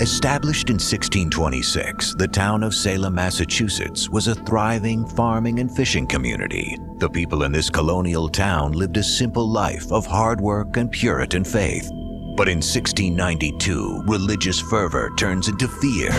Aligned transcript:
Established 0.00 0.70
in 0.70 0.74
1626, 0.74 2.16
the 2.16 2.26
town 2.26 2.64
of 2.64 2.74
Salem, 2.74 3.14
Massachusetts 3.14 4.10
was 4.10 4.26
a 4.26 4.34
thriving 4.34 5.06
farming 5.06 5.60
and 5.60 5.70
fishing 5.70 6.04
community. 6.04 6.76
The 6.98 7.08
people 7.08 7.44
in 7.44 7.52
this 7.52 7.70
colonial 7.70 8.28
town 8.28 8.72
lived 8.72 8.96
a 8.96 9.04
simple 9.04 9.48
life 9.48 9.92
of 9.92 10.04
hard 10.04 10.40
work 10.40 10.78
and 10.78 10.90
Puritan 10.90 11.44
faith. 11.44 11.88
But 12.36 12.48
in 12.48 12.58
1692, 12.58 14.02
religious 14.06 14.58
fervor 14.58 15.12
turns 15.16 15.46
into 15.46 15.68
fear. 15.68 16.10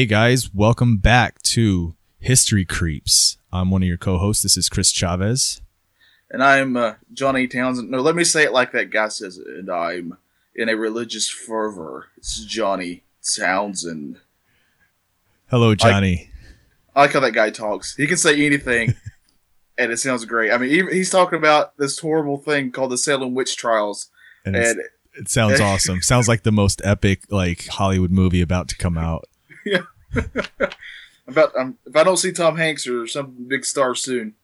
Hey 0.00 0.06
guys, 0.06 0.48
welcome 0.54 0.96
back 0.96 1.42
to 1.42 1.94
History 2.20 2.64
Creeps. 2.64 3.36
I'm 3.52 3.70
one 3.70 3.82
of 3.82 3.86
your 3.86 3.98
co-hosts. 3.98 4.42
This 4.42 4.56
is 4.56 4.70
Chris 4.70 4.90
Chavez. 4.90 5.60
And 6.30 6.42
I'm 6.42 6.74
uh, 6.74 6.94
Johnny 7.12 7.46
Townsend. 7.46 7.90
No, 7.90 8.00
let 8.00 8.16
me 8.16 8.24
say 8.24 8.44
it 8.44 8.52
like 8.54 8.72
that 8.72 8.88
guy 8.88 9.08
says 9.08 9.36
it. 9.36 9.46
And 9.46 9.68
I'm 9.68 10.16
in 10.54 10.70
a 10.70 10.74
religious 10.74 11.28
fervor. 11.28 12.06
It's 12.16 12.42
Johnny 12.46 13.02
Townsend. 13.36 14.16
Hello, 15.50 15.74
Johnny. 15.74 16.30
I 16.96 17.02
like 17.02 17.12
how 17.12 17.20
that 17.20 17.32
guy 17.32 17.50
talks. 17.50 17.94
He 17.94 18.06
can 18.06 18.16
say 18.16 18.42
anything, 18.46 18.94
and 19.76 19.92
it 19.92 19.98
sounds 19.98 20.24
great. 20.24 20.50
I 20.50 20.56
mean, 20.56 20.70
he, 20.70 20.96
he's 20.96 21.10
talking 21.10 21.38
about 21.38 21.76
this 21.76 21.98
horrible 21.98 22.38
thing 22.38 22.72
called 22.72 22.92
the 22.92 22.96
Salem 22.96 23.34
witch 23.34 23.54
trials, 23.58 24.08
and, 24.46 24.56
and 24.56 24.80
it 25.12 25.28
sounds 25.28 25.60
awesome. 25.60 26.00
Sounds 26.00 26.26
like 26.26 26.42
the 26.42 26.52
most 26.52 26.80
epic 26.84 27.24
like 27.28 27.66
Hollywood 27.66 28.10
movie 28.10 28.40
about 28.40 28.68
to 28.68 28.76
come 28.78 28.96
out. 28.96 29.26
yeah. 29.66 29.82
About 31.26 31.56
um, 31.56 31.78
if 31.86 31.94
I 31.94 32.02
don't 32.02 32.16
see 32.16 32.32
Tom 32.32 32.56
Hanks 32.56 32.86
or 32.86 33.06
some 33.06 33.46
big 33.48 33.64
star 33.64 33.94
soon, 33.94 34.34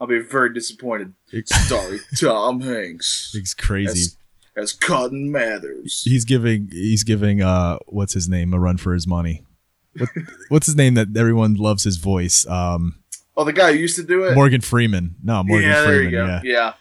I'll 0.00 0.06
be 0.06 0.20
very 0.20 0.52
disappointed. 0.52 1.14
Sorry, 1.44 2.00
Tom 2.16 2.60
Hanks. 2.60 3.32
It's 3.34 3.54
crazy. 3.54 4.00
As, 4.00 4.16
as 4.56 4.72
Cotton 4.72 5.30
Mathers. 5.30 6.02
He's 6.04 6.24
giving 6.24 6.68
he's 6.70 7.04
giving 7.04 7.42
uh 7.42 7.78
what's 7.86 8.14
his 8.14 8.28
name 8.28 8.54
a 8.54 8.58
run 8.58 8.76
for 8.76 8.94
his 8.94 9.06
money. 9.06 9.44
What, 9.96 10.08
what's 10.48 10.66
his 10.66 10.76
name 10.76 10.94
that 10.94 11.08
everyone 11.16 11.54
loves 11.54 11.84
his 11.84 11.96
voice? 11.96 12.46
Um 12.46 12.96
Oh, 13.36 13.44
the 13.44 13.52
guy 13.52 13.72
who 13.72 13.78
used 13.78 13.96
to 13.96 14.02
do 14.02 14.24
it. 14.24 14.34
Morgan 14.34 14.60
Freeman. 14.60 15.16
No, 15.22 15.42
Morgan 15.42 15.68
yeah, 15.68 15.84
Freeman. 15.84 16.12
Yeah. 16.12 16.40
Yeah. 16.44 16.72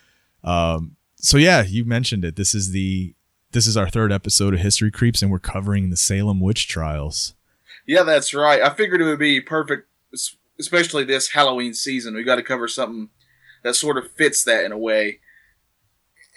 Um 0.44 0.96
so 1.16 1.38
yeah, 1.38 1.64
you 1.64 1.86
mentioned 1.86 2.24
it. 2.24 2.36
This 2.36 2.54
is 2.54 2.72
the 2.72 3.14
this 3.52 3.66
is 3.66 3.76
our 3.76 3.90
third 3.90 4.12
episode 4.12 4.54
of 4.54 4.60
History 4.60 4.92
Creeps 4.92 5.22
and 5.22 5.32
we're 5.32 5.40
covering 5.40 5.90
the 5.90 5.98
Salem 5.98 6.40
witch 6.40 6.68
trials. 6.68 7.34
Yeah, 7.90 8.04
that's 8.04 8.36
right. 8.36 8.62
I 8.62 8.70
figured 8.70 9.02
it 9.02 9.06
would 9.06 9.18
be 9.18 9.42
perfect, 9.42 9.88
especially 10.60 11.06
this 11.06 11.30
Halloween 11.30 11.74
season. 11.74 12.14
We 12.14 12.24
got 12.24 12.36
to 12.36 12.44
cover 12.44 12.68
something 12.68 13.10
that 13.64 13.74
sort 13.74 13.98
of 13.98 14.12
fits 14.12 14.44
that 14.44 14.64
in 14.64 14.72
a 14.72 14.78
way. 14.78 15.22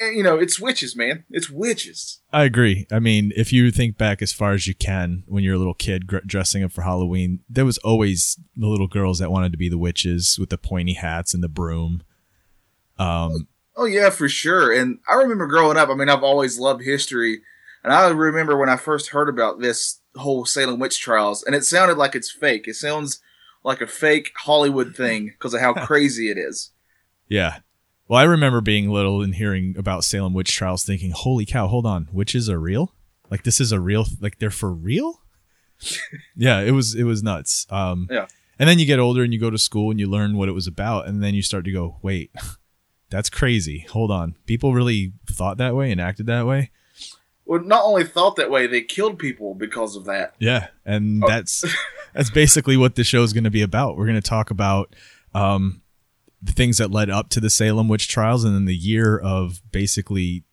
And, 0.01 0.17
you 0.17 0.23
know, 0.23 0.39
it's 0.39 0.59
witches, 0.59 0.97
man. 0.97 1.27
It's 1.29 1.51
witches. 1.51 2.23
I 2.33 2.45
agree. 2.45 2.87
I 2.91 3.01
mean, 3.01 3.33
if 3.37 3.53
you 3.53 3.71
think 3.71 3.99
back 3.99 4.23
as 4.23 4.33
far 4.33 4.53
as 4.53 4.67
you 4.67 4.75
can 4.75 5.25
when 5.27 5.45
you're 5.45 5.57
a 5.57 5.59
little 5.59 5.75
kid 5.75 6.07
dressing 6.07 6.65
up 6.65 6.73
for 6.73 6.81
Halloween, 6.81 7.41
there 7.51 7.67
was 7.67 7.77
always 7.79 8.41
the 8.57 8.67
little 8.67 8.89
girls 8.89 9.19
that 9.19 9.31
wanted 9.31 9.53
to 9.53 9.59
be 9.59 9.69
the 9.69 9.77
witches 9.77 10.39
with 10.41 10.49
the 10.49 10.57
pointy 10.57 10.95
hats 10.95 11.35
and 11.35 11.45
the 11.45 11.51
broom. 11.51 12.03
Um, 12.99 13.47
oh 13.77 13.85
yeah, 13.85 14.09
for 14.09 14.27
sure. 14.27 14.73
And 14.73 15.01
I 15.07 15.17
remember 15.17 15.47
growing 15.49 15.77
up. 15.77 15.91
I 15.91 15.95
mean, 15.97 16.09
I've 16.09 16.25
always 16.25 16.59
loved 16.59 16.83
history, 16.83 17.43
and 17.85 17.93
I 17.93 18.09
remember 18.09 18.57
when 18.57 18.71
I 18.71 18.77
first 18.77 19.11
heard 19.11 19.29
about 19.29 19.61
this 19.61 19.99
whole 20.17 20.45
Salem 20.45 20.79
witch 20.79 21.01
trials, 21.01 21.43
and 21.43 21.55
it 21.55 21.65
sounded 21.65 21.97
like 21.99 22.15
it's 22.15 22.31
fake. 22.31 22.67
It 22.69 22.75
sounds 22.75 23.21
like 23.65 23.81
a 23.81 23.87
fake 23.87 24.33
Hollywood 24.37 24.95
thing 24.95 25.27
because 25.27 25.55
of 25.55 25.61
how 25.61 25.73
crazy 25.87 26.31
it 26.31 26.39
is. 26.39 26.71
Yeah. 27.29 27.59
Well, 28.09 28.21
I 28.21 28.25
remember 28.25 28.61
being 28.61 28.91
little 28.91 29.23
and 29.23 29.35
hearing 29.35 29.75
about 29.79 30.05
Salem 30.05 30.35
witch 30.35 30.55
trials, 30.55 30.85
thinking, 30.85 31.13
"Holy 31.13 31.47
cow! 31.47 31.67
Hold 31.69 31.87
on, 31.87 32.09
witches 32.13 32.51
are 32.51 32.59
real? 32.59 32.95
Like 33.31 33.45
this 33.45 33.61
is 33.61 33.73
a 33.73 33.81
real? 33.81 34.07
Like 34.21 34.39
they're 34.39 34.51
for 34.51 34.73
real?" 34.73 35.23
yeah, 36.37 36.61
it 36.61 36.73
was 36.73 36.95
it 36.95 37.05
was 37.05 37.23
nuts. 37.23 37.67
Um, 37.71 38.09
yeah. 38.11 38.27
And 38.59 38.69
then 38.69 38.79
you 38.79 38.87
get 38.87 38.99
older 38.99 39.23
and 39.23 39.33
you 39.33 39.41
go 39.41 39.51
to 39.51 39.59
school 39.59 39.91
and 39.91 39.99
you 39.99 40.09
learn 40.09 40.37
what 40.37 40.49
it 40.49 40.53
was 40.53 40.67
about, 40.67 41.07
and 41.07 41.23
then 41.23 41.35
you 41.35 41.43
start 41.43 41.65
to 41.65 41.73
go, 41.73 41.99
"Wait, 42.03 42.33
that's 43.11 43.31
crazy. 43.31 43.87
Hold 43.91 44.11
on, 44.11 44.37
people 44.47 44.75
really 44.75 45.15
thought 45.31 45.57
that 45.59 45.75
way 45.75 45.91
and 45.91 46.01
acted 46.01 46.27
that 46.27 46.47
way." 46.47 46.71
Well, 47.45 47.61
not 47.61 47.85
only 47.85 48.05
thought 48.05 48.37
that 48.37 48.51
way, 48.51 48.67
they 48.67 48.83
killed 48.83 49.19
people 49.19 49.55
because 49.55 49.97
of 49.97 50.05
that. 50.05 50.35
Yeah, 50.39 50.69
and 50.85 51.23
oh. 51.25 51.29
that's 51.29 51.65
that's 52.15 52.31
basically 52.31 52.77
what 52.77 52.95
the 52.95 53.05
show 53.05 53.23
is 53.23 53.33
going 53.33 53.45
to 53.45 53.51
be 53.51 53.63
about. 53.63 53.97
We're 53.97 54.07
going 54.07 54.21
to 54.21 54.29
talk 54.29 54.51
about 54.51 54.95
um, 55.35 55.83
the 56.41 56.53
things 56.53 56.79
that 56.79 56.91
led 56.91 57.11
up 57.11 57.29
to 57.31 57.41
the 57.41 57.51
Salem 57.51 57.89
witch 57.89 58.09
trials, 58.09 58.45
and 58.45 58.55
then 58.55 58.65
the 58.65 58.77
year 58.77 59.19
of 59.19 59.61
basically 59.71 60.45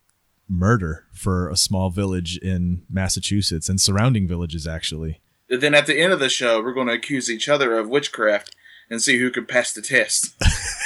murder 0.48 1.06
for 1.14 1.50
a 1.50 1.56
small 1.56 1.92
village 1.92 2.38
in 2.40 2.84
Massachusetts 2.90 3.70
and 3.70 3.80
surrounding 3.80 4.28
villages, 4.28 4.68
actually. 4.68 5.22
And 5.50 5.62
then 5.62 5.76
at 5.76 5.86
the 5.86 6.00
end 6.00 6.12
of 6.12 6.20
the 6.20 6.30
show, 6.30 6.62
we're 6.62 6.74
going 6.74 6.88
to 6.88 6.94
accuse 6.94 7.30
each 7.30 7.48
other 7.48 7.78
of 7.78 7.90
witchcraft 7.90 8.56
and 8.90 9.02
see 9.02 9.20
who 9.20 9.30
can 9.30 9.46
pass 9.46 9.72
the 9.74 9.82
test. 9.82 10.36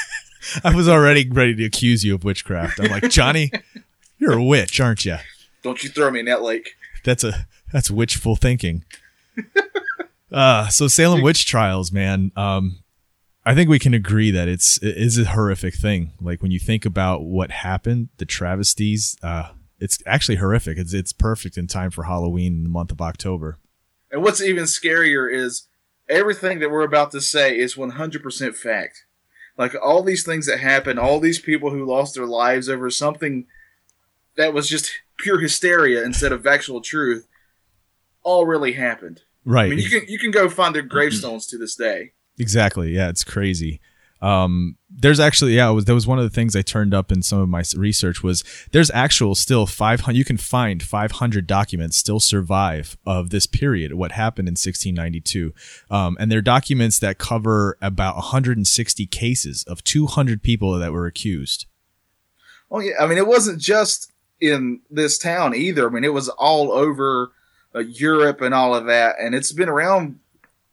I 0.64 0.75
was 0.75 0.90
already 0.90 1.28
ready 1.30 1.56
to 1.56 1.66
accuse 1.66 2.03
you 2.03 2.16
of 2.16 2.24
witchcraft. 2.24 2.80
I'm 2.80 2.91
like, 2.91 3.09
Johnny, 3.09 3.52
you're 4.18 4.34
a 4.34 4.44
witch, 4.44 4.80
aren't 4.80 5.06
you? 5.06 5.18
Don't 5.63 5.84
you 5.84 5.90
throw 5.90 6.12
me 6.12 6.19
in 6.19 6.25
that 6.28 6.41
lake. 6.41 6.75
That's 7.03 7.24
a 7.24 7.47
that's 7.72 7.90
witchful 7.90 8.35
thinking. 8.35 8.84
uh 10.31 10.68
so 10.68 10.88
Salem 10.88 11.22
witch 11.22 11.46
trials, 11.46 11.91
man. 11.91 12.31
Um 12.35 12.79
I 13.46 13.56
think 13.56 13.69
we 13.69 13.79
can 13.79 13.94
agree 13.94 14.31
that 14.31 14.47
it's 14.47 14.78
it 14.84 14.96
is 14.97 15.18
a 15.18 15.25
horrific 15.25 15.75
thing. 15.75 16.12
Like 16.22 16.41
when 16.41 16.52
you 16.52 16.59
think 16.59 16.85
about 16.85 17.23
what 17.23 17.52
happened, 17.52 18.09
the 18.18 18.25
travesties, 18.25 19.18
uh 19.23 19.50
it's 19.79 20.02
actually 20.06 20.35
horrific. 20.38 20.78
It's 20.78 20.94
it's 20.94 21.13
perfect 21.13 21.57
in 21.57 21.68
time 21.68 21.91
for 21.91 22.03
Halloween 22.03 22.53
in 22.53 22.63
the 22.63 22.69
month 22.69 22.91
of 22.91 23.02
October. 23.02 23.57
And 24.12 24.22
what's 24.22 24.41
even 24.41 24.66
scarier 24.66 25.34
is 25.34 25.68
everything 26.07 26.59
that 26.59 26.69
we're 26.69 26.84
about 26.84 27.12
to 27.12 27.22
say 27.22 27.57
is 27.57 27.75
100% 27.75 28.56
fact. 28.56 29.06
Like 29.57 29.75
all 29.81 30.03
these 30.03 30.23
things 30.23 30.46
that 30.47 30.59
happened, 30.59 31.00
all 31.00 31.19
these 31.19 31.40
people 31.40 31.72
who 31.72 31.85
lost 31.85 32.16
their 32.16 32.25
lives 32.25 32.69
over 32.69 32.90
something 32.90 33.46
that 34.35 34.53
was 34.53 34.68
just 34.68 34.91
pure 35.23 35.39
hysteria 35.39 36.03
instead 36.03 36.31
of 36.31 36.45
actual 36.45 36.81
truth 36.81 37.28
all 38.23 38.45
really 38.45 38.73
happened. 38.73 39.22
Right. 39.45 39.66
I 39.66 39.69
mean, 39.69 39.79
you 39.79 39.89
can 39.89 40.07
you 40.07 40.19
can 40.19 40.31
go 40.31 40.50
find 40.50 40.75
their 40.75 40.84
gravestones 40.84 41.47
to 41.47 41.57
this 41.57 41.75
day. 41.75 42.11
Exactly. 42.38 42.91
Yeah, 42.91 43.09
it's 43.09 43.23
crazy. 43.23 43.79
Um, 44.22 44.78
there's 44.89 45.19
actually 45.19 45.56
yeah, 45.57 45.69
was, 45.69 45.84
that 45.84 45.94
was 45.94 46.07
one 46.07 46.17
of 46.17 46.23
the 46.23 46.29
things 46.29 46.56
I 46.56 46.61
turned 46.61 46.94
up 46.94 47.11
in 47.11 47.22
some 47.22 47.39
of 47.39 47.50
my 47.50 47.61
research 47.75 48.23
was 48.23 48.41
there's 48.72 48.89
actual 48.91 49.35
still 49.35 49.66
500 49.66 50.17
you 50.17 50.23
can 50.23 50.38
find 50.38 50.81
500 50.81 51.45
documents 51.45 51.97
still 51.97 52.22
survive 52.22 52.97
of 53.05 53.31
this 53.31 53.45
period 53.45 53.95
what 53.95 54.13
happened 54.13 54.47
in 54.47 54.53
1692 54.53 55.53
um, 55.91 56.16
and 56.22 56.31
they're 56.31 56.41
documents 56.41 57.00
that 57.00 57.17
cover 57.17 57.78
about 57.81 58.16
160 58.16 59.05
cases 59.07 59.66
of 59.67 59.84
200 59.84 60.41
people 60.41 60.79
that 60.79 60.94
were 60.94 61.05
accused 61.05 61.66
oh 62.72 62.79
yeah 62.79 62.94
i 63.01 63.05
mean 63.05 63.17
it 63.17 63.28
wasn't 63.28 63.59
just 63.59 64.12
in 64.43 64.81
this 64.91 65.17
town 65.17 65.55
either. 65.55 65.87
I 65.87 65.91
mean, 65.91 66.03
it 66.03 66.13
was 66.13 66.28
all 66.29 66.72
over 66.72 67.31
uh, 67.73 67.79
Europe 67.79 68.41
and 68.41 68.53
all 68.53 68.75
of 68.75 68.85
that, 68.85 69.16
and 69.19 69.34
it's 69.34 69.53
been 69.53 69.69
around 69.69 70.19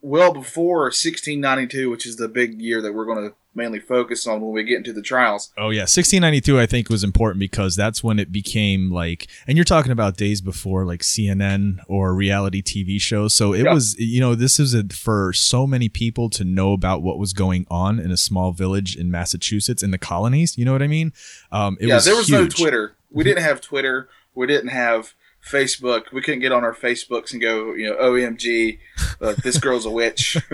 well 0.03 0.33
before 0.33 0.85
1692, 0.85 1.89
which 1.89 2.05
is 2.05 2.17
the 2.17 2.29
big 2.29 2.61
year 2.61 2.83
that 2.83 2.93
we're 2.93 3.05
going 3.05 3.29
to 3.29 3.35
mainly 3.55 3.81
focus 3.81 4.27
on 4.27 4.41
when 4.41 4.53
we 4.53 4.63
get 4.63 4.79
into 4.79 4.93
the 4.93 5.03
trials. 5.03 5.53
Oh 5.57 5.71
yeah, 5.71 5.83
1692 5.83 6.59
I 6.59 6.67
think 6.67 6.89
was 6.89 7.03
important 7.03 7.41
because 7.41 7.75
that's 7.75 8.03
when 8.03 8.19
it 8.19 8.31
became 8.31 8.91
like 8.91 9.29
and 9.47 9.57
you're 9.59 9.65
talking 9.65 9.93
about 9.93 10.17
days 10.17 10.41
before 10.41 10.85
like 10.85 11.01
CNN 11.01 11.79
or 11.89 12.15
reality 12.15 12.63
TV 12.63 13.01
shows. 13.01 13.35
So 13.35 13.53
it 13.53 13.65
yeah. 13.65 13.75
was 13.75 13.99
you 13.99 14.21
know 14.21 14.35
this 14.35 14.61
is 14.61 14.75
a, 14.75 14.85
for 14.89 15.33
so 15.33 15.67
many 15.67 15.89
people 15.89 16.31
to 16.31 16.45
know 16.45 16.73
about 16.73 17.03
what 17.03 17.19
was 17.19 17.33
going 17.33 17.67
on 17.71 17.99
in 17.99 18.11
a 18.11 18.17
small 18.17 18.53
village 18.53 18.97
in 18.97 19.11
Massachusetts 19.11 19.83
in 19.83 19.91
the 19.91 19.99
colonies, 19.99 20.57
you 20.57 20.65
know 20.65 20.73
what 20.73 20.83
I 20.83 20.89
mean? 20.89 21.13
Um 21.51 21.77
yeah, 21.81 21.97
was 21.97 22.05
there 22.05 22.17
was 22.17 22.29
huge. 22.29 22.59
no 22.59 22.65
Twitter 22.65 22.95
we 23.11 23.25
didn't 23.25 23.43
have 23.43 23.61
Twitter. 23.61 24.09
We 24.35 24.47
didn't 24.47 24.69
have 24.71 25.15
Facebook. 25.45 26.13
We 26.13 26.23
couldn't 26.23 26.41
get 26.41 26.53
on 26.53 26.65
our 26.65 26.75
Facebooks 26.75 27.33
and 27.33 27.41
go, 27.41 27.75
you 27.75 27.87
know, 27.87 27.97
OMG, 27.97 28.79
uh, 29.21 29.35
this 29.43 29.59
girl's 29.59 29.87
a 29.87 29.91
witch. 29.91 30.37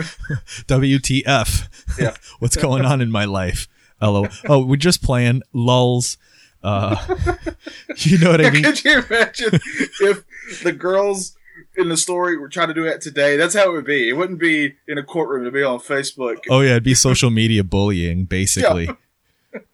WTF? 0.67 1.99
Yeah. 1.99 2.15
What's 2.39 2.57
going 2.57 2.85
on 2.85 3.01
in 3.01 3.11
my 3.11 3.25
life? 3.25 3.69
Hello. 4.01 4.27
Oh, 4.49 4.65
we're 4.65 4.77
just 4.77 5.03
playing 5.03 5.43
lulls. 5.53 6.19
Uh, 6.63 6.97
you 7.99 8.19
know 8.19 8.31
what 8.31 8.45
I 8.45 8.51
mean? 8.51 8.63
Could 8.63 8.85
you 8.85 9.03
imagine 9.03 9.61
if 10.01 10.25
the 10.63 10.73
girls 10.73 11.37
in 11.77 11.89
the 11.89 11.97
story, 11.97 12.39
we're 12.39 12.49
trying 12.49 12.69
to 12.69 12.75
do 12.75 12.85
that 12.85 13.01
today. 13.01 13.37
That's 13.37 13.55
how 13.55 13.69
it 13.69 13.73
would 13.73 13.85
be. 13.85 14.09
It 14.09 14.15
wouldn't 14.15 14.39
be 14.39 14.75
in 14.89 14.99
a 14.99 15.03
courtroom. 15.03 15.43
It'd 15.43 15.55
be 15.55 15.63
on 15.63 15.79
Facebook. 15.79 16.39
Oh 16.49 16.61
yeah, 16.61 16.73
it'd 16.73 16.85
be 16.85 16.95
social 16.95 17.31
media 17.31 17.65
bullying, 17.65 18.25
basically. 18.25 18.89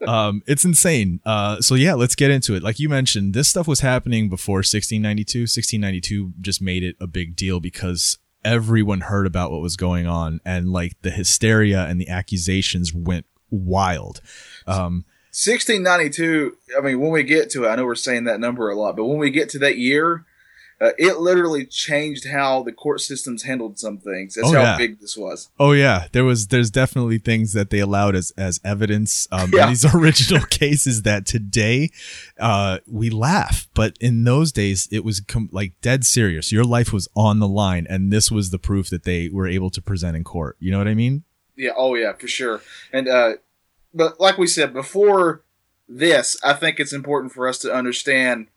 Um, 0.06 0.42
it's 0.46 0.64
insane. 0.64 1.20
Uh, 1.24 1.60
so 1.60 1.74
yeah, 1.74 1.94
let's 1.94 2.14
get 2.14 2.30
into 2.30 2.54
it. 2.54 2.62
Like 2.62 2.78
you 2.78 2.88
mentioned, 2.88 3.34
this 3.34 3.48
stuff 3.48 3.66
was 3.66 3.80
happening 3.80 4.28
before 4.28 4.58
1692. 4.58 5.42
1692 5.42 6.32
just 6.40 6.60
made 6.62 6.82
it 6.82 6.96
a 7.00 7.06
big 7.06 7.36
deal 7.36 7.60
because 7.60 8.18
everyone 8.44 9.02
heard 9.02 9.26
about 9.26 9.50
what 9.50 9.60
was 9.60 9.76
going 9.76 10.06
on, 10.06 10.40
and 10.44 10.72
like 10.72 11.00
the 11.02 11.10
hysteria 11.10 11.84
and 11.86 12.00
the 12.00 12.08
accusations 12.08 12.92
went 12.92 13.26
wild. 13.50 14.20
Um, 14.66 15.04
1692. 15.32 16.56
I 16.76 16.80
mean, 16.82 17.00
when 17.00 17.10
we 17.10 17.22
get 17.22 17.50
to 17.50 17.64
it, 17.64 17.68
I 17.68 17.76
know 17.76 17.86
we're 17.86 17.94
saying 17.94 18.24
that 18.24 18.40
number 18.40 18.68
a 18.70 18.76
lot, 18.76 18.96
but 18.96 19.06
when 19.06 19.18
we 19.18 19.30
get 19.30 19.48
to 19.50 19.58
that 19.60 19.78
year, 19.78 20.26
uh, 20.82 20.90
it 20.98 21.18
literally 21.18 21.64
changed 21.64 22.26
how 22.28 22.62
the 22.62 22.72
court 22.72 23.00
systems 23.00 23.44
handled 23.44 23.78
some 23.78 23.98
things. 23.98 24.34
That's 24.34 24.48
Oh, 24.48 24.52
how 24.54 24.62
yeah. 24.62 24.76
big 24.78 25.00
this 25.00 25.16
was. 25.16 25.48
Oh 25.60 25.72
yeah, 25.72 26.08
there 26.12 26.24
was 26.24 26.48
there's 26.48 26.70
definitely 26.70 27.18
things 27.18 27.52
that 27.52 27.70
they 27.70 27.78
allowed 27.78 28.16
as 28.16 28.32
as 28.36 28.60
evidence 28.64 29.28
um, 29.30 29.50
Yeah. 29.52 29.64
in 29.64 29.68
these 29.70 29.94
original 29.94 30.44
cases 30.50 31.02
that 31.02 31.24
today 31.26 31.90
uh, 32.38 32.78
we 32.86 33.10
laugh, 33.10 33.68
but 33.74 33.96
in 34.00 34.24
those 34.24 34.50
days 34.50 34.88
it 34.90 35.04
was 35.04 35.20
com- 35.20 35.48
like 35.52 35.72
dead 35.82 36.04
serious. 36.04 36.50
Your 36.50 36.64
life 36.64 36.92
was 36.92 37.08
on 37.14 37.38
the 37.38 37.48
line, 37.48 37.86
and 37.88 38.12
this 38.12 38.30
was 38.30 38.50
the 38.50 38.58
proof 38.58 38.90
that 38.90 39.04
they 39.04 39.28
were 39.28 39.46
able 39.46 39.70
to 39.70 39.80
present 39.80 40.16
in 40.16 40.24
court. 40.24 40.56
You 40.58 40.72
know 40.72 40.78
what 40.78 40.88
I 40.88 40.94
mean? 40.94 41.22
Yeah. 41.56 41.72
Oh, 41.76 41.94
yeah, 41.94 42.12
for 42.14 42.26
sure. 42.28 42.60
And 42.92 43.06
uh, 43.08 43.34
but 43.94 44.18
like 44.18 44.38
we 44.38 44.46
said 44.46 44.72
before, 44.72 45.42
this 45.88 46.36
I 46.42 46.54
think 46.54 46.80
it's 46.80 46.92
important 46.94 47.32
for 47.32 47.46
us 47.46 47.58
to 47.58 47.72
understand 47.72 48.48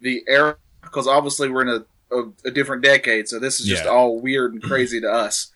the 0.00 0.24
era 0.28 0.56
because 0.84 1.06
obviously 1.06 1.48
we're 1.48 1.62
in 1.62 1.68
a, 2.10 2.14
a, 2.16 2.24
a 2.46 2.50
different 2.50 2.82
decade, 2.82 3.28
so 3.28 3.38
this 3.38 3.60
is 3.60 3.66
just 3.66 3.84
Yeah. 3.84 3.90
all 3.90 4.20
weird 4.20 4.52
and 4.52 4.62
crazy 4.62 5.00
to 5.00 5.10
us. 5.10 5.50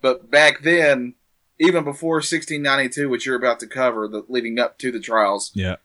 But 0.00 0.30
back 0.30 0.62
then, 0.62 1.14
even 1.58 1.84
before 1.84 2.16
1692, 2.16 3.08
which 3.08 3.26
you're 3.26 3.36
about 3.36 3.60
to 3.60 3.66
cover, 3.66 4.08
the 4.08 4.24
leading 4.28 4.58
up 4.58 4.78
to 4.78 4.90
the 4.90 5.00
trials, 5.00 5.50
Yeah. 5.54 5.76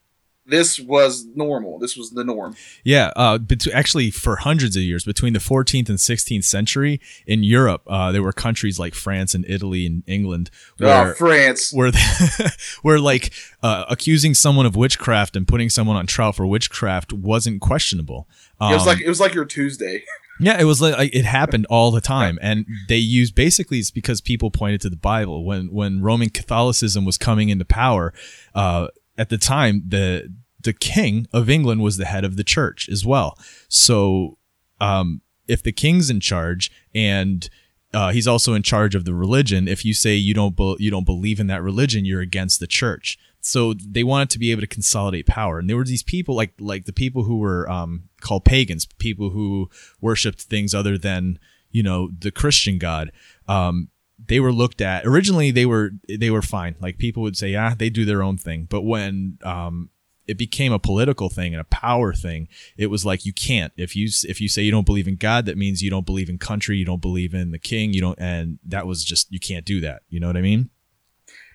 This 0.45 0.79
was 0.79 1.25
normal. 1.35 1.79
This 1.79 1.97
was 1.97 2.11
the 2.11 2.23
norm. 2.23 2.55
Yeah, 2.83 3.11
uh, 3.15 3.37
bet- 3.37 3.67
actually, 3.67 4.11
for 4.11 4.37
hundreds 4.37 4.75
of 4.75 4.83
years, 4.83 5.03
between 5.03 5.33
the 5.33 5.39
14th 5.39 5.89
and 5.89 5.97
16th 5.97 6.43
century 6.43 7.01
in 7.25 7.43
Europe, 7.43 7.81
uh, 7.87 8.11
there 8.11 8.21
were 8.21 8.31
countries 8.31 8.77
like 8.77 8.93
France 8.93 9.33
and 9.33 9.45
Italy 9.47 9.85
and 9.85 10.03
England 10.05 10.51
where 10.77 11.11
oh, 11.11 11.13
France. 11.13 11.73
where 11.73 11.91
they, 11.91 11.99
where 12.83 12.99
like 12.99 13.33
uh, 13.63 13.85
accusing 13.89 14.33
someone 14.33 14.65
of 14.65 14.75
witchcraft 14.75 15.35
and 15.35 15.47
putting 15.47 15.69
someone 15.69 15.95
on 15.95 16.05
trial 16.05 16.31
for 16.31 16.45
witchcraft 16.45 17.11
wasn't 17.11 17.61
questionable. 17.61 18.27
Um, 18.59 18.71
it 18.71 18.75
was 18.75 18.85
like 18.85 19.01
it 19.01 19.09
was 19.09 19.19
like 19.19 19.33
your 19.33 19.45
Tuesday. 19.45 20.03
yeah, 20.39 20.59
it 20.59 20.65
was 20.65 20.81
like, 20.81 20.97
like 20.97 21.15
it 21.15 21.25
happened 21.25 21.65
all 21.69 21.91
the 21.91 22.01
time, 22.01 22.37
and 22.41 22.65
they 22.87 22.97
used 22.97 23.35
basically 23.35 23.79
it's 23.79 23.91
because 23.91 24.21
people 24.21 24.51
pointed 24.51 24.81
to 24.81 24.89
the 24.89 24.95
Bible 24.95 25.45
when 25.45 25.71
when 25.71 26.01
Roman 26.01 26.29
Catholicism 26.29 27.05
was 27.05 27.17
coming 27.17 27.49
into 27.49 27.65
power. 27.65 28.13
Uh, 28.53 28.87
at 29.17 29.29
the 29.29 29.37
time, 29.37 29.83
the 29.87 30.33
the 30.61 30.73
king 30.73 31.27
of 31.31 31.49
England 31.49 31.81
was 31.81 31.97
the 31.97 32.05
head 32.05 32.25
of 32.25 32.37
the 32.37 32.43
church 32.43 32.89
as 32.89 33.05
well. 33.05 33.37
So, 33.69 34.37
um, 34.81 35.21
if 35.47 35.61
the 35.61 35.71
king's 35.71 36.09
in 36.09 36.19
charge 36.19 36.71
and 36.93 37.47
uh, 37.95 38.11
he's 38.11 38.27
also 38.27 38.53
in 38.53 38.61
charge 38.61 38.93
of 38.93 39.05
the 39.05 39.13
religion. 39.13 39.69
If 39.69 39.85
you 39.85 39.93
say 39.93 40.15
you 40.15 40.33
don't 40.33 40.55
be- 40.55 40.75
you 40.79 40.91
don't 40.91 41.05
believe 41.05 41.39
in 41.39 41.47
that 41.47 41.63
religion, 41.63 42.03
you're 42.03 42.19
against 42.19 42.59
the 42.59 42.67
church. 42.67 43.17
So 43.39 43.73
they 43.73 44.03
wanted 44.03 44.31
to 44.31 44.39
be 44.39 44.51
able 44.51 44.61
to 44.61 44.67
consolidate 44.67 45.27
power, 45.27 45.59
and 45.59 45.69
there 45.69 45.77
were 45.77 45.85
these 45.85 46.03
people 46.03 46.35
like 46.35 46.53
like 46.59 46.85
the 46.85 46.93
people 46.93 47.23
who 47.23 47.37
were 47.37 47.69
um, 47.69 48.09
called 48.19 48.43
pagans, 48.43 48.85
people 48.97 49.29
who 49.29 49.69
worshipped 50.01 50.41
things 50.41 50.75
other 50.75 50.97
than 50.97 51.39
you 51.71 51.83
know 51.83 52.09
the 52.19 52.31
Christian 52.31 52.77
God. 52.79 53.13
Um, 53.47 53.89
they 54.17 54.39
were 54.39 54.51
looked 54.51 54.81
at 54.81 55.05
originally. 55.05 55.51
They 55.51 55.65
were 55.65 55.91
they 56.07 56.29
were 56.29 56.41
fine. 56.41 56.75
Like 56.79 56.97
people 56.97 57.23
would 57.23 57.37
say, 57.37 57.49
yeah, 57.49 57.75
they 57.75 57.89
do 57.89 58.05
their 58.05 58.23
own 58.23 58.37
thing. 58.37 58.67
But 58.69 58.83
when 58.83 59.37
um, 59.43 59.89
it 60.27 60.37
became 60.37 60.71
a 60.71 60.79
political 60.79 61.29
thing 61.29 61.53
and 61.53 61.61
a 61.61 61.65
power 61.65 62.13
thing, 62.13 62.47
it 62.77 62.87
was 62.87 63.05
like 63.05 63.25
you 63.25 63.33
can't. 63.33 63.73
If 63.77 63.95
you 63.95 64.09
if 64.23 64.39
you 64.39 64.47
say 64.47 64.61
you 64.63 64.71
don't 64.71 64.85
believe 64.85 65.07
in 65.07 65.17
God, 65.17 65.45
that 65.45 65.57
means 65.57 65.81
you 65.81 65.89
don't 65.89 66.05
believe 66.05 66.29
in 66.29 66.37
country, 66.37 66.77
you 66.77 66.85
don't 66.85 67.01
believe 67.01 67.33
in 67.33 67.51
the 67.51 67.59
king, 67.59 67.93
you 67.93 68.01
don't, 68.01 68.19
and 68.19 68.59
that 68.65 68.87
was 68.87 69.03
just 69.03 69.31
you 69.31 69.39
can't 69.39 69.65
do 69.65 69.81
that. 69.81 70.03
You 70.09 70.19
know 70.19 70.27
what 70.27 70.37
I 70.37 70.41
mean? 70.41 70.69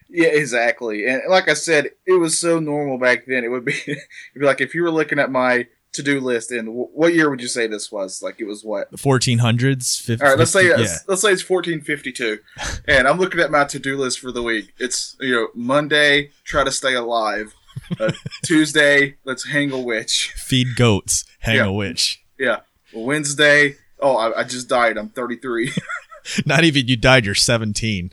Yeah, 0.09 0.29
exactly. 0.29 1.07
And 1.07 1.23
like 1.29 1.49
I 1.49 1.55
said, 1.55 1.91
it 2.05 2.15
was 2.15 2.37
so 2.37 2.59
normal 2.59 2.99
back 2.99 3.27
then. 3.27 3.45
It 3.45 3.49
would 3.49 3.65
be, 3.65 3.81
be 3.87 4.45
like 4.45 4.61
if 4.61 4.75
you 4.75 4.83
were 4.83 4.91
looking 4.91 5.19
at 5.19 5.31
my 5.31 5.67
to 5.93 6.03
do 6.03 6.21
list, 6.21 6.53
and 6.53 6.69
what 6.73 7.15
year 7.15 7.29
would 7.31 7.41
you 7.41 7.49
say 7.49 7.67
this 7.67 7.91
was? 7.91 8.23
Like 8.23 8.41
it 8.41 8.45
was 8.45 8.65
what? 8.65 8.91
The 8.91 8.97
1400s. 8.97 10.01
50, 10.01 10.23
All 10.25 10.31
right, 10.31 10.39
let's 10.39 10.51
say 10.53 10.69
yeah. 10.69 10.77
it's, 10.81 11.09
let's 11.09 11.23
say 11.23 11.33
it's 11.33 11.49
1452, 11.49 12.39
and 12.89 13.09
I'm 13.09 13.19
looking 13.19 13.41
at 13.41 13.51
my 13.51 13.65
to 13.65 13.79
do 13.79 13.97
list 13.97 14.21
for 14.21 14.31
the 14.33 14.43
week. 14.43 14.73
It's 14.79 15.17
you 15.21 15.33
know 15.35 15.49
Monday, 15.55 16.31
try 16.45 16.65
to 16.65 16.71
stay 16.73 16.95
alive. 16.95 17.55
Uh, 17.99 18.13
Tuesday, 18.45 19.17
let's 19.25 19.49
hang 19.49 19.73
a 19.73 19.79
witch. 19.79 20.33
feed 20.37 20.77
goats, 20.77 21.25
hang 21.41 21.57
Yeah. 21.57 21.65
a 21.67 21.73
witch. 21.73 22.23
Yeah. 22.39 22.61
Wednesday, 22.93 23.77
oh, 24.01 24.17
I, 24.17 24.41
I 24.41 24.45
just 24.45 24.69
died. 24.69 24.97
I'm 24.97 25.09
33. 25.11 25.73
Not 26.47 26.65
even 26.65 26.87
you 26.89 26.97
died. 26.97 27.25
You're 27.25 27.35
17, 27.35 28.13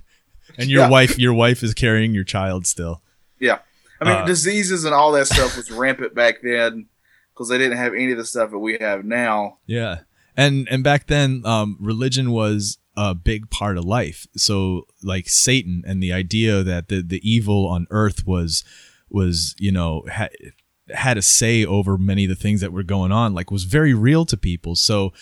and 0.57 0.69
your 0.69 0.83
Yeah. 0.83 0.89
wife 0.89 1.19
your 1.19 1.33
wife 1.33 1.61
is 1.63 1.73
carrying 1.73 2.13
your 2.13 2.23
child 2.23 2.65
still. 2.65 3.01
yeah. 3.39 3.59
I 3.99 4.05
mean, 4.05 4.13
Uh, 4.17 4.25
diseases 4.25 4.85
and 4.85 4.93
all 4.93 5.11
that 5.13 5.25
stuff 5.25 5.57
was 5.57 5.71
rampant 5.71 6.13
back 6.13 6.35
then 6.43 6.85
because 7.37 7.49
they 7.49 7.57
didn't 7.57 7.77
have 7.77 7.93
any 7.93 8.11
of 8.11 8.17
the 8.17 8.25
stuff 8.25 8.49
that 8.49 8.57
we 8.57 8.77
have 8.79 9.05
now. 9.05 9.59
Yeah. 9.67 9.99
And 10.35 10.67
and 10.69 10.83
back 10.83 11.07
then, 11.07 11.43
um, 11.45 11.77
religion 11.79 12.31
was 12.31 12.79
a 12.95 13.13
big 13.13 13.49
part 13.51 13.77
of 13.77 13.85
life. 13.85 14.25
So 14.35 14.87
like 15.03 15.29
Satan 15.29 15.83
and 15.85 16.01
the 16.01 16.11
idea 16.11 16.63
that 16.63 16.87
the, 16.87 17.01
the 17.01 17.21
evil 17.29 17.67
on 17.67 17.87
earth 17.91 18.25
was 18.25 18.63
was, 19.09 19.55
you 19.59 19.71
know, 19.71 20.03
ha- 20.11 20.29
had 20.89 21.17
a 21.17 21.21
say 21.21 21.63
over 21.63 21.97
many 21.97 22.25
of 22.25 22.29
the 22.29 22.35
things 22.35 22.61
that 22.61 22.73
were 22.73 22.83
going 22.83 23.11
on, 23.11 23.33
like 23.33 23.51
was 23.51 23.63
very 23.65 23.93
real 23.93 24.25
to 24.25 24.37
people. 24.37 24.75
So 24.75 25.13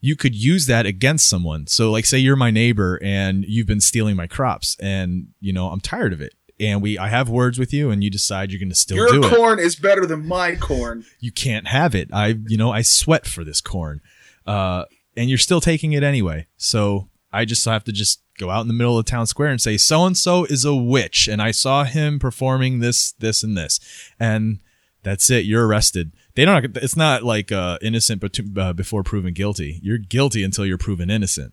you 0.00 0.14
could 0.14 0.34
use 0.34 0.66
that 0.66 0.86
against 0.86 1.28
someone. 1.28 1.66
So 1.66 1.90
like 1.90 2.06
say 2.06 2.18
you're 2.18 2.36
my 2.36 2.52
neighbor 2.52 3.00
and 3.02 3.44
you've 3.44 3.66
been 3.66 3.80
stealing 3.80 4.14
my 4.14 4.28
crops 4.28 4.76
and 4.80 5.28
you 5.40 5.52
know, 5.52 5.70
I'm 5.70 5.80
tired 5.80 6.12
of 6.12 6.20
it. 6.20 6.34
And 6.60 6.82
we 6.82 6.98
I 6.98 7.08
have 7.08 7.28
words 7.28 7.58
with 7.58 7.72
you 7.72 7.90
and 7.90 8.02
you 8.02 8.10
decide 8.10 8.50
you're 8.50 8.58
gonna 8.60 8.74
still 8.74 8.96
Your 8.96 9.08
do 9.08 9.22
it 9.22 9.30
Your 9.30 9.36
corn 9.36 9.58
is 9.60 9.76
better 9.76 10.04
than 10.06 10.26
my 10.26 10.56
corn. 10.56 11.04
you 11.20 11.30
can't 11.30 11.68
have 11.68 11.94
it. 11.94 12.08
I, 12.12 12.36
you 12.46 12.56
know, 12.56 12.72
I 12.72 12.82
sweat 12.82 13.26
for 13.26 13.44
this 13.44 13.60
corn. 13.60 14.00
Uh, 14.46 14.84
and 15.16 15.28
you're 15.28 15.38
still 15.38 15.60
taking 15.60 15.92
it 15.92 16.02
anyway. 16.02 16.46
So 16.56 17.08
I 17.32 17.44
just 17.44 17.64
have 17.64 17.84
to 17.84 17.92
just 17.92 18.22
go 18.38 18.50
out 18.50 18.62
in 18.62 18.68
the 18.68 18.74
middle 18.74 18.98
of 18.98 19.04
the 19.04 19.10
town 19.10 19.26
square 19.26 19.48
and 19.50 19.60
say, 19.60 19.76
so 19.76 20.04
and 20.06 20.16
so 20.16 20.44
is 20.44 20.64
a 20.64 20.74
witch. 20.74 21.28
And 21.28 21.42
I 21.42 21.50
saw 21.50 21.84
him 21.84 22.18
performing 22.18 22.78
this, 22.80 23.12
this, 23.12 23.42
and 23.42 23.56
this. 23.56 23.78
And 24.18 24.60
that's 25.02 25.28
it. 25.28 25.44
You're 25.44 25.66
arrested. 25.66 26.12
They 26.34 26.44
don't, 26.44 26.76
it's 26.76 26.96
not 26.96 27.22
like, 27.24 27.50
uh, 27.52 27.78
innocent 27.82 28.20
but, 28.20 28.38
uh, 28.56 28.72
before 28.72 29.02
proven 29.02 29.34
guilty. 29.34 29.80
You're 29.82 29.98
guilty 29.98 30.42
until 30.44 30.64
you're 30.64 30.78
proven 30.78 31.10
innocent. 31.10 31.52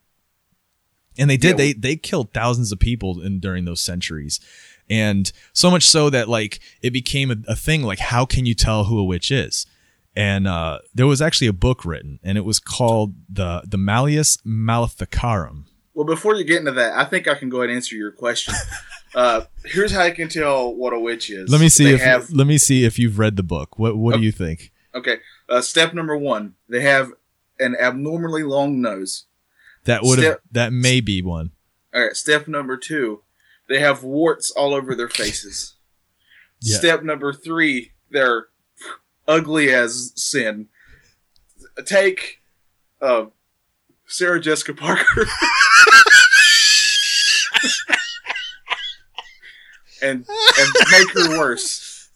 And 1.17 1.29
they 1.29 1.37
did, 1.37 1.51
Yeah. 1.51 1.55
they, 1.57 1.73
they 1.73 1.95
killed 1.95 2.33
thousands 2.33 2.71
of 2.71 2.79
people 2.79 3.21
in, 3.21 3.39
during 3.39 3.65
those 3.65 3.81
centuries. 3.81 4.39
And 4.89 5.31
so 5.51 5.71
much 5.71 5.83
so 5.83 6.09
that 6.09 6.29
like 6.29 6.59
it 6.81 6.91
became 6.91 7.31
a, 7.31 7.37
a 7.47 7.55
thing 7.55 7.81
like 7.83 7.99
how 7.99 8.25
can 8.25 8.45
you 8.45 8.53
tell 8.53 8.85
who 8.85 8.99
a 8.99 9.03
witch 9.03 9.31
is? 9.31 9.65
And 10.15 10.47
uh, 10.47 10.79
there 10.93 11.07
was 11.07 11.21
actually 11.21 11.47
a 11.47 11.53
book 11.53 11.83
written, 11.83 12.19
and 12.23 12.37
it 12.37 12.45
was 12.45 12.59
called 12.59 13.15
the 13.29 13.63
the 13.65 13.77
Malleus 13.77 14.37
Maleficarum. 14.45 15.65
Well, 15.93 16.05
before 16.05 16.35
you 16.35 16.43
get 16.43 16.59
into 16.59 16.71
that, 16.73 16.97
I 16.97 17.05
think 17.05 17.27
I 17.27 17.35
can 17.35 17.49
go 17.49 17.57
ahead 17.57 17.69
and 17.69 17.77
answer 17.77 17.95
your 17.95 18.11
question. 18.11 18.53
uh, 19.15 19.41
here's 19.65 19.91
how 19.91 20.03
you 20.03 20.13
can 20.13 20.29
tell 20.29 20.73
what 20.73 20.93
a 20.93 20.99
witch 20.99 21.29
is. 21.29 21.49
Let 21.49 21.61
me 21.61 21.69
see 21.69 21.85
They 21.85 21.93
if 21.95 22.01
have 22.01 22.31
let 22.31 22.47
me 22.47 22.57
see 22.57 22.85
if 22.85 22.99
you've 22.99 23.19
read 23.19 23.35
the 23.35 23.43
book. 23.43 23.77
What 23.77 23.97
what 23.97 24.15
do 24.15 24.21
you 24.21 24.31
think? 24.31 24.71
okay. 24.93 25.17
Uh, 25.49 25.61
step 25.61 25.93
number 25.93 26.17
one: 26.17 26.55
they 26.69 26.81
have 26.81 27.11
an 27.59 27.75
abnormally 27.79 28.43
long 28.43 28.81
nose. 28.81 29.25
That 29.83 30.03
would 30.03 30.19
have 30.19 30.39
that 30.51 30.71
may 30.71 31.01
be 31.01 31.21
one. 31.21 31.51
All 31.93 32.03
right. 32.03 32.15
Step 32.15 32.47
number 32.47 32.77
two: 32.77 33.21
they 33.67 33.79
have 33.79 34.03
warts 34.03 34.51
all 34.51 34.73
over 34.73 34.95
their 34.95 35.09
faces. 35.09 35.75
Yeah. 36.61 36.77
Step 36.77 37.03
number 37.03 37.33
three: 37.33 37.91
they're 38.11 38.47
ugly 39.27 39.73
as 39.73 40.11
sin. 40.15 40.67
Take 41.85 42.41
uh, 43.01 43.25
Sarah 44.07 44.39
Jessica 44.39 44.73
Parker. 44.73 45.25
and 50.01 50.25
and 50.59 50.69
make 50.91 51.11
her 51.13 51.37
worse. 51.39 52.09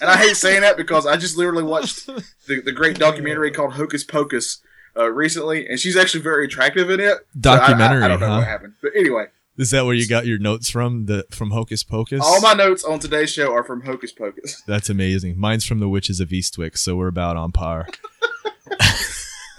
And 0.00 0.10
I 0.10 0.16
hate 0.16 0.36
saying 0.36 0.60
that 0.60 0.76
because 0.76 1.06
I 1.06 1.16
just 1.16 1.36
literally 1.36 1.62
watched 1.64 2.06
the, 2.06 2.60
the 2.60 2.72
great 2.72 2.98
documentary 2.98 3.50
called 3.50 3.72
Hocus 3.72 4.04
Pocus 4.04 4.60
uh, 4.96 5.10
recently, 5.10 5.66
and 5.68 5.80
she's 5.80 5.96
actually 5.96 6.20
very 6.22 6.44
attractive 6.44 6.90
in 6.90 7.00
it. 7.00 7.18
So 7.42 7.50
I- 7.50 7.54
I- 7.54 7.58
Documentary, 7.58 8.02
I, 8.02 8.08
don't 8.08 8.20
know 8.20 8.26
huh? 8.28 8.38
what 8.38 8.46
happened, 8.46 8.74
but 8.82 8.92
anyway, 8.96 9.26
Is 9.58 9.70
that 9.72 9.84
where 9.84 9.94
you 9.94 10.06
got 10.08 10.24
your 10.26 10.38
notes 10.38 10.70
from? 10.70 11.06
The 11.06 11.26
from 11.30 11.50
Hocus 11.50 11.82
Pocus. 11.82 12.20
all 12.22 12.40
my 12.40 12.54
notes 12.54 12.84
on 12.84 12.98
today's 13.00 13.30
show 13.32 13.52
are 13.52 13.64
from 13.64 13.82
Hocus 13.82 14.12
Pocus. 14.12 14.62
That's 14.66 14.88
amazing. 14.88 15.38
Mine's 15.38 15.64
from 15.66 15.80
the 15.80 15.88
Witches 15.88 16.20
of 16.20 16.28
Eastwick, 16.28 16.78
so 16.78 16.96
we're 16.96 17.08
about 17.08 17.36
on 17.36 17.52
par. 17.52 17.88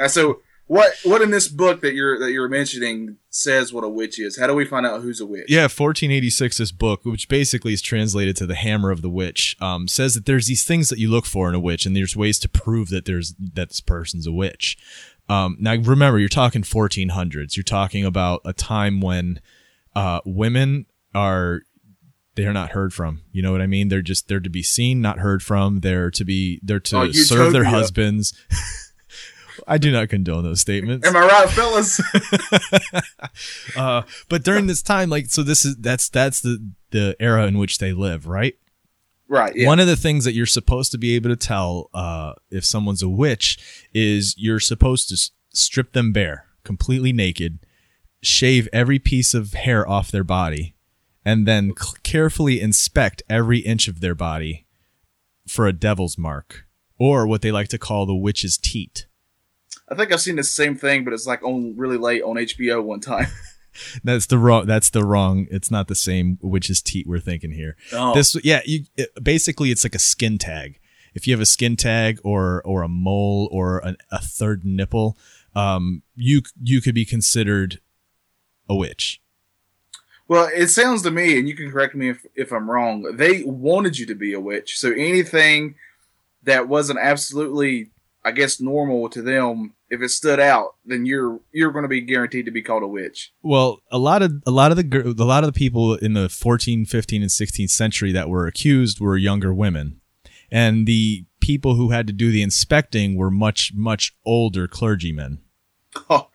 So, 0.08 0.42
What 0.68 0.94
what 1.04 1.22
in 1.22 1.32
this 1.32 1.48
book 1.50 1.82
that 1.82 1.94
you're 1.94 2.18
that 2.20 2.32
you're 2.32 2.48
mentioning 2.48 3.18
says 3.30 3.74
what 3.74 3.84
a 3.84 3.90
witch 3.90 4.18
is? 4.20 4.38
How 4.40 4.48
do 4.48 4.54
we 4.54 4.64
find 4.66 4.86
out 4.86 5.02
who's 5.02 5.20
a 5.20 5.26
witch? 5.26 5.48
Yeah, 5.50 5.68
1486's 5.68 6.72
book, 6.72 7.04
which 7.04 7.28
basically 7.28 7.74
is 7.74 7.82
translated 7.82 8.36
to 8.38 8.46
the 8.46 8.56
Hammer 8.56 8.92
of 8.92 9.02
the 9.02 9.10
Witch, 9.10 9.58
um, 9.60 9.88
says 9.88 10.14
that 10.14 10.26
there's 10.26 10.48
these 10.48 10.64
things 10.64 10.88
that 10.90 11.00
you 11.00 11.10
look 11.10 11.26
for 11.26 11.50
in 11.50 11.56
a 11.56 11.60
witch, 11.60 11.86
and 11.86 11.96
there's 11.96 12.16
ways 12.16 12.40
to 12.40 12.48
prove 12.48 12.90
that 12.90 13.06
there's 13.06 13.34
that 13.38 13.70
this 13.70 13.82
person's 13.82 14.26
a 14.28 14.32
witch. 14.32 14.78
Um, 15.28 15.58
now, 15.60 15.76
remember, 15.76 16.18
you're 16.18 16.30
talking 16.30 16.62
1400s. 16.62 17.56
You're 17.58 17.64
talking 17.64 18.06
about 18.06 18.42
a 18.46 18.54
time 18.54 19.02
when 19.02 19.42
uh, 19.96 20.22
women 20.26 20.86
are 21.16 21.62
they're 22.36 22.54
not 22.54 22.72
heard 22.72 22.94
from. 22.94 23.22
You 23.32 23.42
know 23.42 23.52
what 23.52 23.62
I 23.62 23.68
mean? 23.68 23.90
They're 23.90 24.02
just 24.02 24.28
they're 24.28 24.40
to 24.40 24.50
be 24.50 24.64
seen, 24.64 25.02
not 25.02 25.20
heard 25.20 25.44
from. 25.44 25.82
They're 25.82 26.12
to 26.12 26.24
be 26.24 26.60
they're 26.64 26.80
to 26.82 26.98
Oh, 26.98 27.12
serve 27.12 27.54
their 27.54 27.66
husbands. 27.66 28.34
I 29.68 29.78
do 29.78 29.92
not 29.92 30.10
condone 30.10 30.44
those 30.44 30.62
statements. 30.62 31.06
Am 31.06 31.16
I 31.18 31.20
right, 31.28 31.50
fellas? 31.50 32.00
uh, 33.76 34.04
but 34.30 34.44
during 34.44 34.68
this 34.68 34.82
time, 34.82 35.10
like, 35.10 35.28
so 35.30 35.44
this 35.44 35.66
is 35.66 35.76
that's 35.78 36.10
that's 36.10 36.42
the 36.42 36.72
the 36.92 37.16
era 37.20 37.46
in 37.46 37.58
which 37.58 37.78
they 37.78 37.94
live, 37.94 38.26
right? 38.28 38.56
right. 39.28 39.54
Yeah. 39.56 39.68
One 39.68 39.80
of 39.80 39.88
the 39.88 39.96
things 39.98 40.26
that 40.26 40.34
you're 40.34 40.46
supposed 40.46 40.92
to 40.94 40.98
be 40.98 41.16
able 41.16 41.30
to 41.30 41.36
tell 41.36 41.90
uh, 41.94 42.34
if 42.50 42.66
someone's 42.66 43.04
a 43.04 43.10
witch 43.10 43.60
is 43.94 44.34
you're 44.38 44.60
supposed 44.60 45.10
to 45.10 45.14
s- 45.16 45.32
strip 45.54 45.94
them 45.94 46.12
bare, 46.14 46.46
completely 46.64 47.14
naked, 47.14 47.60
shave 48.22 48.68
every 48.74 49.00
piece 49.00 49.34
of 49.34 49.54
hair 49.54 49.88
off 49.88 50.12
their 50.12 50.24
body, 50.24 50.76
and 51.26 51.48
then 51.48 51.74
c- 51.80 51.98
carefully 52.04 52.62
inspect 52.62 53.24
every 53.30 53.60
inch 53.60 53.88
of 53.88 54.02
their 54.02 54.16
body 54.16 54.66
for 55.48 55.68
a 55.68 55.74
devil's 55.74 56.18
mark, 56.18 56.66
or 56.98 57.26
what 57.26 57.42
they 57.42 57.52
like 57.52 57.70
to 57.70 57.78
call 57.78 58.06
the 58.06 58.16
witch's 58.16 58.58
teat. 58.58 59.08
I 59.90 59.96
think 59.96 60.12
I've 60.12 60.22
seen 60.22 60.36
the 60.36 60.44
same 60.44 60.76
thing, 60.76 61.04
but 61.04 61.14
it's 61.14 61.26
like 61.26 61.44
on 61.44 61.76
really 61.76 61.98
late 61.98 62.22
on 62.22 62.36
HBO 62.36 62.84
one 62.84 63.00
time. 63.00 63.28
That's 64.04 64.26
the 64.26 64.38
wrong. 64.38 64.66
That's 64.66 64.90
the 64.90 65.06
wrong. 65.06 65.48
It's 65.50 65.72
not 65.72 65.88
the 65.88 65.96
same 65.96 66.38
witch's 66.42 66.82
teat 66.82 67.08
we're 67.08 67.20
thinking 67.20 67.52
here. 67.52 67.76
Oh. 67.94 68.14
This, 68.14 68.36
yeah, 68.44 68.62
you 68.66 68.86
it, 68.98 69.10
basically 69.24 69.72
it's 69.72 69.84
like 69.84 69.96
a 69.96 70.00
skin 70.00 70.38
tag. 70.38 70.80
If 71.14 71.28
you 71.28 71.34
have 71.34 71.42
a 71.42 71.46
skin 71.46 71.76
tag 71.76 72.20
or 72.24 72.62
or 72.66 72.84
a 72.84 72.88
mole 72.88 73.50
or 73.52 73.80
an, 73.80 73.98
a 74.12 74.20
third 74.20 74.64
nipple, 74.64 75.18
um, 75.56 76.04
you 76.16 76.42
you 76.62 76.82
could 76.82 76.96
be 76.96 77.06
considered 77.06 77.80
a 78.70 78.76
witch. 78.76 79.22
Well, 80.28 80.48
it 80.54 80.68
sounds 80.68 81.02
to 81.02 81.12
me, 81.12 81.40
and 81.40 81.50
you 81.50 81.56
can 81.56 81.72
correct 81.72 81.96
me 81.96 82.10
if, 82.10 82.24
if 82.36 82.52
I'm 82.52 82.70
wrong, 82.70 83.16
they 83.16 83.44
wanted 83.44 83.98
you 83.98 84.06
to 84.06 84.16
be 84.16 84.34
a 84.34 84.40
witch. 84.40 84.78
So 84.78 84.92
anything 84.92 85.74
that 86.44 86.68
wasn't 86.68 87.00
absolutely, 87.00 87.90
I 88.24 88.32
guess, 88.32 88.62
normal 88.62 89.10
to 89.10 89.24
them, 89.24 89.74
if 89.90 90.02
it 90.02 90.10
stood 90.10 90.40
out, 90.40 90.76
then 90.86 91.06
you're 91.06 91.40
you're 91.52 91.72
going 91.72 91.84
to 91.84 91.90
be 91.90 92.02
guaranteed 92.02 92.46
to 92.46 92.52
be 92.52 92.62
called 92.62 92.84
a 92.84 92.88
witch. 92.88 93.34
Well, 93.42 93.80
a 93.92 93.98
lot 93.98 94.22
of 94.22 94.44
a 94.46 94.52
lot 94.52 94.72
of 94.72 94.78
the 94.78 95.16
a 95.18 95.26
lot 95.26 95.44
of 95.44 95.52
the 95.52 95.58
people 95.58 95.96
in 95.96 96.14
the 96.14 96.30
14, 96.30 96.86
15, 96.86 97.22
and 97.24 97.32
16th 97.32 97.72
century 97.72 98.12
that 98.12 98.30
were 98.30 98.46
accused 98.46 99.00
were 99.00 99.18
younger 99.18 99.52
women, 99.52 100.00
and 100.52 100.86
the 100.86 101.26
people 101.40 101.76
who 101.76 101.90
had 101.90 102.06
to 102.06 102.14
do 102.14 102.32
the 102.32 102.44
inspecting 102.44 103.18
were 103.18 103.32
much 103.32 103.74
much 103.74 104.16
older 104.26 104.68
clergymen. 104.68 105.40
Oh, 106.08 106.30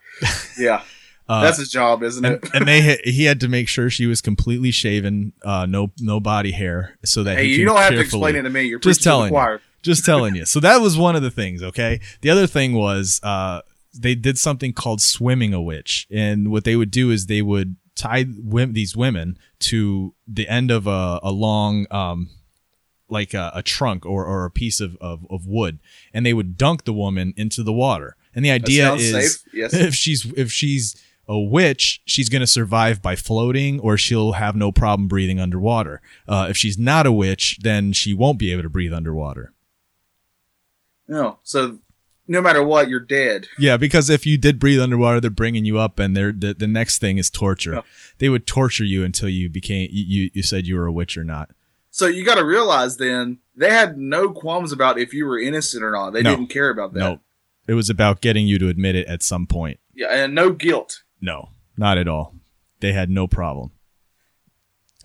yeah, 0.59 0.83
Uh, 1.27 1.41
that's 1.41 1.57
his 1.57 1.69
job, 1.69 2.03
isn't 2.03 2.23
and, 2.23 2.35
it? 2.43 2.49
and 2.53 2.67
they 2.67 2.81
he 3.03 3.25
had 3.25 3.39
to 3.39 3.47
make 3.47 3.67
sure 3.67 3.89
she 3.89 4.05
was 4.05 4.21
completely 4.21 4.71
shaven, 4.71 5.33
uh, 5.43 5.65
no 5.65 5.91
no 5.99 6.19
body 6.19 6.51
hair, 6.51 6.97
so 7.03 7.23
that 7.23 7.37
hey, 7.37 7.47
he 7.47 7.55
you 7.57 7.65
don't 7.65 7.77
have 7.77 7.93
to 7.93 7.99
explain 7.99 8.35
it 8.35 8.43
to 8.43 8.49
me. 8.49 8.63
You're 8.63 8.79
Just 8.79 9.01
preaching 9.01 9.19
to 9.19 9.23
the 9.23 9.29
telling 9.29 9.53
you. 9.53 9.59
Just 9.81 10.05
telling 10.05 10.35
you. 10.35 10.45
So 10.45 10.59
that 10.59 10.81
was 10.81 10.97
one 10.97 11.15
of 11.15 11.23
the 11.23 11.31
things. 11.31 11.63
Okay. 11.63 11.99
The 12.21 12.29
other 12.29 12.45
thing 12.45 12.73
was 12.73 13.19
uh, 13.23 13.61
they 13.97 14.13
did 14.13 14.37
something 14.37 14.73
called 14.73 15.01
swimming 15.01 15.53
a 15.53 15.61
witch, 15.61 16.07
and 16.11 16.51
what 16.51 16.63
they 16.63 16.75
would 16.75 16.91
do 16.91 17.09
is 17.09 17.25
they 17.25 17.41
would 17.41 17.75
tie 17.95 18.25
wom- 18.37 18.73
these 18.73 18.95
women 18.95 19.37
to 19.59 20.13
the 20.27 20.47
end 20.47 20.69
of 20.69 20.85
a, 20.85 21.19
a 21.23 21.31
long. 21.31 21.87
Um, 21.91 22.29
like 23.07 23.35
a, 23.35 23.51
a 23.53 23.61
trunk 23.61 24.03
or, 24.03 24.25
or 24.25 24.45
a 24.45 24.51
piece 24.51 24.81
of, 24.81 24.97
of, 24.99 25.27
of 25.29 25.45
wood 25.45 25.77
and 26.11 26.25
they 26.25 26.33
would 26.33 26.57
dunk 26.57 26.85
the 26.85 26.91
woman 26.91 27.35
into 27.37 27.61
the 27.61 27.71
water 27.71 28.17
and 28.35 28.43
the 28.43 28.51
idea 28.51 28.93
is 28.93 29.11
safe. 29.11 29.53
Yes. 29.53 29.73
if 29.73 29.95
she's 29.95 30.25
if 30.35 30.51
she's 30.51 31.01
a 31.27 31.39
witch, 31.39 32.01
she's 32.05 32.29
going 32.29 32.41
to 32.41 32.47
survive 32.47 33.01
by 33.01 33.15
floating, 33.15 33.79
or 33.79 33.97
she'll 33.97 34.33
have 34.33 34.55
no 34.55 34.71
problem 34.71 35.07
breathing 35.07 35.39
underwater. 35.39 36.01
Uh, 36.27 36.47
if 36.49 36.57
she's 36.57 36.77
not 36.77 37.05
a 37.05 37.11
witch, 37.11 37.59
then 37.61 37.93
she 37.93 38.13
won't 38.13 38.37
be 38.39 38.51
able 38.51 38.63
to 38.63 38.69
breathe 38.69 38.93
underwater. 38.93 39.53
No, 41.07 41.39
so 41.43 41.79
no 42.27 42.41
matter 42.41 42.63
what, 42.63 42.89
you're 42.89 42.99
dead. 42.99 43.47
Yeah, 43.59 43.77
because 43.77 44.09
if 44.09 44.25
you 44.25 44.37
did 44.37 44.59
breathe 44.59 44.81
underwater, 44.81 45.19
they're 45.21 45.29
bringing 45.29 45.65
you 45.65 45.77
up, 45.77 45.99
and 45.99 46.15
they're 46.17 46.31
the, 46.31 46.53
the 46.53 46.67
next 46.67 46.99
thing 46.99 47.17
is 47.17 47.29
torture. 47.29 47.73
Yeah. 47.73 47.81
They 48.17 48.29
would 48.29 48.47
torture 48.47 48.83
you 48.83 49.03
until 49.03 49.29
you 49.29 49.49
became 49.49 49.89
you, 49.91 50.03
you 50.23 50.31
you 50.33 50.43
said 50.43 50.65
you 50.65 50.75
were 50.75 50.87
a 50.87 50.91
witch 50.91 51.17
or 51.17 51.23
not. 51.23 51.51
So 51.91 52.07
you 52.07 52.25
got 52.25 52.35
to 52.35 52.45
realize 52.45 52.97
then 52.97 53.39
they 53.55 53.69
had 53.69 53.97
no 53.97 54.29
qualms 54.31 54.71
about 54.71 54.99
if 54.99 55.13
you 55.13 55.25
were 55.25 55.39
innocent 55.39 55.83
or 55.83 55.91
not. 55.91 56.11
They 56.11 56.23
No. 56.23 56.31
didn't 56.31 56.49
care 56.49 56.69
about 56.69 56.93
that. 56.93 56.99
No, 56.99 57.19
it 57.67 57.73
was 57.73 57.89
about 57.89 58.19
getting 58.21 58.47
you 58.47 58.57
to 58.59 58.67
admit 58.67 58.95
it 58.95 59.07
at 59.07 59.23
some 59.23 59.45
point. 59.47 59.79
Yeah, 59.93 60.07
and 60.07 60.33
no 60.35 60.51
guilt. 60.51 61.03
No, 61.25 61.49
not 61.75 61.97
at 61.97 62.07
all. 62.07 62.35
They 62.81 62.93
had 62.93 63.09
no 63.09 63.25
problem. 63.25 63.71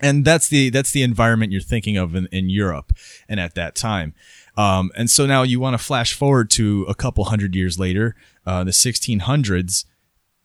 And 0.02 0.22
that's 0.22 0.48
the 0.48 0.68
that's 0.68 0.90
the 0.90 1.02
environment 1.02 1.50
you're 1.50 1.62
thinking 1.62 1.96
of 1.96 2.14
in, 2.14 2.26
in 2.30 2.50
Europe 2.50 2.92
and 3.26 3.40
at 3.40 3.54
that 3.54 3.74
time. 3.74 4.14
Um, 4.56 4.90
and 4.96 5.10
so 5.10 5.24
now 5.24 5.42
you 5.42 5.60
want 5.60 5.78
to 5.78 5.82
flash 5.82 6.12
forward 6.12 6.50
to 6.50 6.84
a 6.88 6.94
couple 6.94 7.24
hundred 7.24 7.54
years 7.54 7.78
later, 7.78 8.16
uh, 8.44 8.64
the 8.64 8.70
1600s. 8.70 9.86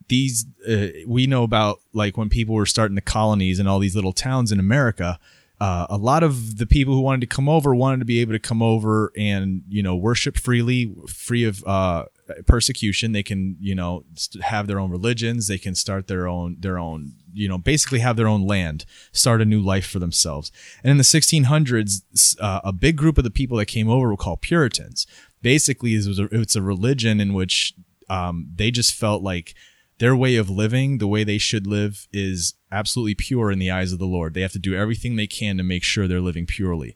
These 0.07 0.45
uh, 0.69 0.87
we 1.07 1.27
know 1.27 1.43
about 1.43 1.79
like 1.91 2.15
when 2.15 2.29
people 2.29 2.55
were 2.55 2.65
starting 2.65 2.95
the 2.95 3.01
colonies 3.01 3.59
and 3.59 3.67
all 3.67 3.79
these 3.79 3.95
little 3.95 4.13
towns 4.13 4.53
in 4.53 4.59
America. 4.59 5.19
Uh, 5.59 5.87
a 5.89 5.97
lot 5.97 6.23
of 6.23 6.57
the 6.57 6.65
people 6.65 6.93
who 6.93 7.01
wanted 7.01 7.21
to 7.21 7.27
come 7.27 7.49
over 7.49 7.75
wanted 7.75 7.99
to 7.99 8.05
be 8.05 8.21
able 8.21 8.33
to 8.33 8.39
come 8.39 8.61
over 8.61 9.11
and 9.17 9.63
you 9.67 9.83
know 9.83 9.95
worship 9.95 10.37
freely, 10.37 10.93
free 11.07 11.43
of 11.43 11.63
uh, 11.65 12.05
persecution. 12.47 13.11
They 13.11 13.23
can 13.23 13.57
you 13.59 13.75
know 13.75 14.05
have 14.41 14.67
their 14.67 14.79
own 14.79 14.91
religions. 14.91 15.47
They 15.47 15.57
can 15.57 15.75
start 15.75 16.07
their 16.07 16.27
own 16.27 16.57
their 16.59 16.77
own 16.77 17.13
you 17.33 17.47
know 17.47 17.57
basically 17.57 17.99
have 17.99 18.15
their 18.15 18.27
own 18.27 18.45
land, 18.45 18.85
start 19.11 19.41
a 19.41 19.45
new 19.45 19.61
life 19.61 19.87
for 19.87 19.99
themselves. 19.99 20.51
And 20.83 20.91
in 20.91 20.97
the 20.97 21.03
1600s, 21.03 22.35
uh, 22.39 22.61
a 22.63 22.73
big 22.73 22.95
group 22.95 23.17
of 23.17 23.23
the 23.23 23.31
people 23.31 23.57
that 23.57 23.65
came 23.65 23.89
over 23.89 24.09
were 24.09 24.17
called 24.17 24.41
Puritans. 24.41 25.05
Basically, 25.41 25.93
it 25.93 26.07
was 26.07 26.19
a, 26.19 26.25
it's 26.31 26.55
a 26.55 26.61
religion 26.61 27.19
in 27.19 27.33
which 27.33 27.73
um, 28.09 28.47
they 28.55 28.71
just 28.71 28.93
felt 28.93 29.21
like 29.21 29.53
their 29.97 30.15
way 30.15 30.35
of 30.35 30.49
living, 30.49 30.97
the 30.97 31.07
way 31.07 31.23
they 31.23 31.37
should 31.37 31.65
live, 31.65 32.07
is 32.11 32.55
absolutely 32.71 33.15
pure 33.15 33.51
in 33.51 33.59
the 33.59 33.71
eyes 33.71 33.93
of 33.93 33.99
the 33.99 34.05
Lord. 34.05 34.33
They 34.33 34.41
have 34.41 34.51
to 34.53 34.59
do 34.59 34.75
everything 34.75 35.15
they 35.15 35.27
can 35.27 35.57
to 35.57 35.63
make 35.63 35.83
sure 35.83 36.07
they're 36.07 36.19
living 36.19 36.45
purely. 36.45 36.95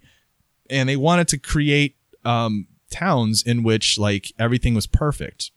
And 0.69 0.89
they 0.89 0.97
wanted 0.97 1.27
to 1.29 1.37
create 1.37 1.95
um, 2.25 2.67
towns 2.89 3.43
in 3.43 3.63
which 3.63 3.97
like 3.97 4.31
everything 4.37 4.73
was 4.73 4.87
perfect. 4.87 5.51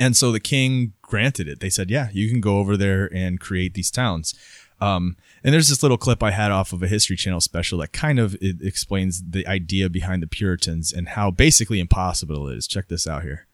And 0.00 0.16
so 0.16 0.32
the 0.32 0.40
king 0.40 0.92
granted 1.02 1.48
it. 1.48 1.60
They 1.60 1.70
said, 1.70 1.90
"Yeah, 1.90 2.08
you 2.12 2.28
can 2.28 2.40
go 2.40 2.58
over 2.58 2.76
there 2.76 3.08
and 3.14 3.40
create 3.40 3.74
these 3.74 3.90
towns." 3.90 4.34
Um, 4.80 5.16
and 5.42 5.54
there's 5.54 5.68
this 5.68 5.82
little 5.82 5.96
clip 5.96 6.22
I 6.22 6.32
had 6.32 6.50
off 6.50 6.72
of 6.72 6.82
a 6.82 6.88
History 6.88 7.16
Channel 7.16 7.40
special 7.40 7.78
that 7.78 7.92
kind 7.92 8.18
of 8.18 8.36
explains 8.40 9.22
the 9.22 9.46
idea 9.46 9.88
behind 9.88 10.22
the 10.22 10.26
Puritans 10.26 10.92
and 10.92 11.10
how 11.10 11.30
basically 11.30 11.80
impossible 11.80 12.48
it 12.48 12.58
is. 12.58 12.66
Check 12.66 12.88
this 12.88 13.06
out 13.06 13.22
here. 13.22 13.46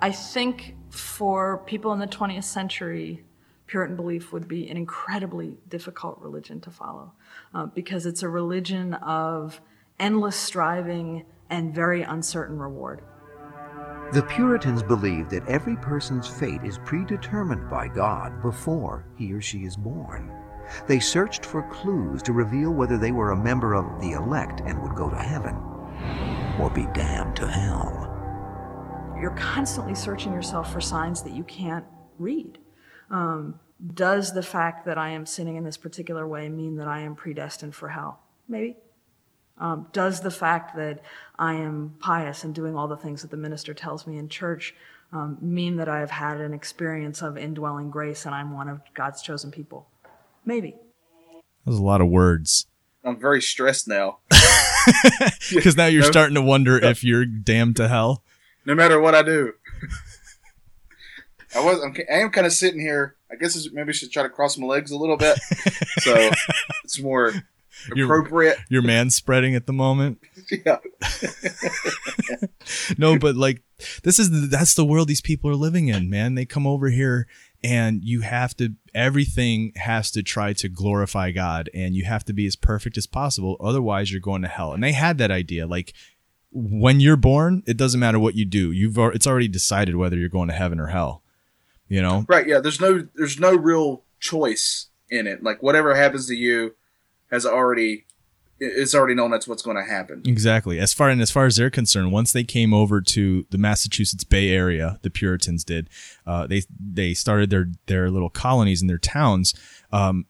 I 0.00 0.10
think 0.10 0.74
for 0.90 1.58
people 1.58 1.92
in 1.92 2.00
the 2.00 2.06
20th 2.06 2.44
century, 2.44 3.24
Puritan 3.66 3.94
belief 3.94 4.32
would 4.32 4.48
be 4.48 4.68
an 4.68 4.76
incredibly 4.76 5.58
difficult 5.68 6.18
religion 6.20 6.60
to 6.62 6.70
follow 6.70 7.12
uh, 7.54 7.66
because 7.66 8.04
it's 8.04 8.22
a 8.22 8.28
religion 8.28 8.94
of 8.94 9.60
endless 10.00 10.36
striving 10.36 11.24
and 11.52 11.74
very 11.74 12.02
uncertain 12.02 12.58
reward. 12.58 13.02
The 14.12 14.22
Puritans 14.22 14.82
believed 14.82 15.30
that 15.30 15.46
every 15.46 15.76
person's 15.76 16.26
fate 16.26 16.62
is 16.64 16.78
predetermined 16.84 17.70
by 17.70 17.88
God 17.88 18.42
before 18.42 19.06
he 19.16 19.32
or 19.32 19.40
she 19.40 19.60
is 19.60 19.76
born. 19.76 20.32
They 20.86 20.98
searched 20.98 21.44
for 21.44 21.62
clues 21.70 22.22
to 22.22 22.32
reveal 22.32 22.70
whether 22.70 22.98
they 22.98 23.12
were 23.12 23.30
a 23.30 23.36
member 23.36 23.74
of 23.74 24.00
the 24.00 24.12
elect 24.12 24.60
and 24.64 24.82
would 24.82 24.94
go 24.94 25.10
to 25.10 25.16
heaven 25.16 25.54
or 26.58 26.70
be 26.70 26.86
damned 26.94 27.36
to 27.36 27.46
hell. 27.46 28.08
You're 29.20 29.36
constantly 29.36 29.94
searching 29.94 30.32
yourself 30.32 30.72
for 30.72 30.80
signs 30.80 31.22
that 31.22 31.32
you 31.32 31.44
can't 31.44 31.84
read. 32.18 32.58
Um, 33.10 33.60
does 33.94 34.32
the 34.32 34.42
fact 34.42 34.86
that 34.86 34.98
I 34.98 35.10
am 35.10 35.26
sinning 35.26 35.56
in 35.56 35.64
this 35.64 35.76
particular 35.76 36.26
way 36.26 36.48
mean 36.48 36.76
that 36.76 36.88
I 36.88 37.00
am 37.00 37.14
predestined 37.14 37.74
for 37.74 37.88
hell? 37.88 38.20
Maybe. 38.48 38.76
Um, 39.58 39.86
does 39.92 40.20
the 40.20 40.30
fact 40.30 40.76
that 40.76 41.00
I 41.38 41.54
am 41.54 41.94
pious 42.00 42.42
and 42.44 42.54
doing 42.54 42.76
all 42.76 42.88
the 42.88 42.96
things 42.96 43.22
that 43.22 43.30
the 43.30 43.36
minister 43.36 43.74
tells 43.74 44.06
me 44.06 44.16
in 44.18 44.28
church 44.28 44.74
um, 45.12 45.38
mean 45.40 45.76
that 45.76 45.88
I 45.88 46.00
have 46.00 46.10
had 46.10 46.40
an 46.40 46.54
experience 46.54 47.22
of 47.22 47.36
indwelling 47.36 47.90
grace 47.90 48.24
and 48.26 48.34
I'm 48.34 48.52
one 48.52 48.68
of 48.68 48.80
God's 48.94 49.22
chosen 49.22 49.50
people? 49.50 49.86
Maybe. 50.44 50.70
That 51.64 51.70
was 51.70 51.78
a 51.78 51.82
lot 51.82 52.00
of 52.00 52.08
words. 52.08 52.66
I'm 53.04 53.18
very 53.20 53.42
stressed 53.42 53.86
now. 53.88 54.18
Because 55.54 55.76
now 55.76 55.86
you're 55.86 56.02
Nope. 56.02 56.10
starting 56.12 56.34
to 56.34 56.42
wonder 56.42 56.76
if 56.76 57.04
you're 57.04 57.24
damned 57.24 57.76
to 57.76 57.86
hell. 57.86 58.24
No 58.66 58.74
matter 58.74 58.98
what 59.00 59.14
I 59.14 59.22
do. 59.22 59.52
I 61.54 61.60
was. 61.60 61.80
I'm, 61.84 61.94
I 62.10 62.18
am 62.20 62.30
kind 62.30 62.46
of 62.46 62.52
sitting 62.52 62.80
here. 62.80 63.14
I 63.30 63.36
guess 63.36 63.68
maybe 63.72 63.90
I 63.90 63.92
should 63.92 64.10
try 64.10 64.22
to 64.24 64.28
cross 64.28 64.56
my 64.58 64.66
legs 64.66 64.90
a 64.90 64.96
little 64.96 65.16
bit, 65.16 65.38
so 66.00 66.30
it's 66.84 66.98
more 67.00 67.32
You're- 67.94 68.04
appropriate. 68.04 68.58
Your 68.68 68.82
man 68.82 69.10
spreading 69.10 69.54
at 69.54 69.66
the 69.66 69.72
moment. 69.72 70.18
Yeah. 70.66 70.78
no, 72.98 73.18
but 73.18 73.36
like 73.36 73.62
this 74.02 74.18
is 74.18 74.30
the, 74.30 74.48
that's 74.48 74.74
the 74.74 74.84
world 74.84 75.08
these 75.08 75.22
people 75.22 75.48
are 75.48 75.54
living 75.54 75.88
in, 75.88 76.10
man. 76.10 76.34
They 76.34 76.44
come 76.44 76.66
over 76.66 76.90
here 76.90 77.26
and 77.64 78.02
you 78.02 78.20
have 78.20 78.54
to 78.56 78.74
everything 78.92 79.72
has 79.76 80.10
to 80.10 80.22
try 80.22 80.52
to 80.54 80.68
glorify 80.68 81.30
God 81.30 81.70
and 81.72 81.94
you 81.94 82.04
have 82.04 82.24
to 82.24 82.32
be 82.32 82.44
as 82.46 82.56
perfect 82.56 82.98
as 82.98 83.06
possible 83.06 83.56
otherwise 83.60 84.10
you're 84.10 84.20
going 84.20 84.42
to 84.42 84.48
hell. 84.48 84.74
And 84.74 84.82
they 84.82 84.92
had 84.92 85.16
that 85.18 85.30
idea 85.30 85.66
like 85.66 85.94
when 86.50 87.00
you're 87.00 87.16
born, 87.16 87.62
it 87.66 87.76
doesn't 87.76 88.00
matter 88.00 88.18
what 88.18 88.34
you 88.34 88.44
do. 88.44 88.72
You've 88.72 88.98
it's 88.98 89.26
already 89.26 89.48
decided 89.48 89.96
whether 89.96 90.16
you're 90.16 90.28
going 90.28 90.48
to 90.48 90.54
heaven 90.54 90.78
or 90.78 90.88
hell. 90.88 91.22
You 91.88 92.02
know? 92.02 92.24
Right. 92.28 92.46
Yeah. 92.46 92.60
There's 92.60 92.80
no. 92.80 93.06
There's 93.14 93.38
no 93.38 93.54
real 93.54 94.02
choice 94.20 94.88
in 95.10 95.26
it. 95.26 95.42
Like 95.42 95.62
whatever 95.62 95.94
happens 95.94 96.26
to 96.28 96.34
you, 96.34 96.74
has 97.32 97.44
already. 97.44 98.04
It's 98.64 98.94
already 98.94 99.16
known 99.16 99.32
that's 99.32 99.48
what's 99.48 99.62
going 99.62 99.76
to 99.76 99.82
happen. 99.82 100.22
Exactly. 100.24 100.78
As 100.78 100.92
far 100.92 101.08
and 101.08 101.20
as 101.20 101.32
far 101.32 101.46
as 101.46 101.56
they're 101.56 101.68
concerned, 101.68 102.12
once 102.12 102.32
they 102.32 102.44
came 102.44 102.72
over 102.72 103.00
to 103.00 103.44
the 103.50 103.58
Massachusetts 103.58 104.22
Bay 104.22 104.50
Area, 104.50 105.00
the 105.02 105.10
Puritans 105.10 105.64
did. 105.64 105.90
Uh, 106.24 106.46
they 106.46 106.62
they 106.78 107.12
started 107.12 107.50
their 107.50 107.72
their 107.86 108.08
little 108.08 108.30
colonies 108.30 108.80
and 108.80 108.88
their 108.88 108.98
towns. 108.98 109.52
Um, 109.90 110.26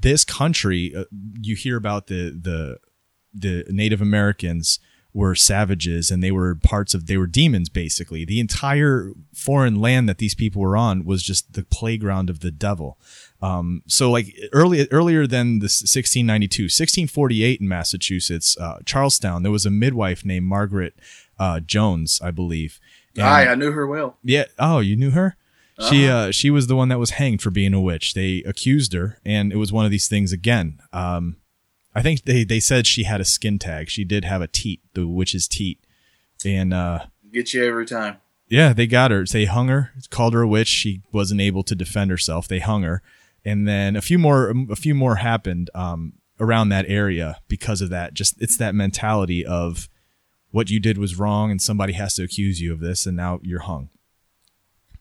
this 0.00 0.24
country, 0.24 0.92
uh, 0.96 1.04
you 1.40 1.54
hear 1.54 1.76
about 1.76 2.08
the 2.08 2.30
the 2.30 2.78
the 3.32 3.64
Native 3.68 4.02
Americans 4.02 4.80
were 5.12 5.34
savages 5.34 6.10
and 6.10 6.22
they 6.22 6.30
were 6.30 6.54
parts 6.54 6.94
of 6.94 7.06
they 7.06 7.16
were 7.16 7.26
demons 7.26 7.68
basically. 7.68 8.24
The 8.24 8.40
entire 8.40 9.12
foreign 9.34 9.80
land 9.80 10.08
that 10.08 10.18
these 10.18 10.34
people 10.34 10.62
were 10.62 10.76
on 10.76 11.04
was 11.04 11.22
just 11.22 11.54
the 11.54 11.64
playground 11.64 12.30
of 12.30 12.40
the 12.40 12.50
devil. 12.50 12.98
Um, 13.42 13.82
so 13.86 14.10
like 14.10 14.34
early 14.52 14.86
earlier 14.90 15.26
than 15.26 15.60
the 15.60 15.64
1692, 15.64 16.64
1648 16.64 17.60
in 17.60 17.68
Massachusetts, 17.68 18.56
uh, 18.58 18.78
Charlestown, 18.84 19.42
there 19.42 19.52
was 19.52 19.64
a 19.66 19.70
midwife 19.70 20.24
named 20.24 20.46
Margaret 20.46 20.94
uh, 21.38 21.60
Jones, 21.60 22.20
I 22.22 22.30
believe. 22.30 22.78
And- 23.16 23.24
Aye, 23.24 23.46
I 23.46 23.54
knew 23.54 23.72
her 23.72 23.86
well. 23.86 24.18
yeah. 24.22 24.44
Oh, 24.58 24.80
you 24.80 24.96
knew 24.96 25.10
her? 25.10 25.36
She 25.88 26.06
uh 26.06 26.30
she 26.30 26.50
was 26.50 26.66
the 26.66 26.76
one 26.76 26.90
that 26.90 26.98
was 26.98 27.12
hanged 27.12 27.40
for 27.40 27.48
being 27.50 27.72
a 27.72 27.80
witch. 27.80 28.12
They 28.12 28.42
accused 28.44 28.92
her, 28.92 29.18
and 29.24 29.50
it 29.50 29.56
was 29.56 29.72
one 29.72 29.86
of 29.86 29.90
these 29.90 30.08
things 30.08 30.30
again. 30.30 30.78
Um, 30.92 31.36
I 31.94 32.02
think 32.02 32.24
they 32.24 32.44
they 32.44 32.60
said 32.60 32.86
she 32.86 33.04
had 33.04 33.18
a 33.18 33.24
skin 33.24 33.58
tag. 33.58 33.88
She 33.88 34.04
did 34.04 34.26
have 34.26 34.42
a 34.42 34.46
teat, 34.46 34.82
the 34.92 35.08
witch's 35.08 35.48
teat, 35.48 35.78
and 36.44 36.74
uh, 36.74 37.06
Get 37.32 37.54
you 37.54 37.64
every 37.64 37.86
time. 37.86 38.18
yeah, 38.46 38.74
they 38.74 38.86
got 38.86 39.10
her. 39.10 39.24
They 39.24 39.46
hung 39.46 39.68
her. 39.68 39.92
Called 40.10 40.34
her 40.34 40.42
a 40.42 40.46
witch. 40.48 40.68
She 40.68 41.00
wasn't 41.12 41.40
able 41.40 41.62
to 41.62 41.74
defend 41.74 42.10
herself. 42.10 42.46
They 42.46 42.58
hung 42.58 42.82
her, 42.82 43.00
and 43.44 43.66
then 43.66 43.96
a 43.96 44.00
few 44.00 44.18
more 44.18 44.52
a 44.70 44.76
few 44.76 44.94
more 44.94 45.16
happened 45.16 45.70
um, 45.74 46.14
around 46.38 46.68
that 46.70 46.86
area 46.88 47.38
because 47.48 47.80
of 47.80 47.90
that. 47.90 48.14
Just 48.14 48.40
it's 48.40 48.56
that 48.56 48.74
mentality 48.74 49.44
of 49.44 49.88
what 50.50 50.70
you 50.70 50.80
did 50.80 50.98
was 50.98 51.18
wrong, 51.18 51.50
and 51.50 51.60
somebody 51.60 51.92
has 51.94 52.14
to 52.14 52.24
accuse 52.24 52.60
you 52.60 52.72
of 52.72 52.80
this, 52.80 53.06
and 53.06 53.16
now 53.16 53.40
you're 53.42 53.60
hung. 53.60 53.90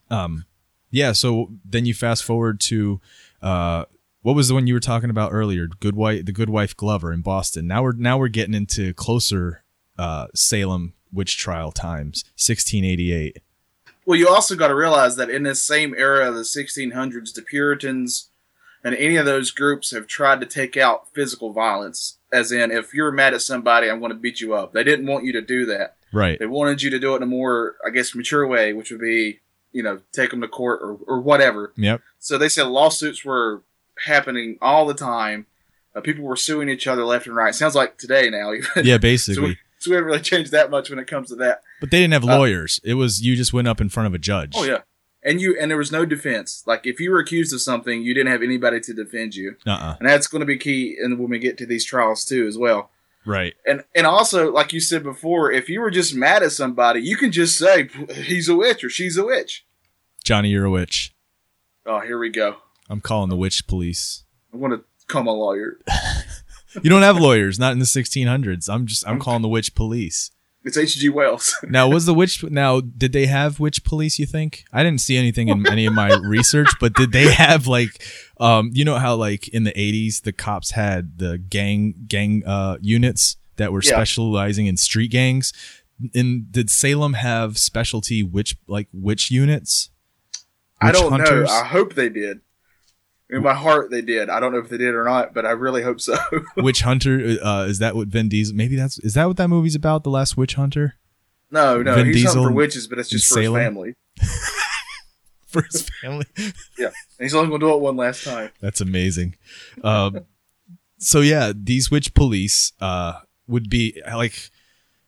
Um, 0.10 0.46
yeah. 0.92 1.12
So 1.12 1.52
then 1.64 1.86
you 1.86 1.94
fast 1.94 2.24
forward 2.24 2.60
to 2.62 3.00
uh, 3.42 3.86
what 4.22 4.36
was 4.36 4.48
the 4.48 4.54
one 4.54 4.68
you 4.68 4.74
were 4.74 4.80
talking 4.80 5.10
about 5.10 5.32
earlier? 5.32 5.68
Good 5.68 5.96
wife, 5.96 6.26
the 6.26 6.32
Good 6.32 6.50
Wife 6.50 6.76
Glover 6.76 7.14
in 7.14 7.22
Boston. 7.22 7.68
Now 7.68 7.84
we're 7.84 7.94
now 7.94 8.18
we're 8.18 8.28
getting 8.28 8.54
into 8.54 8.94
closer 8.94 9.64
uh, 9.98 10.28
Salem 10.36 10.94
witch 11.12 11.38
trial 11.38 11.72
times, 11.72 12.24
1688. 12.36 13.40
Well, 14.06 14.18
you 14.18 14.28
also 14.28 14.56
got 14.56 14.70
to 14.70 14.76
realize 14.76 15.16
that 15.18 15.30
in 15.30 15.44
this 15.44 15.62
same 15.62 15.94
era 15.96 16.28
of 16.28 16.36
the 16.36 16.42
1600s, 16.42 17.34
the 17.34 17.42
Puritans 17.42 18.29
and 18.84 18.96
any 18.96 19.16
of 19.18 19.26
those 19.26 19.52
groups 19.52 19.92
have 19.92 20.08
tried 20.08 20.40
to 20.42 20.46
take 20.46 20.78
out 20.78 21.08
physical 21.14 21.52
violence. 21.52 22.18
As 22.32 22.52
in, 22.52 22.70
if 22.72 22.94
you're 22.94 23.12
mad 23.12 23.34
at 23.34 23.42
somebody, 23.42 23.90
I'm 23.90 24.00
going 24.00 24.12
to 24.12 24.18
beat 24.18 24.40
you 24.40 24.54
up. 24.54 24.74
They 24.74 24.84
didn't 24.84 25.08
want 25.08 25.26
you 25.26 25.34
to 25.34 25.42
do 25.42 25.66
that. 25.66 25.96
Right. 26.14 26.38
They 26.40 26.46
wanted 26.46 26.82
you 26.82 26.90
to 26.92 27.00
do 27.00 27.14
it 27.14 27.18
in 27.18 27.24
a 27.24 27.28
more, 27.28 27.76
I 27.86 27.90
guess, 27.90 28.14
mature 28.16 28.46
way, 28.48 28.72
which 28.74 28.92
would 28.92 29.02
be, 29.02 29.40
you 29.72 29.84
know, 29.84 30.00
take 30.12 30.30
them 30.32 30.42
to 30.42 30.48
court 30.48 30.80
or, 30.82 30.98
or 31.08 31.20
whatever. 31.20 31.74
Yep. 31.76 32.02
So 32.20 32.38
they 32.38 32.50
said 32.50 32.68
lawsuits 32.68 33.26
were 33.26 33.64
happening 34.06 34.58
all 34.62 34.86
the 34.86 34.94
time. 34.94 35.46
Uh, 35.96 36.02
people 36.02 36.24
were 36.24 36.36
suing 36.36 36.70
each 36.70 36.88
other 36.88 37.04
left 37.04 37.26
and 37.28 37.36
right. 37.36 37.54
Sounds 37.56 37.76
like 37.76 37.98
today 37.98 38.30
now. 38.30 38.54
Even. 38.54 38.86
Yeah, 38.86 38.96
so, 38.96 39.00
basically. 39.00 39.44
we, 39.44 39.58
so 39.80 39.90
we 39.92 39.96
haven't 39.96 40.08
really 40.10 40.22
changed 40.22 40.52
that 40.52 40.70
much 40.70 40.90
when 40.90 41.00
it 41.00 41.08
comes 41.08 41.30
to 41.30 41.36
that. 41.38 41.62
But 41.82 41.92
they 41.92 42.00
didn't 42.00 42.14
have 42.14 42.24
Uh, 42.24 42.38
lawyers. 42.38 42.80
it 42.84 42.94
was 42.96 43.22
you 43.22 43.36
just 43.36 43.54
went 43.54 43.68
up 43.68 43.82
in 43.82 43.90
front 43.90 44.08
of 44.08 44.14
a 44.14 44.20
judge. 44.20 44.54
Oh 44.56 44.64
yeah, 44.64 44.80
and 45.24 45.42
you 45.42 45.58
and 45.60 45.70
there 45.70 45.78
was 45.78 45.92
no 45.92 46.06
defense. 46.06 46.64
Like 46.66 46.86
if 46.86 47.00
you 47.00 47.12
were 47.12 47.20
accused 47.20 47.54
of 47.54 47.62
something, 47.62 48.02
you 48.02 48.14
didn't 48.14 48.32
have 48.32 48.44
anybody 48.44 48.80
to 48.82 48.94
defend 48.94 49.36
you, 49.36 49.56
Uh-uh. 49.66 49.96
and 50.00 50.08
that's 50.08 50.28
going 50.28 50.40
to 50.42 50.46
be 50.46 50.58
key. 50.58 50.98
And 51.02 51.20
when 51.20 51.30
we 51.30 51.40
get 51.40 51.58
to 51.60 51.66
these 51.66 51.86
trials 51.86 52.26
too, 52.26 52.48
as 52.48 52.58
well. 52.58 52.92
Right. 53.26 53.54
And 53.66 53.84
and 53.94 54.08
also, 54.08 54.52
like 54.52 54.72
you 54.74 54.80
said 54.80 55.04
before, 55.04 55.52
if 55.52 55.70
you 55.70 55.82
were 55.82 55.92
just 55.92 56.16
mad 56.16 56.42
at 56.44 56.52
somebody, 56.54 57.02
you 57.02 57.18
can 57.18 57.32
just 57.32 57.58
say 57.58 57.90
he's 58.16 58.48
a 58.50 58.56
witch 58.56 58.84
or 58.84 58.90
she's 58.90 59.18
a 59.18 59.26
witch. 59.26 59.66
Johnny, 60.24 60.50
you're 60.50 60.66
a 60.66 60.70
witch. 60.72 61.14
Oh, 61.86 62.00
here 62.00 62.18
we 62.18 62.30
go. 62.30 62.58
I'm 62.90 63.02
calling 63.02 63.30
the 63.30 63.36
witch 63.38 63.68
police. 63.68 64.24
I 64.54 64.58
want 64.58 64.74
to 64.74 64.84
call 65.08 65.24
my 65.24 65.32
lawyer. 65.32 65.80
You 66.84 66.90
don't 66.92 67.02
have 67.02 67.18
lawyers, 67.18 67.58
not 67.58 67.74
in 67.74 67.80
the 67.80 67.86
1600s. 67.86 68.70
I'm 68.72 68.86
just 68.86 69.04
I'm 69.08 69.20
calling 69.20 69.42
the 69.42 69.48
witch 69.50 69.74
police. 69.74 70.30
It's 70.66 70.78
H.G. 70.78 71.08
Wells. 71.10 71.56
Now, 71.70 71.88
was 71.88 72.06
the 72.06 72.14
witch 72.14 72.44
now 72.44 72.82
did 72.82 73.14
they 73.14 73.28
have 73.28 73.60
witch 73.60 73.84
police, 73.86 74.20
you 74.20 74.26
think? 74.26 74.66
I 74.74 74.84
didn't 74.84 75.00
see 75.02 75.16
anything 75.18 75.48
in 75.48 75.66
any 75.68 75.86
of 75.86 75.94
my 75.94 76.10
research, 76.24 76.70
but 76.82 76.94
did 76.96 77.12
they 77.14 77.32
have 77.32 77.66
like 77.68 78.04
um 78.40 78.70
you 78.74 78.84
know 78.84 78.98
how 78.98 79.16
like 79.16 79.48
in 79.50 79.64
the 79.64 79.72
80s 79.72 80.24
the 80.24 80.34
cops 80.34 80.72
had 80.72 81.18
the 81.20 81.38
gang 81.38 81.94
gang 82.08 82.44
uh 82.46 82.78
units 82.82 83.38
that 83.56 83.72
were 83.72 83.82
Yeah. 83.84 83.92
specializing 83.96 84.66
in 84.68 84.76
street 84.78 85.12
gangs? 85.12 85.54
In 86.14 86.48
did 86.52 86.70
Salem 86.70 87.14
have 87.14 87.58
specialty 87.58 88.22
witch 88.24 88.56
like 88.68 88.88
witch 88.94 89.32
units? 89.32 89.90
I 90.82 90.92
don't 90.92 91.12
hunters? 91.12 91.48
know. 91.50 91.54
I 91.54 91.66
hope 91.66 91.94
they 91.96 92.10
did. 92.10 92.40
In 93.30 93.44
my 93.44 93.54
heart, 93.54 93.92
they 93.92 94.02
did. 94.02 94.30
I 94.30 94.40
don't 94.40 94.52
know 94.52 94.58
if 94.58 94.70
they 94.70 94.78
did 94.78 94.96
or 94.96 95.04
not, 95.04 95.36
but 95.36 95.46
I 95.46 95.52
really 95.52 95.84
hope 95.84 96.02
so. 96.02 96.18
Witch 96.58 96.82
Hunter 96.82 97.38
uh, 97.44 97.66
is 97.66 97.78
that 97.80 97.96
what 97.96 98.08
Vin 98.08 98.28
Diesel? 98.28 98.56
Maybe 98.56 98.76
that's 98.76 98.98
is 99.00 99.14
that 99.14 99.28
what 99.28 99.38
that 99.38 99.50
movie's 99.50 99.76
about? 99.76 100.04
The 100.04 100.10
Last 100.10 100.36
Witch 100.36 100.56
Hunter 100.56 100.96
no, 101.52 101.82
no, 101.82 101.96
Vin 101.96 102.08
he's 102.08 102.24
Diesel 102.24 102.46
for 102.46 102.52
witches, 102.52 102.88
but 102.88 103.00
it's 103.00 103.10
just 103.10 103.32
for 103.32 103.42
his 103.42 103.52
family. 103.52 103.96
for 105.48 105.64
his 105.64 105.90
family. 106.02 106.26
Yeah, 106.78 106.88
and 106.88 106.94
he's 107.20 107.34
only 107.34 107.50
going 107.50 107.62
to 107.62 107.68
do 107.68 107.74
it 107.74 107.82
one 107.82 107.96
last 107.96 108.24
time. 108.24 108.52
That's 108.62 108.82
amazing. 108.82 109.36
Um, 109.84 110.26
so 110.98 111.22
yeah, 111.22 111.52
these 111.56 111.90
witch 111.90 112.14
police 112.14 112.74
uh, 112.80 113.20
would 113.48 113.70
be 113.70 114.02
like 114.08 114.52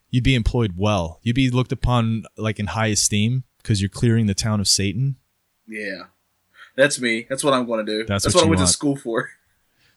you'd 0.10 0.24
be 0.24 0.36
employed 0.36 0.74
well. 0.76 1.20
You'd 1.22 1.36
be 1.36 1.52
looked 1.52 1.72
upon 1.72 2.24
like 2.38 2.60
in 2.60 2.68
high 2.68 2.88
esteem 2.88 3.44
because 3.58 3.82
you're 3.82 3.90
clearing 3.90 4.26
the 4.26 4.34
town 4.34 4.60
of 4.60 4.68
Satan. 4.68 5.18
Yeah, 5.68 6.06
that's 6.76 7.00
me. 7.00 7.26
That's 7.30 7.44
what 7.44 7.54
I'm 7.54 7.66
going 7.66 7.86
to 7.86 7.92
do. 7.92 8.06
That's 8.06 8.24
That's, 8.24 8.36
what 8.36 8.42
what, 8.42 8.48
I 8.48 8.50
went 8.50 8.60
want. 8.60 8.70
to 8.70 8.74
school 8.74 8.96
for. 8.96 9.30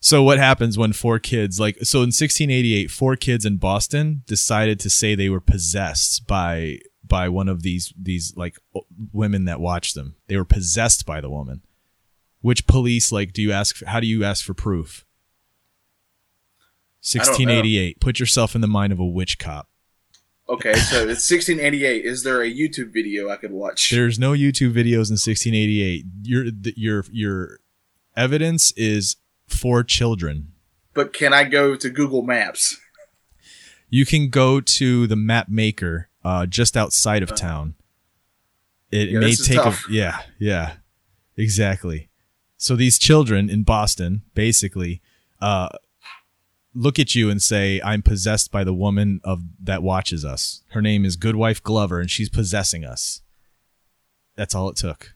So 0.00 0.22
what 0.22 0.36
happens 0.36 0.76
when 0.76 0.92
four 0.92 1.18
kids 1.18 1.58
like 1.58 1.78
so 1.82 2.00
in 2.00 2.08
1688 2.08 2.90
four 2.90 3.16
kids 3.16 3.46
in 3.46 3.56
Boston 3.56 4.22
decided 4.26 4.78
to 4.80 4.90
say 4.90 5.14
they 5.14 5.30
were 5.30 5.40
possessed 5.40 6.26
by 6.26 6.80
by 7.02 7.30
one 7.30 7.48
of 7.48 7.62
these 7.62 7.94
these 7.98 8.36
like 8.36 8.58
women 9.14 9.46
that 9.46 9.60
watched 9.60 9.94
them. 9.94 10.16
They 10.26 10.36
were 10.36 10.44
possessed 10.44 11.06
by 11.06 11.22
the 11.22 11.30
woman. 11.30 11.62
Which 12.42 12.66
police 12.66 13.12
like 13.12 13.32
do 13.32 13.40
you 13.40 13.50
ask 13.50 13.82
how 13.82 13.98
do 13.98 14.06
you 14.06 14.24
ask 14.24 14.44
for 14.44 14.52
proof? 14.52 15.06
1688. 17.00 17.98
Put 17.98 18.20
yourself 18.20 18.54
in 18.54 18.60
the 18.60 18.66
mind 18.66 18.92
of 18.92 19.00
a 19.00 19.06
witch 19.06 19.38
cop. 19.38 19.68
Okay, 20.48 20.74
so 20.74 20.96
it's 21.08 21.30
1688. 21.30 22.04
Is 22.04 22.22
there 22.22 22.42
a 22.42 22.50
YouTube 22.52 22.92
video 22.92 23.30
I 23.30 23.36
could 23.36 23.50
watch? 23.52 23.90
There's 23.90 24.18
no 24.18 24.32
YouTube 24.32 24.72
videos 24.74 25.08
in 25.08 25.16
1688. 25.16 26.04
Your 26.22 26.44
your 26.76 27.04
your 27.10 27.60
evidence 28.16 28.70
is 28.72 29.16
for 29.46 29.82
children. 29.82 30.48
but 30.92 31.12
can 31.12 31.32
I 31.32 31.44
go 31.44 31.74
to 31.76 31.88
Google 31.90 32.22
Maps? 32.22 32.78
You 33.88 34.04
can 34.04 34.28
go 34.28 34.60
to 34.60 35.06
the 35.06 35.16
map 35.16 35.48
maker 35.48 36.08
uh, 36.24 36.46
just 36.46 36.76
outside 36.76 37.22
of 37.22 37.34
town. 37.34 37.74
It 38.90 39.08
Yeah, 39.10 39.18
may 39.20 39.34
take 39.34 39.58
a 39.58 39.74
yeah, 39.90 40.20
yeah. 40.38 40.74
Exactly. 41.36 42.08
So 42.56 42.76
these 42.76 42.98
children 42.98 43.48
in 43.50 43.62
Boston 43.62 44.22
basically 44.34 45.00
uh, 45.40 45.68
look 46.74 46.98
at 46.98 47.14
you 47.14 47.30
and 47.30 47.40
say, 47.42 47.80
"I'm 47.84 48.02
possessed 48.02 48.50
by 48.50 48.64
the 48.64 48.74
woman 48.74 49.20
of 49.24 49.42
that 49.62 49.82
watches 49.82 50.24
us. 50.24 50.62
Her 50.70 50.82
name 50.82 51.04
is 51.04 51.16
Goodwife 51.16 51.62
Glover 51.62 52.00
and 52.00 52.10
she's 52.10 52.28
possessing 52.28 52.84
us." 52.84 53.22
That's 54.36 54.54
all 54.54 54.68
it 54.68 54.76
took. 54.76 55.14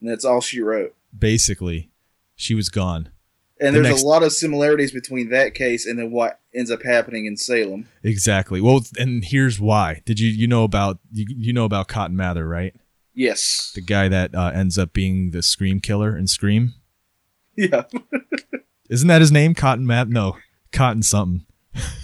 And 0.00 0.10
that's 0.10 0.24
all 0.24 0.40
she 0.40 0.60
wrote. 0.60 0.94
Basically, 1.16 1.90
she 2.34 2.54
was 2.54 2.68
gone. 2.68 3.10
And 3.58 3.74
The 3.74 3.80
there's 3.80 3.92
next- 3.94 4.02
a 4.02 4.06
lot 4.06 4.22
of 4.22 4.32
similarities 4.32 4.92
between 4.92 5.30
that 5.30 5.54
case 5.54 5.86
and 5.86 5.98
then 5.98 6.10
what 6.10 6.40
ends 6.54 6.70
up 6.70 6.82
happening 6.82 7.24
in 7.24 7.36
Salem. 7.38 7.88
Exactly. 8.02 8.60
Well, 8.60 8.84
and 8.98 9.24
here's 9.24 9.58
why. 9.58 10.02
Did 10.04 10.20
you 10.20 10.28
you 10.28 10.46
know 10.46 10.64
about 10.64 10.98
you, 11.12 11.24
you 11.30 11.52
know 11.54 11.64
about 11.64 11.88
Cotton 11.88 12.16
Mather, 12.16 12.46
right? 12.46 12.74
Yes. 13.14 13.72
The 13.74 13.80
guy 13.80 14.08
that 14.08 14.34
uh, 14.34 14.50
ends 14.54 14.76
up 14.76 14.92
being 14.92 15.30
the 15.30 15.42
Scream 15.42 15.80
killer 15.80 16.16
in 16.16 16.26
Scream. 16.26 16.74
Yeah. 17.58 17.84
Isn't 18.90 19.08
that 19.08 19.20
his 19.20 19.32
name? 19.32 19.54
Cotton 19.54 19.86
Matt? 19.86 20.08
No, 20.08 20.36
Cotton 20.72 21.02
something. 21.02 21.44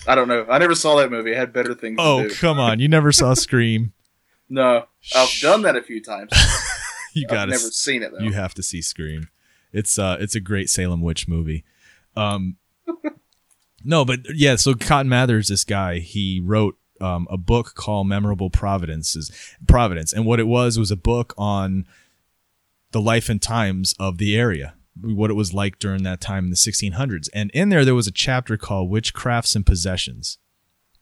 I 0.06 0.14
don't 0.14 0.28
know. 0.28 0.44
I 0.50 0.58
never 0.58 0.74
saw 0.74 0.96
that 0.96 1.10
movie. 1.10 1.34
I 1.34 1.38
had 1.38 1.52
better 1.52 1.74
things 1.74 1.96
Oh, 2.00 2.24
to 2.24 2.28
do. 2.28 2.34
come 2.34 2.58
on. 2.58 2.78
You 2.80 2.88
never 2.88 3.12
saw 3.12 3.34
Scream. 3.34 3.92
No. 4.48 4.84
I've 5.16 5.30
done 5.40 5.62
that 5.62 5.76
a 5.76 5.82
few 5.82 6.02
times. 6.02 6.30
You 7.14 7.26
got 7.26 7.48
never 7.48 7.58
seen 7.58 8.02
it 8.02 8.10
though. 8.12 8.24
you 8.24 8.32
have 8.32 8.52
to 8.54 8.62
see 8.62 8.80
Scream. 8.82 9.28
It's 9.72 9.98
uh 9.98 10.16
it's 10.20 10.34
a 10.34 10.40
great 10.40 10.68
Salem 10.70 11.00
witch 11.02 11.26
movie. 11.28 11.64
Um 12.16 12.56
No, 13.84 14.04
but 14.04 14.20
yeah, 14.34 14.56
so 14.56 14.74
Cotton 14.74 15.08
Mather's 15.08 15.48
this 15.48 15.64
guy, 15.64 15.98
he 16.00 16.40
wrote 16.42 16.76
um, 17.00 17.26
a 17.30 17.36
book 17.36 17.74
called 17.74 18.06
Memorable 18.08 18.48
Providences 18.50 19.30
Providence. 19.66 20.12
And 20.12 20.24
what 20.26 20.38
it 20.40 20.46
was 20.46 20.78
was 20.78 20.90
a 20.90 20.96
book 20.96 21.34
on 21.36 21.84
the 22.92 23.00
life 23.00 23.28
and 23.28 23.40
times 23.42 23.94
of 23.98 24.18
the 24.18 24.36
area, 24.36 24.74
what 25.00 25.30
it 25.30 25.34
was 25.34 25.54
like 25.54 25.78
during 25.78 26.02
that 26.02 26.20
time 26.20 26.44
in 26.44 26.50
the 26.50 26.56
1600s. 26.56 27.28
And 27.32 27.50
in 27.52 27.68
there, 27.70 27.84
there 27.84 27.94
was 27.94 28.06
a 28.06 28.12
chapter 28.12 28.56
called 28.56 28.90
Witchcrafts 28.90 29.56
and 29.56 29.64
Possessions. 29.64 30.38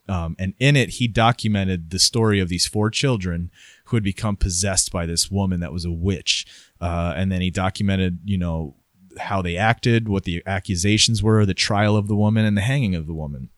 Um, 0.08 0.34
and 0.38 0.54
in 0.58 0.76
it, 0.76 0.90
he 0.90 1.06
documented 1.06 1.90
the 1.90 1.98
story 1.98 2.40
of 2.40 2.48
these 2.48 2.66
four 2.66 2.90
children 2.90 3.50
who 3.84 3.96
had 3.96 4.02
become 4.02 4.36
possessed 4.36 4.90
by 4.90 5.06
this 5.06 5.30
woman 5.30 5.60
that 5.60 5.72
was 5.72 5.84
a 5.84 5.90
witch. 5.90 6.46
Uh, 6.80 7.14
and 7.16 7.30
then 7.30 7.40
he 7.40 7.50
documented, 7.50 8.18
you 8.24 8.38
know, 8.38 8.76
how 9.18 9.42
they 9.42 9.56
acted, 9.56 10.08
what 10.08 10.24
the 10.24 10.42
accusations 10.46 11.22
were, 11.22 11.44
the 11.46 11.54
trial 11.54 11.96
of 11.96 12.08
the 12.08 12.16
woman, 12.16 12.44
and 12.44 12.56
the 12.56 12.62
hanging 12.62 12.94
of 12.94 13.06
the 13.06 13.14
woman. 13.14 13.50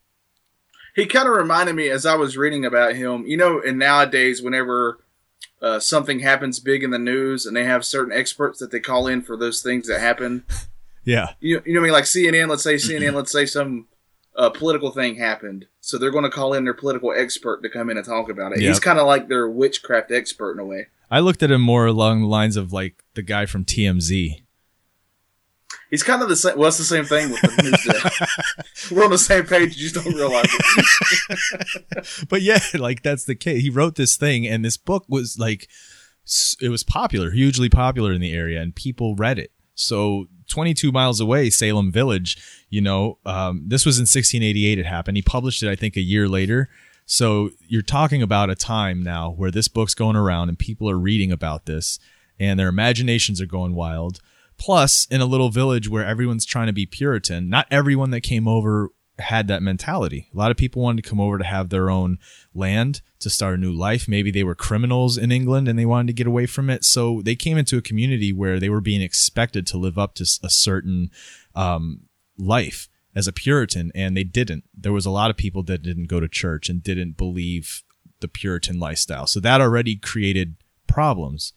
he 0.95 1.07
kind 1.07 1.29
of 1.29 1.35
reminded 1.35 1.75
me 1.75 1.88
as 1.88 2.05
I 2.05 2.16
was 2.16 2.37
reading 2.37 2.64
about 2.64 2.97
him. 2.97 3.27
You 3.27 3.37
know, 3.37 3.61
and 3.61 3.79
nowadays, 3.79 4.42
whenever 4.42 4.99
uh, 5.62 5.79
something 5.79 6.18
happens 6.18 6.59
big 6.59 6.83
in 6.83 6.90
the 6.90 6.98
news, 6.98 7.46
and 7.46 7.57
they 7.57 7.64
have 7.64 7.85
certain 7.85 8.12
experts 8.12 8.59
that 8.59 8.70
they 8.70 8.81
call 8.81 9.07
in 9.07 9.22
for 9.22 9.37
those 9.37 9.62
things 9.62 9.88
that 9.88 10.01
happen. 10.01 10.44
Yeah. 11.05 11.31
You, 11.40 11.61
you 11.64 11.75
know 11.75 11.81
what 11.81 11.87
I 11.87 11.88
mean? 11.88 11.92
Like 11.94 12.05
CNN. 12.05 12.48
Let's 12.48 12.62
say 12.62 12.77
CNN. 12.77 13.14
let's 13.14 13.33
say 13.33 13.44
some 13.44 13.88
uh, 14.37 14.51
political 14.51 14.92
thing 14.92 15.16
happened, 15.16 15.66
so 15.81 15.98
they're 15.98 16.12
going 16.12 16.22
to 16.22 16.31
call 16.31 16.55
in 16.55 16.62
their 16.62 16.75
political 16.75 17.12
expert 17.12 17.61
to 17.62 17.68
come 17.68 17.90
in 17.90 17.96
and 17.96 18.07
talk 18.07 18.29
about 18.29 18.53
it. 18.53 18.61
Yep. 18.61 18.68
He's 18.68 18.79
kind 18.79 19.01
of 19.01 19.07
like 19.09 19.27
their 19.27 19.48
witchcraft 19.48 20.12
expert 20.12 20.53
in 20.53 20.61
a 20.61 20.64
way. 20.64 20.87
I 21.11 21.20
looked 21.20 21.42
at 21.42 21.51
him 21.51 21.61
more 21.61 21.87
along 21.87 22.20
the 22.20 22.29
lines 22.29 22.57
of 22.57 22.72
like 22.72 23.03
the 23.14 23.22
guy 23.22 23.46
from 23.46 23.64
TMZ. 23.64 24.42
He's 25.93 26.03
kind 26.03 26.23
of 26.23 26.31
the 26.31 26.37
same. 26.37 26.57
Well, 26.57 26.69
it's 26.69 26.79
the 26.79 26.85
same 26.85 27.05
thing 27.05 27.31
with 27.31 27.43
the 27.43 27.63
news. 27.63 28.91
We're 28.91 29.05
on 29.05 29.11
the 29.11 29.19
same 29.19 29.45
page. 29.45 29.77
You 29.77 29.91
just 29.91 29.95
don't 29.95 30.15
realize 30.15 30.47
it. 30.49 32.27
but 32.31 32.41
yeah, 32.41 32.61
like 32.73 33.03
that's 33.03 33.27
the 33.27 33.35
case. 33.35 33.61
He 33.63 33.69
wrote 33.69 33.97
this 33.97 34.17
thing, 34.17 34.49
and 34.49 34.65
this 34.65 34.79
book 34.79 35.05
was 35.07 35.39
like, 35.39 35.69
it 36.63 36.71
was 36.71 36.83
popular, 36.83 37.31
hugely 37.31 37.69
popular 37.69 38.11
in 38.11 38.23
the 38.23 38.33
area, 38.33 38.63
and 38.63 38.75
people 38.75 39.15
read 39.17 39.39
it. 39.39 39.53
So 39.75 40.29
22 40.49 40.93
miles 40.93 41.21
away, 41.21 41.51
Salem 41.51 41.93
Village, 41.93 42.39
you 42.71 42.81
know, 42.81 43.19
um, 43.27 43.65
this 43.67 43.85
was 43.85 43.99
in 43.99 44.05
1688. 44.05 44.79
It 44.79 44.87
happened. 44.87 45.19
He 45.19 45.23
published 45.23 45.63
it, 45.63 45.69
I 45.69 45.77
think, 45.77 45.97
a 45.97 46.01
year 46.01 46.27
later. 46.27 46.71
So 47.05 47.51
you're 47.69 47.83
talking 47.83 48.23
about 48.23 48.49
a 48.49 48.55
time 48.55 49.03
now 49.03 49.31
where 49.31 49.51
this 49.51 49.69
book's 49.69 49.95
going 49.95 50.17
around 50.17 50.49
and 50.49 50.59
people 50.59 50.89
are 50.89 50.99
reading 50.99 51.31
about 51.31 51.67
this, 51.67 51.99
and 52.41 52.59
their 52.59 52.69
imaginations 52.69 53.43
are 53.43 53.47
going 53.47 53.75
wild. 53.75 54.21
Plus, 54.62 55.09
in 55.11 55.20
a 55.20 55.27
little 55.27 55.51
village 55.51 55.88
where 55.88 56.07
everyone's 56.07 56.46
trying 56.46 56.68
to 56.68 56.72
be 56.72 56.87
Puritan, 56.87 57.48
not 57.48 57.66
everyone 57.68 58.12
that 58.12 58.20
came 58.20 58.46
over 58.46 58.90
had 59.18 59.48
that 59.48 59.61
mentality. 59.61 60.29
A 60.33 60.38
lot 60.38 60.53
of 60.53 60.57
people 60.57 60.81
wanted 60.81 61.03
to 61.03 61.11
come 61.11 61.18
over 61.20 61.37
to 61.37 61.42
have 61.44 61.68
their 61.68 61.90
own 61.90 62.18
land, 62.55 63.03
to 63.18 63.29
start 63.29 63.55
a 63.55 63.61
new 63.61 63.72
life. 63.72 64.07
Maybe 64.07 64.31
they 64.31 64.44
were 64.44 64.55
criminals 64.55 65.18
in 65.18 65.33
England 65.33 65.66
and 65.66 65.77
they 65.77 65.85
wanted 65.85 66.07
to 66.07 66.12
get 66.12 66.29
away 66.29 66.46
from 66.46 66.70
it. 66.70 66.85
So 66.85 67.22
they 67.25 67.35
came 67.35 67.59
into 67.59 67.77
a 67.77 67.83
community 67.83 68.33
where 68.33 68.61
they 68.61 68.68
were 68.68 68.81
being 68.81 69.03
expected 69.03 69.66
to 69.66 69.79
live 69.79 69.98
up 69.98 70.14
to 70.14 70.22
a 70.44 70.48
certain 70.48 71.11
um, 71.57 72.03
life 72.38 72.88
as 73.16 73.27
a 73.27 73.33
Puritan, 73.33 73.90
and 73.96 74.16
they 74.16 74.25
didn't. 74.25 74.62
There 74.72 74.92
was 74.92 75.07
a 75.07 75.11
lot 75.11 75.31
of 75.31 75.37
people 75.37 75.64
that 75.64 75.83
didn't 75.83 76.07
go 76.07 76.20
to 76.20 76.29
church 76.29 76.68
and 76.68 76.85
didn't 76.85 77.16
believe 77.16 77.83
the 78.20 78.29
Puritan 78.29 78.79
lifestyle. 78.79 79.27
So 79.27 79.40
that 79.40 79.61
already 79.61 79.96
created 79.96 80.55
problems. 80.87 81.53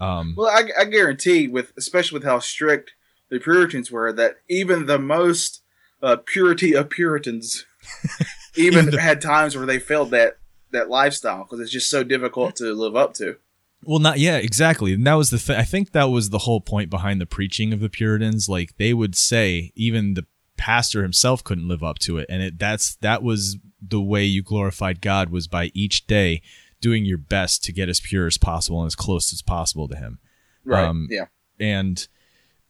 Um, 0.00 0.34
Well, 0.36 0.48
I, 0.48 0.68
I 0.78 0.84
guarantee, 0.84 1.48
with 1.48 1.72
especially 1.76 2.16
with 2.16 2.24
how 2.24 2.38
strict 2.38 2.92
the 3.28 3.38
Puritans 3.38 3.90
were, 3.90 4.12
that 4.12 4.36
even 4.48 4.86
the 4.86 4.98
most 4.98 5.62
uh, 6.02 6.16
purity 6.16 6.74
of 6.74 6.90
Puritans 6.90 7.66
even 8.56 8.86
the- 8.86 9.00
had 9.00 9.20
times 9.20 9.56
where 9.56 9.66
they 9.66 9.78
failed 9.78 10.10
that 10.10 10.38
that 10.72 10.88
lifestyle 10.88 11.44
because 11.44 11.60
it's 11.60 11.72
just 11.72 11.90
so 11.90 12.04
difficult 12.04 12.56
to 12.56 12.72
live 12.72 12.96
up 12.96 13.14
to. 13.14 13.36
Well, 13.84 13.98
not 13.98 14.18
yeah, 14.18 14.36
exactly. 14.36 14.92
And 14.92 15.06
that 15.06 15.14
was 15.14 15.30
the 15.30 15.38
thing. 15.38 15.56
I 15.56 15.64
think 15.64 15.92
that 15.92 16.10
was 16.10 16.30
the 16.30 16.38
whole 16.38 16.60
point 16.60 16.90
behind 16.90 17.20
the 17.20 17.26
preaching 17.26 17.72
of 17.72 17.80
the 17.80 17.88
Puritans. 17.88 18.48
Like 18.48 18.76
they 18.76 18.92
would 18.92 19.16
say, 19.16 19.72
even 19.74 20.14
the 20.14 20.26
pastor 20.56 21.02
himself 21.02 21.42
couldn't 21.42 21.68
live 21.68 21.82
up 21.82 21.98
to 22.00 22.18
it, 22.18 22.26
and 22.28 22.42
it 22.42 22.58
that's 22.58 22.96
that 22.96 23.22
was 23.22 23.56
the 23.80 24.00
way 24.00 24.24
you 24.24 24.42
glorified 24.42 25.00
God 25.00 25.30
was 25.30 25.48
by 25.48 25.70
each 25.74 26.06
day 26.06 26.42
doing 26.80 27.04
your 27.04 27.18
best 27.18 27.62
to 27.64 27.72
get 27.72 27.88
as 27.88 28.00
pure 28.00 28.26
as 28.26 28.38
possible 28.38 28.80
and 28.80 28.86
as 28.86 28.94
close 28.96 29.32
as 29.32 29.42
possible 29.42 29.88
to 29.88 29.96
Him. 29.96 30.18
Right? 30.64 30.84
Um, 30.84 31.08
yeah. 31.10 31.26
And 31.58 32.06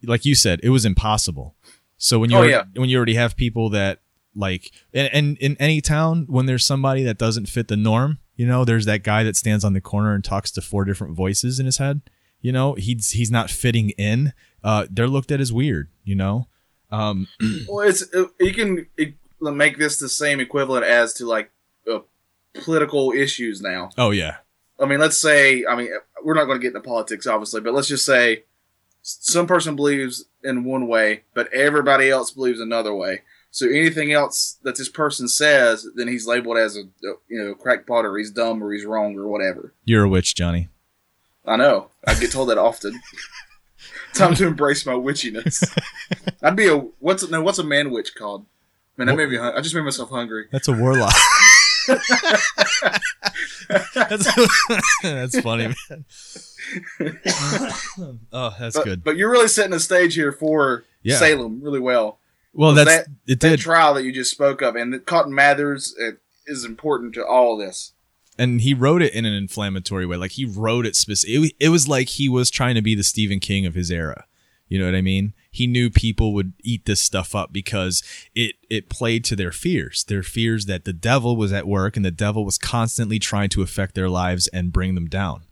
like 0.03 0.25
you 0.25 0.35
said, 0.35 0.61
it 0.63 0.71
was 0.71 0.85
impossible. 0.85 1.55
So 1.97 2.19
when 2.19 2.31
you 2.31 2.37
Oh, 2.37 2.41
already, 2.41 2.53
yeah. 2.55 2.65
when 2.77 2.89
you 2.89 2.97
already 2.97 3.15
have 3.15 3.37
people 3.37 3.69
that 3.71 4.01
like 4.35 4.71
and, 4.95 5.11
and 5.13 5.39
in 5.39 5.57
any 5.59 5.81
town 5.81 6.27
when 6.29 6.47
there's 6.47 6.65
somebody 6.65 7.03
that 7.05 7.19
doesn't 7.19 7.47
fit 7.47 7.69
the 7.69 7.77
norm, 7.77 8.19
you 8.37 8.47
know, 8.47 8.65
there's 8.65 8.87
that 8.87 9.03
guy 9.03 9.23
that 9.25 9.37
stands 9.37 9.65
on 9.65 9.73
the 9.75 9.81
corner 9.81 10.15
and 10.15 10.25
talks 10.25 10.51
to 10.53 10.63
four 10.63 10.85
different 10.85 11.15
voices 11.17 11.59
in 11.61 11.67
his 11.67 11.77
head. 11.79 12.01
You 12.41 12.53
know, 12.53 12.75
he's 12.75 13.11
he's 13.11 13.31
not 13.31 13.51
fitting 13.51 13.91
in. 13.91 14.33
Uh, 14.65 14.87
they're 14.91 15.09
looked 15.09 15.31
at 15.31 15.41
as 15.41 15.53
weird. 15.53 15.91
You 16.05 16.15
know, 16.15 16.49
um, 16.91 17.29
Well, 17.69 17.87
it's 17.87 18.03
uh, 18.15 18.25
you 18.39 18.55
can 18.55 18.87
e- 18.99 19.15
make 19.41 19.77
this 19.79 19.99
the 19.99 20.09
same 20.09 20.41
equivalent 20.41 20.87
as 20.87 21.13
to 21.15 21.27
like 21.27 21.51
political 22.55 23.13
issues 23.13 23.61
now. 23.61 23.91
oh 23.99 24.11
yeah, 24.11 24.37
I 24.81 24.87
mean, 24.87 24.99
let's 25.01 25.19
say, 25.19 25.65
I 25.67 25.77
mean, 25.77 25.91
we're 26.25 26.35
not 26.35 26.45
going 26.45 26.59
to 26.59 26.63
get 26.63 26.75
into 26.75 26.81
politics, 26.87 27.27
obviously, 27.27 27.61
but 27.61 27.75
let's 27.75 27.89
just 27.89 28.05
say 28.07 28.45
some 29.03 29.47
person 29.47 29.77
believes 29.77 30.25
in 30.43 30.65
one 30.65 30.87
way, 30.87 31.23
but 31.35 31.53
everybody 31.53 32.11
else 32.11 32.31
believes 32.31 32.61
another 32.61 32.95
way. 32.95 33.23
So 33.51 33.67
anything 33.67 34.13
else 34.13 34.59
that 34.63 34.77
this 34.77 34.89
person 34.89 35.27
says, 35.27 35.87
then 35.97 36.07
he's 36.07 36.27
labeled 36.27 36.57
as 36.57 36.77
a 36.77 36.83
you 37.29 37.43
know 37.43 37.55
crackpot 37.55 38.05
or 38.05 38.17
he's 38.17 38.31
dumb 38.31 38.63
or 38.63 38.73
he's 38.73 38.85
wrong 38.85 39.19
or 39.19 39.27
whatever. 39.27 39.75
you're 39.85 40.05
a 40.05 40.09
witch, 40.09 40.35
Johnny. 40.35 40.69
I 41.45 41.57
know. 41.57 41.89
I 42.07 42.15
get 42.15 42.31
told 42.31 42.49
that 42.51 42.59
often. 42.59 43.01
Time 44.15 44.35
to 44.35 44.47
embrace 44.47 44.85
my 44.87 44.93
witchiness. 44.93 45.65
I'd 46.43 46.55
be 46.57 46.69
a 46.69 46.77
what's 46.77 47.29
no 47.29 47.43
what's 47.43 47.59
a 47.59 47.65
man 47.65 47.91
witch 47.91 48.15
called? 48.15 48.47
Man, 48.97 49.07
that 49.07 49.17
made 49.17 49.31
me. 49.31 49.39
I 49.39 49.61
just 49.61 49.75
made 49.75 49.85
myself 49.85 50.11
hungry. 50.11 50.47
That's 50.53 50.69
a 50.69 50.73
warlock. 50.73 51.15
that's, 53.95 54.29
that's 55.03 55.41
funny, 55.41 55.69
man. 55.69 56.05
oh, 58.33 58.55
that's 58.59 58.77
But, 58.77 58.85
good. 58.85 59.05
but 59.05 59.17
you're 59.17 59.31
really 59.31 59.49
setting 59.49 59.71
the 59.73 59.81
stage 59.81 60.15
here 60.15 60.33
for 60.33 60.85
Yeah. 61.03 61.17
Salem 61.19 61.61
really 61.63 61.81
well. 61.81 62.19
Well, 62.53 62.73
that's 62.75 62.91
that- 62.91 63.07
it 63.27 63.41
that 63.41 63.49
did. 63.51 63.61
trial 63.61 63.95
that 63.95 64.05
you 64.05 64.13
just 64.13 64.31
spoke 64.31 64.61
of, 64.63 64.75
and 64.77 65.05
Cotton 65.07 65.35
Mathers 65.35 65.95
is 66.47 66.65
important 66.65 67.15
to 67.15 67.25
all 67.25 67.57
this. 67.57 67.93
and 68.39 68.61
he 68.63 68.75
wrote 68.75 69.03
it 69.03 69.15
in 69.15 69.25
an 69.25 69.33
inflammatory 69.35 70.05
way. 70.07 70.17
Like 70.17 70.33
he 70.33 70.45
wrote 70.45 70.85
it 70.87 70.97
specific. 70.97 71.53
It, 71.61 71.67
it 71.67 71.69
was 71.69 71.87
like 71.87 72.09
he 72.09 72.29
was 72.29 72.51
trying 72.51 72.75
to 72.75 72.83
be 72.83 72.95
the 72.95 73.05
Stephen 73.05 73.39
King 73.39 73.67
of 73.67 73.75
his 73.75 73.91
era. 73.91 74.25
You 74.71 74.79
know 74.79 74.87
what 74.87 74.95
I 74.95 75.03
mean? 75.03 75.35
He 75.51 75.67
knew 75.67 75.91
people 75.91 76.33
would 76.33 76.55
eat 76.63 76.87
this 76.87 77.01
stuff 77.03 77.35
up 77.35 77.53
because 77.53 78.03
it 78.35 78.55
it 78.71 78.89
played 78.89 79.25
to 79.25 79.37
their 79.37 79.53
fears. 79.53 80.05
Their 80.05 80.23
fears 80.23 80.65
that 80.67 80.85
the 80.85 80.93
devil 80.95 81.37
was 81.37 81.53
at 81.53 81.67
work 81.67 81.97
and 81.97 82.05
the 82.05 82.11
devil 82.13 82.45
was 82.45 82.57
constantly 82.57 83.19
trying 83.19 83.49
to 83.51 83.63
affect 83.63 83.95
their 83.97 84.09
lives 84.09 84.47
and 84.49 84.73
bring 84.73 84.95
them 84.95 85.09
down. 85.09 85.43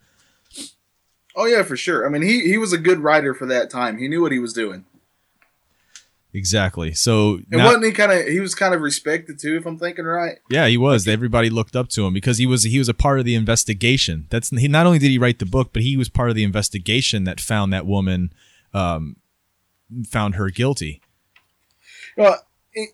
Oh 1.34 1.46
yeah, 1.46 1.64
for 1.64 1.76
sure. 1.76 2.06
I 2.06 2.08
mean, 2.08 2.22
he 2.22 2.42
he 2.42 2.56
was 2.58 2.72
a 2.72 2.78
good 2.78 3.00
writer 3.00 3.34
for 3.34 3.44
that 3.46 3.70
time. 3.70 3.98
He 3.98 4.08
knew 4.08 4.22
what 4.22 4.32
he 4.32 4.38
was 4.38 4.52
doing, 4.52 4.84
Exactly. 6.34 6.92
So 6.94 7.34
and 7.34 7.46
now- 7.50 7.64
wasn't 7.66 7.86
he 7.86 7.92
kind 7.92 8.12
of 8.12 8.26
he 8.26 8.38
was 8.38 8.54
kind 8.54 8.74
of 8.74 8.82
respected 8.82 9.38
too, 9.38 9.56
if 9.56 9.66
I'm 9.66 9.78
thinking 9.78 10.04
right. 10.04 10.38
Yeah, 10.50 10.66
he 10.68 10.76
was. 10.76 11.08
Everybody 11.08 11.50
looked 11.50 11.74
up 11.74 11.88
to 11.90 12.06
him 12.06 12.12
because 12.14 12.38
he 12.38 12.46
was 12.46 12.62
he 12.64 12.78
was 12.78 12.88
a 12.88 12.94
part 12.94 13.18
of 13.18 13.24
the 13.24 13.34
investigation. 13.34 14.26
That's 14.30 14.50
he. 14.50 14.68
Not 14.68 14.86
only 14.86 14.98
did 14.98 15.10
he 15.10 15.18
write 15.18 15.38
the 15.38 15.46
book, 15.46 15.70
but 15.72 15.82
he 15.82 15.96
was 15.96 16.08
part 16.08 16.28
of 16.30 16.36
the 16.36 16.44
investigation 16.44 17.24
that 17.24 17.40
found 17.40 17.72
that 17.72 17.86
woman, 17.86 18.32
um, 18.74 19.16
found 20.06 20.34
her 20.34 20.50
guilty. 20.50 21.00
Well, 22.16 22.40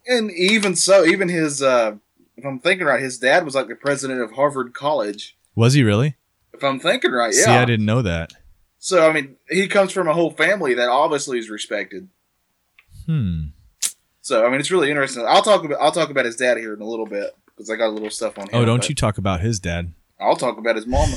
and 0.07 0.31
even 0.31 0.77
so, 0.77 1.05
even 1.05 1.29
his 1.29 1.63
uh, 1.63 1.97
if 2.37 2.45
I'm 2.45 2.59
thinking 2.59 2.87
right, 2.87 3.01
his 3.01 3.19
dad 3.19 3.45
was 3.45 3.55
like 3.55 3.69
the 3.69 3.75
president 3.75 4.21
of 4.21 4.33
Harvard 4.33 4.75
College. 4.75 5.37
Was 5.55 5.75
he 5.75 5.83
really? 5.83 6.17
If 6.53 6.63
I'm 6.63 6.81
thinking 6.81 7.13
right, 7.13 7.35
yeah. 7.35 7.45
See, 7.45 7.51
I 7.51 7.65
didn't 7.65 7.87
know 7.87 8.03
that. 8.03 8.33
So 8.79 9.09
I 9.09 9.13
mean, 9.13 9.37
he 9.49 9.67
comes 9.67 9.93
from 9.93 10.09
a 10.09 10.13
whole 10.13 10.31
family 10.31 10.75
that 10.75 10.89
obviously 10.89 11.39
is 11.39 11.49
respected. 11.51 12.09
Hmm. 13.07 13.47
So 14.21 14.47
I 14.47 14.51
mean, 14.51 14.61
it's 14.61 14.71
really 14.71 14.91
interesting. 14.91 15.25
I'll 15.27 15.43
talk 15.43 15.65
about 15.65 15.81
I'll 15.81 15.93
talk 15.93 16.11
about 16.11 16.25
his 16.25 16.37
dad 16.37 16.59
here 16.59 16.75
in 16.75 16.81
a 16.81 16.87
little 16.87 17.07
bit 17.07 17.37
because 17.47 17.71
I 17.71 17.77
got 17.77 17.89
a 17.89 17.91
little 17.91 18.11
stuff 18.11 18.39
on 18.39 18.45
him. 18.45 18.55
Oh, 18.55 18.65
don't 18.65 18.89
you 18.89 18.95
talk 18.95 19.19
about 19.19 19.41
his 19.41 19.61
dad? 19.61 19.93
I'll 20.21 20.37
talk 20.37 20.59
about 20.59 20.77
his 20.77 20.87
mama. 20.87 21.17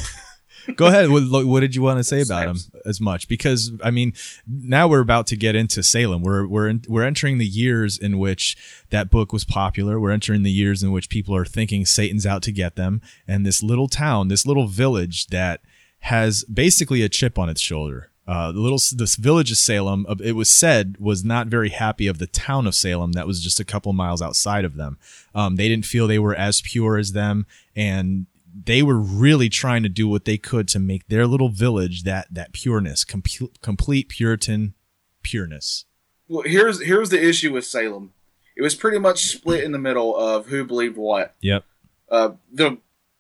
Go 0.76 0.88
ahead. 0.88 1.10
What, 1.10 1.46
what 1.46 1.60
did 1.62 1.76
you 1.76 1.82
want 1.82 2.00
to 2.00 2.04
say 2.04 2.22
about 2.22 2.48
him 2.48 2.58
as 2.86 3.00
much? 3.00 3.28
Because 3.28 3.72
I 3.84 3.92
mean, 3.92 4.14
now 4.48 4.88
we're 4.88 5.02
about 5.02 5.28
to 5.28 5.36
get 5.36 5.56
into 5.56 5.82
Salem. 5.84 6.22
We're 6.22 6.48
we're 6.48 6.68
in, 6.68 6.84
we're 6.88 7.04
entering 7.04 7.38
the 7.38 7.46
years 7.46 7.98
in 7.98 8.20
which 8.20 8.58
that 8.90 9.10
book 9.10 9.32
was 9.32 9.46
popular. 9.46 10.00
We're 10.00 10.12
entering 10.12 10.44
the 10.44 10.52
years 10.52 10.84
in 10.84 10.92
which 10.92 11.10
people 11.10 11.36
are 11.36 11.46
thinking 11.46 11.86
Satan's 11.86 12.26
out 12.26 12.42
to 12.44 12.52
get 12.52 12.76
them, 12.76 13.02
and 13.28 13.46
this 13.46 13.64
little 13.64 13.88
town, 13.88 14.28
this 14.28 14.46
little 14.46 14.68
village 14.68 15.28
that 15.28 15.62
has 16.02 16.44
basically 16.46 17.02
a 17.02 17.10
chip 17.10 17.40
on 17.40 17.50
its 17.50 17.62
shoulder. 17.62 18.12
Uh, 18.28 18.52
the 18.52 18.60
little 18.60 18.80
this 18.98 19.16
village 19.16 19.52
of 19.52 19.58
Salem, 19.58 20.06
uh, 20.10 20.16
it 20.22 20.34
was 20.34 20.52
said, 20.52 20.98
was 21.00 21.24
not 21.24 21.48
very 21.48 21.70
happy 21.70 22.08
of 22.08 22.18
the 22.18 22.28
town 22.28 22.68
of 22.68 22.76
Salem 22.76 23.14
that 23.14 23.26
was 23.26 23.42
just 23.42 23.60
a 23.60 23.66
couple 23.66 23.94
miles 23.94 24.22
outside 24.22 24.66
of 24.66 24.76
them. 24.76 24.98
Um, 25.34 25.56
they 25.56 25.70
didn't 25.70 25.86
feel 25.86 26.08
they 26.08 26.20
were 26.20 26.36
as 26.36 26.60
pure 26.60 26.98
as 26.98 27.14
them, 27.14 27.46
and 27.74 28.26
they 28.68 28.84
were 28.84 29.00
really 29.00 29.50
trying 29.50 29.82
to 29.82 29.90
do 29.90 30.08
what 30.08 30.26
they 30.26 30.38
could 30.38 30.68
to 30.68 30.80
make 30.80 31.08
their 31.08 31.26
little 31.26 31.50
village 31.50 32.04
that 32.04 32.28
that 32.32 32.54
pureness, 32.54 33.04
com- 33.04 33.24
complete 33.62 34.10
Puritan 34.10 34.76
pureness. 35.24 35.86
Well, 36.28 36.44
here's 36.44 36.84
here's 36.84 37.10
the 37.10 37.24
issue 37.24 37.54
with 37.54 37.66
Salem. 37.66 38.14
It 38.56 38.62
was 38.62 38.76
pretty 38.76 39.00
much 39.00 39.26
split 39.26 39.64
in 39.64 39.72
the 39.72 39.80
middle 39.80 40.16
of 40.16 40.48
who 40.48 40.66
believed 40.66 40.98
what. 40.98 41.36
Yep. 41.42 41.64
Uh, 42.10 42.32
the 42.52 42.78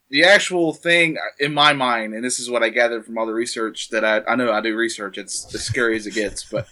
the 0.10 0.24
actual 0.24 0.74
thing 0.74 1.18
in 1.40 1.54
my 1.54 1.74
mind, 1.74 2.14
and 2.14 2.24
this 2.24 2.40
is 2.40 2.50
what 2.50 2.64
I 2.64 2.70
gathered 2.70 3.06
from 3.06 3.18
all 3.18 3.26
the 3.26 3.34
research 3.34 3.90
that 3.90 4.04
I 4.04 4.22
I 4.28 4.36
know 4.36 4.52
I 4.52 4.62
do 4.62 4.76
research. 4.76 5.18
It's 5.18 5.54
as 5.56 5.64
scary 5.64 5.96
as 5.96 6.06
it 6.06 6.14
gets, 6.14 6.44
but 6.44 6.68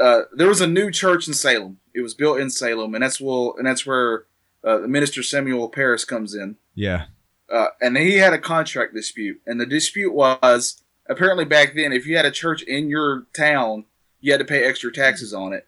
uh, 0.00 0.22
there 0.32 0.48
was 0.48 0.60
a 0.60 0.66
new 0.66 0.90
church 0.90 1.26
in 1.26 1.34
Salem. 1.34 1.78
It 1.94 2.02
was 2.02 2.14
built 2.14 2.38
in 2.38 2.50
Salem, 2.50 2.94
and 2.94 3.02
that's 3.02 3.20
well, 3.20 3.54
and 3.58 3.66
that's 3.66 3.84
where 3.84 4.26
uh, 4.62 4.78
the 4.78 4.88
minister 4.88 5.22
Samuel 5.22 5.68
Parris 5.68 6.04
comes 6.04 6.34
in. 6.34 6.56
Yeah. 6.74 7.06
Uh, 7.50 7.68
and 7.80 7.96
he 7.96 8.16
had 8.16 8.32
a 8.32 8.38
contract 8.38 8.94
dispute, 8.94 9.40
and 9.46 9.60
the 9.60 9.66
dispute 9.66 10.12
was 10.12 10.82
apparently 11.10 11.44
back 11.44 11.74
then, 11.74 11.92
if 11.92 12.06
you 12.06 12.16
had 12.16 12.24
a 12.24 12.30
church 12.30 12.62
in 12.62 12.88
your 12.88 13.26
town, 13.36 13.84
you 14.20 14.32
had 14.32 14.38
to 14.38 14.44
pay 14.44 14.64
extra 14.64 14.92
taxes 14.92 15.34
on 15.34 15.52
it. 15.52 15.66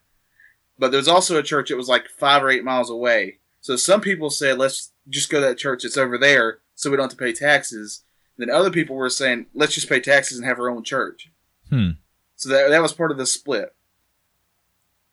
But 0.79 0.93
there's 0.93 1.09
also 1.09 1.39
a 1.39 1.43
church 1.43 1.69
that 1.69 1.77
was 1.77 1.89
like 1.89 2.07
five 2.09 2.43
or 2.43 2.51
eight 2.51 2.65
miles 2.65 2.89
away. 2.89 3.39
So 3.61 3.77
some 3.77 4.01
people 4.01 4.31
said, 4.31 4.59
let's 4.59 4.93
just 5.09 5.31
go 5.31 5.41
to 5.41 5.47
that 5.47 5.59
church 5.59 5.83
that's 5.83 5.97
over 5.97 6.17
there 6.17 6.59
so 6.75 6.91
we 6.91 6.97
don't 6.97 7.11
have 7.11 7.19
to 7.19 7.25
pay 7.25 7.33
taxes. 7.33 8.05
then 8.37 8.51
other 8.51 8.71
people 8.71 8.97
were 8.97 9.11
saying, 9.11 9.47
let's 9.55 9.75
just 9.75 9.89
pay 9.89 10.01
taxes 10.01 10.39
and 10.39 10.47
have 10.47 10.59
our 10.59 10.71
own 10.71 10.85
church. 10.85 11.31
Hmm. 11.69 11.91
So 12.37 12.49
that, 12.49 12.71
that 12.71 12.83
was 12.83 12.93
part 12.93 13.11
of 13.11 13.19
the 13.19 13.27
split. 13.27 13.75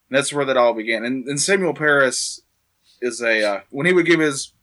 And 0.09 0.17
that's 0.17 0.33
where 0.33 0.45
that 0.45 0.57
all 0.57 0.73
began. 0.73 1.05
And, 1.05 1.27
and 1.27 1.39
Samuel 1.39 1.73
Parris 1.73 2.41
is 3.01 3.21
a, 3.21 3.43
uh, 3.43 3.61
when 3.69 3.85
he 3.85 3.93
would 3.93 4.07
give 4.07 4.19
his 4.19 4.53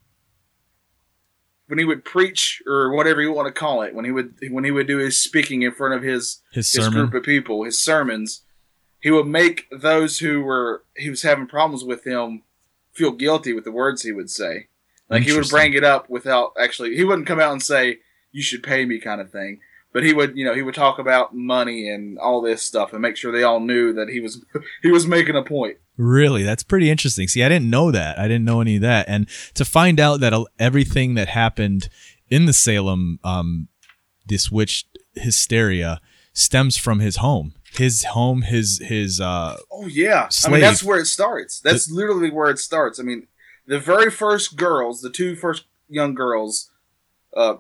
when 1.68 1.79
he 1.79 1.85
would 1.85 2.05
preach 2.05 2.62
or 2.66 2.92
whatever 2.92 3.20
you 3.20 3.33
want 3.33 3.46
to 3.46 3.59
call 3.59 3.83
it, 3.83 3.94
when 3.94 4.05
he 4.05 4.11
would 4.11 4.35
when 4.50 4.64
he 4.64 4.70
would 4.70 4.87
do 4.87 4.98
his 4.98 5.18
speaking 5.18 5.62
in 5.62 5.72
front 5.72 5.94
of 5.94 6.02
his 6.02 6.40
his, 6.52 6.72
his 6.72 6.88
group 6.88 7.14
of 7.14 7.22
people, 7.22 7.64
his 7.64 7.81
sermons, 7.81 8.42
he 9.00 9.11
would 9.11 9.26
make 9.26 9.66
those 9.70 10.18
who 10.18 10.42
were 10.42 10.85
he 10.96 11.11
was 11.11 11.22
having 11.22 11.46
problems 11.46 11.85
with 11.85 12.05
him 12.07 12.42
feel 12.92 13.12
guilty 13.12 13.52
with 13.52 13.64
the 13.64 13.72
words 13.72 14.02
he 14.02 14.12
would 14.12 14.31
say. 14.31 14.68
Like 15.09 15.22
he 15.22 15.33
would 15.33 15.48
bring 15.48 15.74
it 15.74 15.85
up 15.85 16.09
without 16.09 16.52
actually 16.61 16.96
he 16.96 17.05
wouldn't 17.05 17.29
come 17.29 17.40
out 17.40 17.52
and 17.52 17.62
say 17.62 17.98
you 18.33 18.42
should 18.42 18.62
pay 18.62 18.85
me 18.85 18.98
kind 18.98 19.20
of 19.20 19.31
thing. 19.31 19.61
But 19.96 20.04
he 20.04 20.12
would, 20.12 20.37
you 20.37 20.44
know, 20.44 20.52
he 20.52 20.61
would 20.61 20.74
talk 20.74 20.98
about 20.98 21.35
money 21.35 21.88
and 21.88 22.18
all 22.18 22.42
this 22.42 22.62
stuff 22.62 22.92
and 22.92 23.00
make 23.00 23.16
sure 23.16 23.32
they 23.32 23.44
all 23.44 23.61
knew 23.61 23.94
that 23.94 24.11
he 24.11 24.20
was 24.20 24.44
he 24.82 24.90
was 24.90 25.06
making 25.06 25.37
a 25.37 25.42
point. 25.42 25.78
Really, 25.96 26.42
that's 26.42 26.62
pretty 26.62 26.90
interesting. 26.90 27.28
See, 27.28 27.42
I 27.42 27.48
didn't 27.48 27.70
know 27.70 27.90
that. 27.90 28.18
I 28.18 28.28
didn't 28.28 28.44
know 28.44 28.61
any 28.61 28.76
of 28.76 28.82
that, 28.82 29.09
and 29.09 29.26
to 29.54 29.64
find 29.64 29.98
out 29.98 30.20
that 30.20 30.35
everything 30.59 31.14
that 31.14 31.28
happened 31.28 31.88
in 32.28 32.44
the 32.44 32.52
Salem, 32.52 33.20
um, 33.24 33.68
this 34.26 34.50
witch 34.50 34.85
hysteria, 35.14 36.02
stems 36.35 36.76
from 36.76 37.00
his 37.00 37.16
home. 37.16 37.54
His 37.72 38.04
home, 38.04 38.42
his 38.42 38.82
his. 38.85 39.18
Uh, 39.18 39.56
oh 39.72 39.87
yeah, 39.87 40.28
slave. 40.28 40.52
I 40.52 40.56
mean 40.56 40.61
that's 40.61 40.85
where 40.85 40.98
it 40.98 41.06
starts. 41.06 41.59
That's 41.59 41.87
the, 41.87 41.94
literally 41.94 42.30
where 42.30 42.50
it 42.50 42.59
starts. 42.59 43.00
I 43.00 43.02
mean, 43.02 43.28
the 43.66 43.80
very 43.80 44.11
first 44.11 44.56
girls, 44.56 45.00
the 45.00 45.09
two 45.09 45.35
first 45.37 45.64
young 45.88 46.12
girls, 46.14 46.70
uh, 47.35 47.54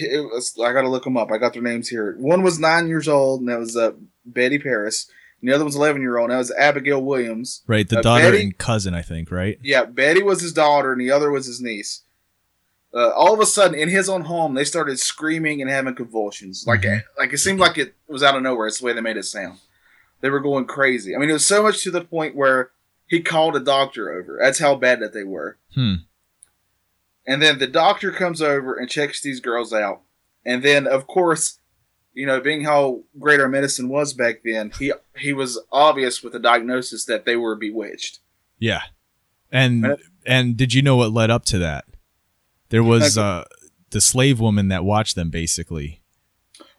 was, 0.00 0.54
I 0.62 0.72
got 0.72 0.82
to 0.82 0.88
look 0.88 1.04
them 1.04 1.16
up. 1.16 1.30
I 1.30 1.38
got 1.38 1.52
their 1.52 1.62
names 1.62 1.88
here. 1.88 2.16
One 2.18 2.42
was 2.42 2.58
nine 2.58 2.88
years 2.88 3.08
old, 3.08 3.40
and 3.40 3.48
that 3.48 3.58
was 3.58 3.76
uh, 3.76 3.92
Betty 4.24 4.58
Parris. 4.58 5.10
And 5.40 5.48
the 5.48 5.54
other 5.54 5.64
one's 5.64 5.76
11 5.76 6.02
year 6.02 6.18
old. 6.18 6.30
And 6.30 6.34
that 6.34 6.38
was 6.38 6.50
Abigail 6.52 7.02
Williams. 7.02 7.62
Right, 7.66 7.88
the 7.88 7.98
uh, 7.98 8.02
daughter 8.02 8.30
Betty, 8.30 8.42
and 8.42 8.58
cousin, 8.58 8.94
I 8.94 9.02
think, 9.02 9.30
right? 9.30 9.58
Yeah, 9.62 9.84
Betty 9.84 10.22
was 10.22 10.40
his 10.40 10.52
daughter, 10.52 10.92
and 10.92 11.00
the 11.00 11.10
other 11.10 11.30
was 11.30 11.46
his 11.46 11.60
niece. 11.60 12.02
Uh, 12.94 13.10
all 13.10 13.34
of 13.34 13.40
a 13.40 13.46
sudden, 13.46 13.78
in 13.78 13.88
his 13.88 14.08
own 14.08 14.22
home, 14.22 14.54
they 14.54 14.64
started 14.64 14.98
screaming 14.98 15.60
and 15.60 15.70
having 15.70 15.94
convulsions. 15.94 16.64
Like, 16.66 16.80
mm-hmm. 16.82 16.98
like 17.18 17.32
it 17.32 17.38
seemed 17.38 17.60
like 17.60 17.76
it 17.76 17.94
was 18.08 18.22
out 18.22 18.34
of 18.34 18.42
nowhere. 18.42 18.66
It's 18.66 18.78
the 18.78 18.86
way 18.86 18.94
they 18.94 19.02
made 19.02 19.18
it 19.18 19.24
sound. 19.24 19.58
They 20.20 20.30
were 20.30 20.40
going 20.40 20.64
crazy. 20.64 21.14
I 21.14 21.18
mean, 21.18 21.30
it 21.30 21.34
was 21.34 21.46
so 21.46 21.62
much 21.62 21.82
to 21.82 21.90
the 21.90 22.00
point 22.00 22.34
where 22.34 22.70
he 23.06 23.20
called 23.20 23.56
a 23.56 23.60
doctor 23.60 24.10
over. 24.10 24.38
That's 24.40 24.58
how 24.58 24.74
bad 24.74 25.00
that 25.00 25.12
they 25.12 25.24
were. 25.24 25.58
Hmm. 25.74 25.94
And 27.28 27.42
then 27.42 27.58
the 27.58 27.66
doctor 27.66 28.10
comes 28.10 28.40
over 28.40 28.74
and 28.74 28.88
checks 28.88 29.20
these 29.20 29.38
girls 29.38 29.74
out. 29.74 30.00
And 30.46 30.62
then, 30.62 30.86
of 30.86 31.06
course, 31.06 31.58
you 32.14 32.24
know, 32.24 32.40
being 32.40 32.64
how 32.64 33.02
great 33.18 33.38
our 33.38 33.50
medicine 33.50 33.90
was 33.90 34.14
back 34.14 34.40
then, 34.42 34.72
he 34.78 34.94
he 35.14 35.34
was 35.34 35.60
obvious 35.70 36.22
with 36.22 36.32
the 36.32 36.38
diagnosis 36.38 37.04
that 37.04 37.26
they 37.26 37.36
were 37.36 37.54
bewitched. 37.54 38.20
Yeah, 38.58 38.80
and 39.52 39.98
and 40.24 40.56
did 40.56 40.72
you 40.72 40.80
know 40.80 40.96
what 40.96 41.12
led 41.12 41.30
up 41.30 41.44
to 41.46 41.58
that? 41.58 41.84
There 42.70 42.82
was 42.82 43.18
uh, 43.18 43.44
the 43.90 44.00
slave 44.00 44.40
woman 44.40 44.68
that 44.68 44.82
watched 44.82 45.14
them, 45.14 45.28
basically. 45.28 46.02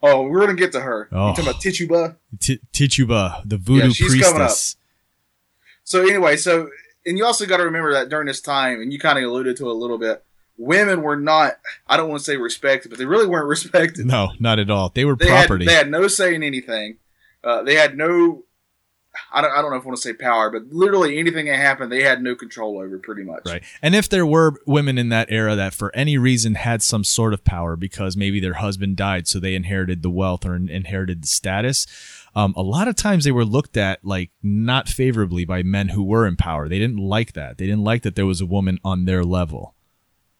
Oh, 0.02 0.22
we're 0.22 0.40
gonna 0.40 0.54
get 0.54 0.72
to 0.72 0.80
her. 0.80 1.08
Oh. 1.12 1.28
You 1.28 1.36
talking 1.36 1.48
about 1.48 1.60
Tituba? 1.60 2.16
T- 2.40 2.60
Tituba, 2.72 3.42
the 3.44 3.56
voodoo 3.56 3.92
yeah, 3.96 4.08
priestess. 4.08 4.76
So 5.84 6.02
anyway, 6.02 6.36
so 6.36 6.70
and 7.06 7.16
you 7.16 7.24
also 7.24 7.46
got 7.46 7.58
to 7.58 7.64
remember 7.64 7.92
that 7.92 8.08
during 8.08 8.26
this 8.26 8.40
time, 8.40 8.80
and 8.80 8.92
you 8.92 8.98
kind 8.98 9.16
of 9.16 9.24
alluded 9.24 9.56
to 9.58 9.68
it 9.68 9.70
a 9.70 9.74
little 9.74 9.96
bit 9.96 10.24
women 10.60 11.02
were 11.02 11.16
not 11.16 11.54
i 11.88 11.96
don't 11.96 12.08
want 12.08 12.20
to 12.20 12.24
say 12.24 12.36
respected 12.36 12.88
but 12.90 12.98
they 12.98 13.06
really 13.06 13.26
weren't 13.26 13.48
respected 13.48 14.06
no 14.06 14.30
not 14.38 14.58
at 14.58 14.70
all 14.70 14.90
they 14.90 15.04
were 15.04 15.16
they 15.16 15.26
property 15.26 15.64
had, 15.64 15.70
they 15.70 15.76
had 15.76 15.90
no 15.90 16.06
say 16.06 16.34
in 16.34 16.42
anything 16.42 16.96
uh, 17.42 17.62
they 17.62 17.74
had 17.74 17.96
no 17.96 18.44
I 19.32 19.40
don't, 19.40 19.50
I 19.52 19.60
don't 19.60 19.70
know 19.70 19.76
if 19.76 19.82
I 19.82 19.86
want 19.86 19.96
to 19.96 20.02
say 20.02 20.12
power, 20.12 20.50
but 20.50 20.72
literally 20.72 21.18
anything 21.18 21.46
that 21.46 21.56
happened, 21.56 21.90
they 21.90 22.02
had 22.02 22.22
no 22.22 22.34
control 22.34 22.78
over 22.78 22.98
pretty 22.98 23.24
much. 23.24 23.42
Right. 23.44 23.62
And 23.82 23.94
if 23.94 24.08
there 24.08 24.26
were 24.26 24.54
women 24.66 24.98
in 24.98 25.08
that 25.08 25.30
era 25.30 25.56
that 25.56 25.74
for 25.74 25.94
any 25.94 26.16
reason 26.16 26.54
had 26.54 26.82
some 26.82 27.04
sort 27.04 27.34
of 27.34 27.44
power 27.44 27.76
because 27.76 28.16
maybe 28.16 28.40
their 28.40 28.54
husband 28.54 28.96
died, 28.96 29.26
so 29.26 29.40
they 29.40 29.54
inherited 29.54 30.02
the 30.02 30.10
wealth 30.10 30.46
or 30.46 30.54
inherited 30.54 31.22
the 31.22 31.26
status, 31.26 31.86
um, 32.34 32.54
a 32.56 32.62
lot 32.62 32.88
of 32.88 32.94
times 32.94 33.24
they 33.24 33.32
were 33.32 33.44
looked 33.44 33.76
at 33.76 34.04
like 34.04 34.30
not 34.42 34.88
favorably 34.88 35.44
by 35.44 35.62
men 35.62 35.88
who 35.88 36.04
were 36.04 36.26
in 36.26 36.36
power. 36.36 36.68
They 36.68 36.78
didn't 36.78 36.98
like 36.98 37.32
that. 37.32 37.58
They 37.58 37.66
didn't 37.66 37.84
like 37.84 38.02
that 38.02 38.14
there 38.14 38.26
was 38.26 38.40
a 38.40 38.46
woman 38.46 38.78
on 38.84 39.04
their 39.04 39.24
level. 39.24 39.74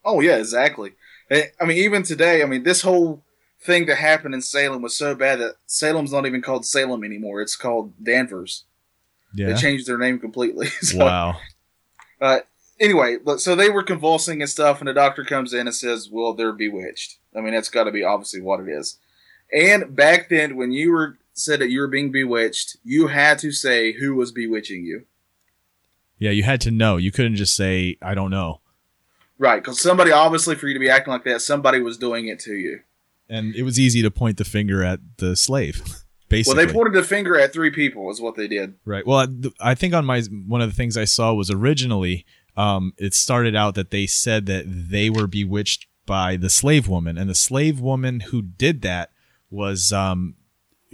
Oh 0.04 0.20
yeah, 0.20 0.36
exactly. 0.36 0.92
Eh, 1.30 1.46
I 1.60 1.64
mean, 1.64 1.78
even 1.78 2.02
today, 2.02 2.42
I 2.42 2.46
mean, 2.46 2.62
this 2.62 2.82
whole 2.82 3.22
thing 3.62 3.86
that 3.86 3.96
happened 3.96 4.34
in 4.34 4.42
Salem 4.42 4.82
was 4.82 4.96
so 4.96 5.14
bad 5.14 5.40
that 5.40 5.56
Salem's 5.66 6.12
not 6.12 6.26
even 6.26 6.42
called 6.42 6.64
Salem 6.64 7.04
anymore. 7.04 7.40
It's 7.40 7.56
called 7.56 7.92
Danvers. 8.02 8.64
Yeah. 9.34 9.48
They 9.48 9.54
changed 9.54 9.86
their 9.86 9.98
name 9.98 10.18
completely. 10.18 10.66
so, 10.80 11.04
wow. 11.04 11.36
Uh, 12.20 12.40
anyway, 12.80 13.18
but 13.18 13.40
so 13.40 13.54
they 13.54 13.70
were 13.70 13.82
convulsing 13.82 14.40
and 14.40 14.50
stuff, 14.50 14.80
and 14.80 14.88
the 14.88 14.94
doctor 14.94 15.24
comes 15.24 15.52
in 15.52 15.66
and 15.66 15.74
says, 15.74 16.08
"Well, 16.10 16.34
they're 16.34 16.52
bewitched." 16.52 17.18
I 17.36 17.40
mean, 17.40 17.54
that's 17.54 17.68
got 17.68 17.84
to 17.84 17.92
be 17.92 18.02
obviously 18.02 18.40
what 18.40 18.60
it 18.60 18.68
is. 18.68 18.98
And 19.52 19.94
back 19.94 20.28
then, 20.28 20.56
when 20.56 20.72
you 20.72 20.92
were 20.92 21.18
said 21.32 21.60
that 21.60 21.70
you 21.70 21.80
were 21.80 21.88
being 21.88 22.10
bewitched, 22.10 22.76
you 22.84 23.08
had 23.08 23.38
to 23.40 23.52
say 23.52 23.92
who 23.92 24.14
was 24.14 24.32
bewitching 24.32 24.84
you. 24.84 25.04
Yeah, 26.18 26.30
you 26.30 26.42
had 26.42 26.60
to 26.62 26.70
know. 26.70 26.96
You 26.96 27.12
couldn't 27.12 27.36
just 27.36 27.54
say, 27.54 27.96
"I 28.02 28.14
don't 28.14 28.30
know." 28.30 28.60
Right, 29.40 29.56
because 29.64 29.80
somebody 29.80 30.12
obviously 30.12 30.54
for 30.54 30.68
you 30.68 30.74
to 30.74 30.80
be 30.80 30.90
acting 30.90 31.12
like 31.12 31.24
that, 31.24 31.40
somebody 31.40 31.80
was 31.80 31.96
doing 31.96 32.28
it 32.28 32.38
to 32.40 32.52
you. 32.52 32.80
And 33.26 33.54
it 33.56 33.62
was 33.62 33.80
easy 33.80 34.02
to 34.02 34.10
point 34.10 34.36
the 34.36 34.44
finger 34.44 34.84
at 34.84 35.00
the 35.16 35.34
slave. 35.34 35.82
Basically. 36.28 36.58
Well, 36.58 36.66
they 36.66 36.72
pointed 36.72 36.92
the 36.92 37.02
finger 37.02 37.40
at 37.40 37.52
three 37.52 37.70
people, 37.70 38.08
is 38.10 38.20
what 38.20 38.36
they 38.36 38.46
did. 38.46 38.74
Right. 38.84 39.04
Well, 39.04 39.26
I 39.58 39.74
think 39.74 39.94
on 39.94 40.04
my 40.04 40.20
one 40.46 40.60
of 40.60 40.68
the 40.68 40.76
things 40.76 40.96
I 40.96 41.04
saw 41.04 41.32
was 41.32 41.50
originally 41.50 42.24
um, 42.56 42.92
it 42.98 43.14
started 43.14 43.56
out 43.56 43.74
that 43.76 43.90
they 43.90 44.06
said 44.06 44.46
that 44.46 44.64
they 44.66 45.08
were 45.08 45.26
bewitched 45.26 45.86
by 46.06 46.36
the 46.36 46.50
slave 46.50 46.86
woman, 46.86 47.16
and 47.16 47.30
the 47.30 47.34
slave 47.34 47.80
woman 47.80 48.20
who 48.20 48.42
did 48.42 48.82
that 48.82 49.10
was 49.50 49.92
um, 49.92 50.36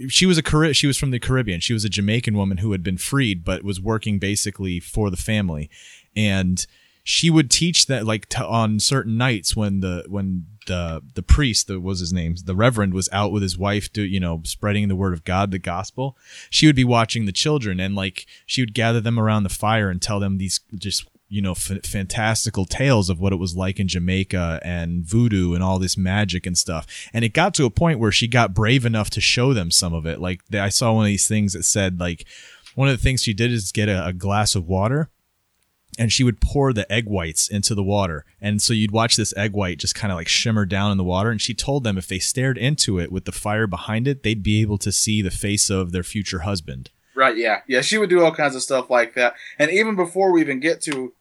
she 0.07 0.25
was 0.25 0.37
a 0.37 0.43
Car- 0.43 0.73
she 0.73 0.87
was 0.87 0.97
from 0.97 1.11
the 1.11 1.19
Caribbean. 1.19 1.59
She 1.59 1.73
was 1.73 1.83
a 1.83 1.89
Jamaican 1.89 2.37
woman 2.37 2.59
who 2.59 2.71
had 2.71 2.81
been 2.81 2.97
freed, 2.97 3.43
but 3.43 3.63
was 3.63 3.81
working 3.81 4.17
basically 4.17 4.79
for 4.79 5.11
the 5.11 5.17
family, 5.17 5.69
and 6.15 6.65
she 7.07 7.29
would 7.29 7.49
teach 7.49 7.85
that 7.85 8.05
like 8.05 8.27
to, 8.27 8.45
on 8.45 8.81
certain 8.81 9.17
nights 9.17 9.55
when 9.55 9.79
the 9.79 10.03
when 10.09 10.45
the 10.65 11.01
the 11.15 11.23
priest 11.23 11.67
that 11.67 11.79
was 11.79 12.01
his 12.01 12.11
name 12.11 12.35
the 12.43 12.53
reverend 12.53 12.93
was 12.93 13.07
out 13.13 13.31
with 13.31 13.41
his 13.41 13.57
wife 13.57 13.91
to 13.93 14.01
you 14.01 14.19
know 14.19 14.41
spreading 14.43 14.89
the 14.89 14.95
word 14.95 15.13
of 15.13 15.23
god 15.23 15.49
the 15.49 15.57
gospel 15.57 16.17
she 16.49 16.65
would 16.65 16.75
be 16.75 16.83
watching 16.83 17.25
the 17.25 17.31
children 17.31 17.79
and 17.79 17.95
like 17.95 18.25
she 18.45 18.61
would 18.61 18.73
gather 18.73 18.99
them 18.99 19.17
around 19.17 19.43
the 19.43 19.49
fire 19.49 19.89
and 19.89 20.01
tell 20.01 20.19
them 20.19 20.37
these 20.37 20.59
just 20.75 21.07
you 21.29 21.41
know 21.41 21.53
f- 21.53 21.85
fantastical 21.85 22.65
tales 22.65 23.09
of 23.09 23.21
what 23.21 23.31
it 23.31 23.37
was 23.37 23.55
like 23.55 23.79
in 23.79 23.87
Jamaica 23.87 24.59
and 24.61 25.05
voodoo 25.05 25.53
and 25.53 25.63
all 25.63 25.77
this 25.77 25.97
magic 25.97 26.45
and 26.45 26.57
stuff. 26.57 26.85
And 27.13 27.25
it 27.25 27.33
got 27.33 27.53
to 27.55 27.65
a 27.65 27.69
point 27.69 27.99
where 27.99 28.13
she 28.13 28.29
got 28.29 28.53
brave 28.53 28.85
enough 28.85 29.09
to 29.09 29.19
show 29.19 29.53
them 29.53 29.69
some 29.69 29.93
of 29.93 30.05
it. 30.05 30.21
Like 30.21 30.41
I 30.53 30.69
saw 30.69 30.93
one 30.93 31.03
of 31.03 31.07
these 31.07 31.27
things 31.27 31.51
that 31.51 31.63
said 31.63 31.99
like 31.99 32.25
one 32.75 32.87
of 32.87 32.97
the 32.97 33.03
things 33.03 33.23
she 33.23 33.33
did 33.33 33.51
is 33.51 33.73
get 33.73 33.89
a, 33.89 34.05
a 34.05 34.13
glass 34.13 34.55
of 34.55 34.69
water 34.69 35.09
and 35.97 36.11
she 36.11 36.23
would 36.23 36.41
pour 36.41 36.73
the 36.73 36.91
egg 36.91 37.05
whites 37.05 37.47
into 37.47 37.75
the 37.75 37.83
water. 37.83 38.25
And 38.39 38.61
so 38.61 38.73
you'd 38.73 38.91
watch 38.91 39.15
this 39.15 39.35
egg 39.35 39.53
white 39.53 39.79
just 39.79 39.95
kind 39.95 40.11
of 40.11 40.17
like 40.17 40.27
shimmer 40.27 40.65
down 40.65 40.91
in 40.91 40.97
the 40.97 41.03
water. 41.03 41.29
And 41.29 41.41
she 41.41 41.53
told 41.53 41.83
them 41.83 41.97
if 41.97 42.07
they 42.07 42.19
stared 42.19 42.57
into 42.57 42.99
it 42.99 43.11
with 43.11 43.25
the 43.25 43.31
fire 43.31 43.67
behind 43.67 44.07
it, 44.07 44.23
they'd 44.23 44.43
be 44.43 44.61
able 44.61 44.77
to 44.79 44.91
see 44.91 45.21
the 45.21 45.31
face 45.31 45.69
of 45.69 45.91
their 45.91 46.03
future 46.03 46.39
husband. 46.39 46.91
Right, 47.15 47.35
yeah. 47.35 47.61
Yeah, 47.67 47.81
she 47.81 47.97
would 47.97 48.11
do 48.11 48.23
all 48.23 48.33
kinds 48.33 48.55
of 48.55 48.61
stuff 48.61 48.91
like 48.91 49.15
that. 49.15 49.33
And 49.57 49.71
even 49.71 49.95
before 49.95 50.31
we 50.31 50.41
even 50.41 50.59
get 50.59 50.81
to 50.83 51.13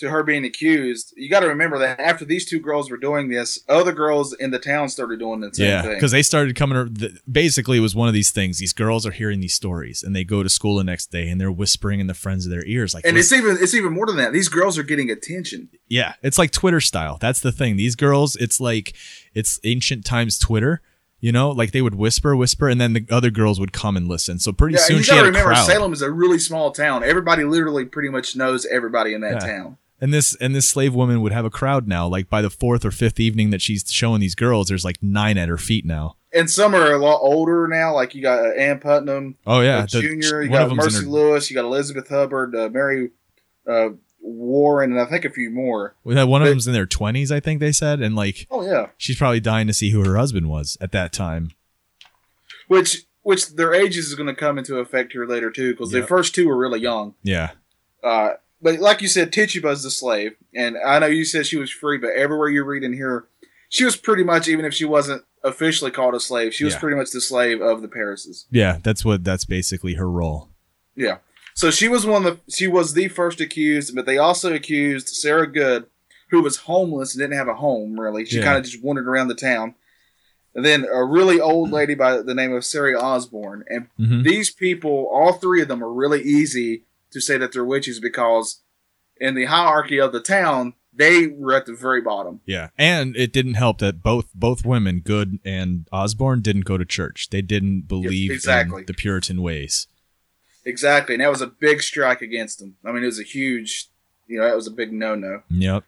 to 0.00 0.10
her 0.10 0.22
being 0.22 0.44
accused, 0.44 1.14
you 1.16 1.30
got 1.30 1.40
to 1.40 1.46
remember 1.48 1.78
that 1.78 2.00
after 2.00 2.24
these 2.24 2.44
two 2.44 2.58
girls 2.60 2.90
were 2.90 2.96
doing 2.96 3.28
this, 3.28 3.58
other 3.68 3.92
girls 3.92 4.32
in 4.34 4.50
the 4.50 4.58
town 4.58 4.88
started 4.88 5.18
doing 5.20 5.40
the 5.40 5.54
same 5.54 5.66
yeah, 5.66 5.82
thing. 5.82 5.94
because 5.94 6.10
they 6.10 6.22
started 6.22 6.56
coming. 6.56 6.96
Basically, 7.30 7.78
it 7.78 7.80
was 7.80 7.94
one 7.94 8.08
of 8.08 8.14
these 8.14 8.30
things. 8.32 8.58
These 8.58 8.72
girls 8.72 9.06
are 9.06 9.10
hearing 9.12 9.40
these 9.40 9.54
stories, 9.54 10.02
and 10.02 10.14
they 10.14 10.24
go 10.24 10.42
to 10.42 10.48
school 10.48 10.76
the 10.76 10.84
next 10.84 11.10
day, 11.12 11.28
and 11.28 11.40
they're 11.40 11.52
whispering 11.52 12.00
in 12.00 12.06
the 12.06 12.14
friends 12.14 12.44
of 12.44 12.50
their 12.50 12.64
ears, 12.66 12.94
like. 12.94 13.04
And 13.06 13.16
it's 13.16 13.32
even 13.32 13.56
it's 13.60 13.74
even 13.74 13.92
more 13.92 14.06
than 14.06 14.16
that. 14.16 14.32
These 14.32 14.48
girls 14.48 14.76
are 14.78 14.82
getting 14.82 15.10
attention. 15.10 15.68
yeah, 15.88 16.14
it's 16.22 16.38
like 16.38 16.50
Twitter 16.50 16.80
style. 16.80 17.18
That's 17.20 17.40
the 17.40 17.52
thing. 17.52 17.76
These 17.76 17.96
girls, 17.96 18.36
it's 18.36 18.60
like 18.60 18.94
it's 19.34 19.60
ancient 19.64 20.04
times 20.04 20.38
Twitter. 20.38 20.82
You 21.22 21.32
know, 21.32 21.50
like 21.50 21.72
they 21.72 21.82
would 21.82 21.96
whisper, 21.96 22.34
whisper, 22.34 22.66
and 22.66 22.80
then 22.80 22.94
the 22.94 23.06
other 23.10 23.28
girls 23.30 23.60
would 23.60 23.74
come 23.74 23.94
and 23.94 24.08
listen. 24.08 24.38
So 24.38 24.52
pretty 24.54 24.76
Yeah, 24.76 24.80
soon 24.84 24.96
you 24.96 25.02
she 25.02 25.10
got 25.10 25.16
had 25.16 25.20
to 25.20 25.26
a 25.26 25.30
remember 25.32 25.50
crowd. 25.50 25.66
Salem 25.66 25.92
is 25.92 26.00
a 26.00 26.10
really 26.10 26.38
small 26.38 26.70
town. 26.72 27.04
Everybody 27.04 27.44
literally 27.44 27.84
pretty 27.84 28.08
much 28.08 28.36
knows 28.36 28.64
everybody 28.64 29.12
in 29.12 29.20
that 29.20 29.34
Yeah. 29.34 29.38
town. 29.58 29.76
And 30.00 30.14
this 30.14 30.34
and 30.40 30.54
this 30.54 30.68
slave 30.68 30.94
woman 30.94 31.20
would 31.20 31.32
have 31.32 31.44
a 31.44 31.50
crowd 31.50 31.86
now. 31.86 32.06
Like 32.08 32.30
by 32.30 32.40
the 32.42 32.48
fourth 32.50 32.84
or 32.84 32.90
fifth 32.90 33.20
evening 33.20 33.50
that 33.50 33.60
she's 33.60 33.84
showing 33.90 34.20
these 34.20 34.34
girls, 34.34 34.68
there's 34.68 34.84
like 34.84 34.96
nine 35.02 35.36
at 35.36 35.48
her 35.48 35.58
feet 35.58 35.84
now. 35.84 36.16
And 36.32 36.48
some 36.48 36.74
are 36.74 36.92
a 36.92 36.98
lot 36.98 37.18
older 37.20 37.66
now. 37.68 37.94
Like 37.94 38.14
you 38.14 38.22
got 38.22 38.38
uh, 38.44 38.50
Ann 38.52 38.78
Putnam, 38.78 39.36
Oh 39.46 39.60
yeah, 39.60 39.78
uh, 39.80 39.82
the- 39.82 40.00
Junior. 40.00 40.42
You 40.42 40.48
got 40.48 40.62
of 40.62 40.68
them's 40.70 40.86
in 40.86 40.92
Mercy 40.92 41.04
her- 41.04 41.10
Lewis. 41.10 41.50
You 41.50 41.54
got 41.56 41.64
Elizabeth 41.64 42.08
Hubbard, 42.08 42.54
uh, 42.56 42.68
Mary 42.70 43.10
uh, 43.68 43.90
Warren, 44.22 44.92
and 44.92 45.00
I 45.00 45.04
think 45.06 45.24
a 45.24 45.30
few 45.30 45.50
more. 45.50 45.96
Well, 46.04 46.26
One 46.28 46.40
of 46.40 46.46
But- 46.46 46.50
them's 46.50 46.66
in 46.66 46.72
their 46.72 46.86
twenties, 46.86 47.30
I 47.32 47.40
think 47.40 47.60
they 47.60 47.72
said, 47.72 48.00
and 48.00 48.14
like 48.16 48.46
Oh 48.50 48.64
yeah, 48.64 48.86
she's 48.96 49.18
probably 49.18 49.40
dying 49.40 49.66
to 49.66 49.74
see 49.74 49.90
who 49.90 50.02
her 50.04 50.16
husband 50.16 50.48
was 50.48 50.78
at 50.80 50.92
that 50.92 51.12
time. 51.12 51.50
which 52.68 53.04
which 53.22 53.48
their 53.56 53.74
ages 53.74 54.06
is 54.06 54.14
going 54.14 54.28
to 54.28 54.34
come 54.34 54.56
into 54.56 54.78
effect 54.78 55.12
here 55.12 55.26
later 55.26 55.50
too, 55.50 55.72
because 55.72 55.92
Yep. 55.92 56.02
the 56.02 56.06
first 56.08 56.34
two 56.34 56.48
were 56.48 56.56
really 56.56 56.80
young. 56.80 57.14
Yeah, 57.22 57.50
Uh, 58.02 58.30
but 58.62 58.78
like 58.80 59.00
you 59.02 59.08
said, 59.08 59.32
Tituba's 59.32 59.82
the 59.82 59.90
slave, 59.90 60.32
and 60.54 60.76
I 60.78 60.98
know 60.98 61.06
you 61.06 61.24
said 61.24 61.46
she 61.46 61.56
was 61.56 61.70
free, 61.70 61.98
but 61.98 62.10
everywhere 62.10 62.48
you 62.48 62.64
read 62.64 62.82
in 62.84 62.92
here, 62.92 63.26
she 63.68 63.84
was 63.84 63.96
pretty 63.96 64.24
much, 64.24 64.48
even 64.48 64.64
if 64.64 64.74
she 64.74 64.84
wasn't 64.84 65.24
officially 65.44 65.90
called 65.90 66.14
a 66.14 66.20
slave, 66.20 66.52
she 66.54 66.64
was 66.64 66.74
Yeah. 66.74 66.80
pretty 66.80 66.96
much 66.96 67.10
the 67.12 67.20
slave 67.20 67.60
of 67.62 67.82
the 67.82 67.88
Parrises. 67.88 68.46
yeah, 68.50 68.78
that's 68.82 69.04
what 69.04 69.24
that's 69.24 69.44
basically 69.44 69.94
her 69.94 70.10
role. 70.10 70.48
Yeah. 70.96 71.18
So 71.54 71.70
she 71.70 71.88
was 71.88 72.04
one 72.06 72.24
of 72.26 72.40
the 72.46 72.52
she 72.52 72.66
was 72.68 72.94
the 72.94 73.08
first 73.08 73.40
accused, 73.40 73.94
but 73.94 74.06
they 74.06 74.18
also 74.18 74.52
accused 74.54 75.08
Sarah 75.08 75.46
Good, 75.50 75.86
who 76.30 76.42
was 76.42 76.58
homeless 76.58 77.14
and 77.14 77.20
didn't 77.22 77.36
have 77.38 77.48
a 77.48 77.54
home 77.54 77.98
really. 77.98 78.24
She 78.24 78.36
Yeah. 78.38 78.44
kind 78.44 78.58
of 78.58 78.64
just 78.64 78.82
wandered 78.82 79.08
around 79.08 79.28
the 79.28 79.34
town. 79.34 79.74
And 80.54 80.64
then 80.64 80.84
a 80.84 81.04
really 81.04 81.40
old 81.40 81.70
lady 81.70 81.94
by 81.94 82.22
the 82.22 82.34
name 82.34 82.52
of 82.52 82.64
Sarah 82.64 82.98
Osborne. 83.00 83.64
And 83.68 83.86
Mhm. 83.98 84.24
these 84.24 84.50
people, 84.50 85.08
all 85.12 85.34
three 85.34 85.62
of 85.62 85.68
them, 85.68 85.82
are 85.82 85.92
really 85.92 86.22
easy 86.22 86.82
to 87.10 87.20
say 87.20 87.36
that 87.38 87.52
they're 87.52 87.64
witches 87.64 88.00
because 88.00 88.62
in 89.20 89.34
the 89.34 89.46
hierarchy 89.46 90.00
of 90.00 90.12
the 90.12 90.20
town, 90.20 90.74
they 90.92 91.26
were 91.26 91.54
at 91.54 91.66
the 91.66 91.74
very 91.74 92.00
bottom. 92.00 92.40
Yeah, 92.46 92.68
and 92.76 93.16
it 93.16 93.32
didn't 93.32 93.54
help 93.54 93.78
that 93.78 94.02
both 94.02 94.28
both 94.34 94.64
women, 94.64 95.00
Good 95.00 95.38
and 95.44 95.86
Osborne, 95.92 96.40
didn't 96.40 96.64
go 96.64 96.78
to 96.78 96.84
church. 96.84 97.28
They 97.30 97.42
didn't 97.42 97.82
believe 97.82 98.30
exactly. 98.30 98.80
in 98.80 98.86
the 98.86 98.94
Puritan 98.94 99.42
ways. 99.42 99.86
Exactly. 100.64 101.14
And 101.14 101.22
that 101.22 101.30
was 101.30 101.40
a 101.40 101.46
big 101.46 101.82
strike 101.82 102.22
against 102.22 102.58
them. 102.58 102.76
I 102.84 102.92
mean, 102.92 103.02
it 103.02 103.06
was 103.06 103.20
a 103.20 103.24
huge, 103.24 103.88
you 104.26 104.38
know, 104.38 104.44
that 104.44 104.56
was 104.56 104.66
a 104.66 104.72
big 104.72 104.92
no 104.92 105.14
no. 105.14 105.42
Yep. 105.48 105.84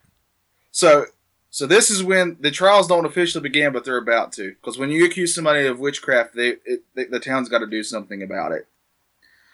So, 0.70 1.06
so 1.50 1.66
this 1.66 1.90
is 1.90 2.02
when 2.02 2.38
the 2.40 2.50
trials 2.50 2.86
don't 2.86 3.04
officially 3.04 3.42
begin, 3.42 3.72
but 3.72 3.84
they're 3.84 3.98
about 3.98 4.32
to. 4.34 4.50
Because 4.52 4.78
when 4.78 4.90
you 4.90 5.04
accuse 5.04 5.34
somebody 5.34 5.66
of 5.66 5.78
witchcraft, 5.78 6.34
they, 6.34 6.56
it, 6.64 6.84
they 6.94 7.04
the 7.04 7.20
town's 7.20 7.48
got 7.48 7.58
to 7.58 7.66
do 7.66 7.82
something 7.82 8.22
about 8.22 8.52
it. 8.52 8.66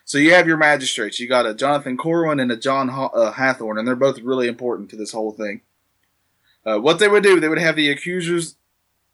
So 0.08 0.16
you 0.16 0.32
have 0.32 0.48
your 0.48 0.56
magistrates. 0.56 1.20
You 1.20 1.28
got 1.28 1.44
a 1.44 1.52
Jonathan 1.52 1.98
Corwin 1.98 2.40
and 2.40 2.50
a 2.50 2.56
John 2.56 2.88
uh, 2.88 3.30
Hathorne, 3.32 3.78
and 3.78 3.86
they're 3.86 3.94
both 3.94 4.18
really 4.20 4.48
important 4.48 4.88
to 4.88 4.96
this 4.96 5.12
whole 5.12 5.32
thing. 5.32 5.60
Uh, 6.64 6.78
what 6.78 6.98
they 6.98 7.08
would 7.08 7.22
do, 7.22 7.38
they 7.38 7.48
would 7.48 7.58
have 7.58 7.76
the 7.76 7.90
accusers, 7.90 8.56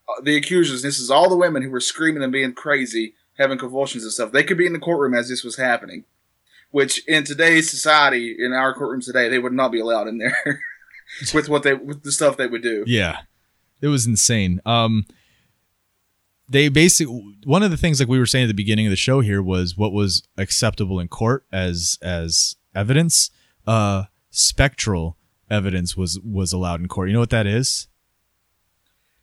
uh, 0.09 0.23
the 0.23 0.37
accusers. 0.37 0.83
This 0.83 1.01
is 1.01 1.11
all 1.11 1.29
the 1.29 1.37
women 1.37 1.65
who 1.65 1.71
were 1.71 1.81
screaming 1.81 2.23
and 2.23 2.33
being 2.33 2.53
crazy, 2.53 3.15
having 3.39 3.59
convulsions 3.59 4.05
and 4.05 4.13
stuff. 4.13 4.31
They 4.31 4.45
could 4.45 4.57
be 4.57 4.67
in 4.67 4.73
the 4.73 4.79
courtroom 4.79 5.15
as 5.15 5.29
this 5.29 5.43
was 5.43 5.57
happening, 5.57 6.05
which 6.71 7.05
in 7.09 7.25
today's 7.25 7.69
society, 7.69 8.37
in 8.39 8.53
our 8.53 8.73
courtrooms 8.73 9.07
today, 9.07 9.29
they 9.29 9.41
would 9.41 9.53
not 9.53 9.73
be 9.73 9.81
allowed 9.81 10.07
in 10.07 10.19
there 10.19 10.63
with 11.35 11.49
what 11.49 11.65
they 11.65 11.75
with 11.75 12.05
the 12.05 12.13
stuff 12.13 12.37
they 12.37 12.47
would 12.47 12.63
do. 12.63 12.85
Yeah, 12.87 13.23
it 13.81 13.89
was 13.89 14.07
insane. 14.07 14.61
Um, 14.65 15.07
they 16.49 16.69
basically 16.69 17.37
one 17.45 17.63
of 17.63 17.71
the 17.71 17.77
things 17.77 18.01
like 18.01 18.09
we 18.09 18.19
were 18.19 18.27
saying 18.27 18.45
at 18.45 18.49
the 18.49 18.55
beginning 18.55 18.87
of 18.87 18.91
the 18.91 18.97
show 18.97 19.21
here 19.21 19.43
was 19.43 19.77
what 19.77 19.93
was 19.93 20.23
acceptable 20.37 21.01
in 21.01 21.09
court 21.09 21.45
as 21.53 21.99
as 22.03 22.57
evidence. 22.75 23.31
Uh, 23.67 24.05
spectral 24.31 25.17
evidence 25.51 25.97
was 25.97 26.19
was 26.21 26.53
allowed 26.53 26.81
in 26.81 26.89
court. 26.89 27.09
You 27.09 27.15
know 27.15 27.21
what 27.21 27.31
that 27.31 27.47
is? 27.47 27.89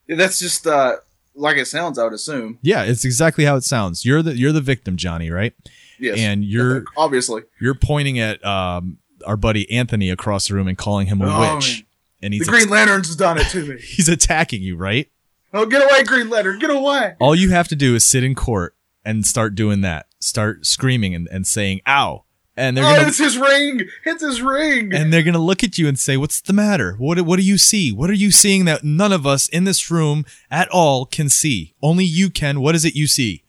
Yeah, 0.08 0.16
That's 0.16 0.40
just 0.40 0.66
uh, 0.68 0.98
like 1.36 1.58
it 1.58 1.66
sounds. 1.68 1.98
I 2.00 2.04
would 2.04 2.14
assume. 2.14 2.60
Yeah, 2.62 2.84
it's 2.84 3.06
exactly 3.06 3.46
how 3.46 3.56
it 3.56 3.64
sounds. 3.64 4.04
You're 4.06 4.22
the 4.22 4.36
you're 4.36 4.52
the 4.52 4.62
victim, 4.62 4.98
Johnny, 4.98 5.30
right? 5.30 5.54
Yes, 6.00 6.18
And 6.18 6.44
you're 6.44 6.86
obviously 6.98 7.44
you're 7.60 7.76
pointing 7.76 8.20
at 8.20 8.44
um 8.44 8.98
our 9.28 9.38
buddy 9.38 9.70
Anthony 9.72 10.10
across 10.10 10.48
the 10.48 10.56
room 10.56 10.68
and 10.68 10.78
calling 10.78 11.06
him 11.08 11.22
a 11.22 11.26
Oh, 11.26 11.56
witch, 11.56 11.78
man. 11.80 11.86
and 12.24 12.34
the 12.34 12.38
he's 12.40 12.48
Green 12.50 12.70
Lantern's 12.70 13.16
done 13.16 13.38
it 13.38 13.48
to 13.50 13.64
me. 13.66 13.80
he's 13.82 14.10
attacking 14.10 14.64
you, 14.64 14.76
right? 14.76 15.08
Oh, 15.54 15.66
get 15.66 15.84
away, 15.84 16.04
Green 16.04 16.30
Lantern! 16.30 16.60
Get 16.60 16.70
away! 16.70 17.16
All 17.20 17.36
you 17.36 17.50
have 17.50 17.68
to 17.70 17.76
do 17.76 17.96
is 17.96 18.06
sit 18.06 18.24
in 18.24 18.36
court 18.36 18.76
and 19.04 19.26
start 19.26 19.56
doing 19.56 19.82
that. 19.82 20.08
Start 20.20 20.66
screaming 20.66 21.14
and, 21.14 21.28
and 21.30 21.46
saying 21.46 21.82
"ow," 21.88 22.26
and 22.56 22.78
they're 22.78 22.86
oh, 22.86 22.96
gonna 22.96 23.08
it's 23.08 23.18
his 23.18 23.38
ring! 23.38 23.82
It's 24.06 24.22
his 24.22 24.42
ring! 24.42 24.94
and 24.94 25.12
they're 25.12 25.24
gonna 25.24 25.40
look 25.40 25.64
at 25.64 25.78
you 25.78 25.88
and 25.88 26.00
say, 26.00 26.16
"What's 26.16 26.40
the 26.40 26.54
matter? 26.54 26.96
What 26.98 27.20
what 27.22 27.38
do 27.38 27.46
you 27.46 27.58
see? 27.58 27.92
What 27.92 28.10
are 28.10 28.14
you 28.14 28.32
seeing 28.32 28.66
that 28.66 28.84
none 28.84 29.12
of 29.12 29.28
us 29.28 29.50
in 29.50 29.66
this 29.66 29.92
room 29.92 30.26
at 30.50 30.70
all 30.70 31.06
can 31.06 31.28
see? 31.28 31.74
Only 31.82 32.06
you 32.06 32.30
can. 32.30 32.62
What 32.62 32.76
is 32.76 32.86
it 32.86 32.96
you 32.96 33.08
see?" 33.08 33.44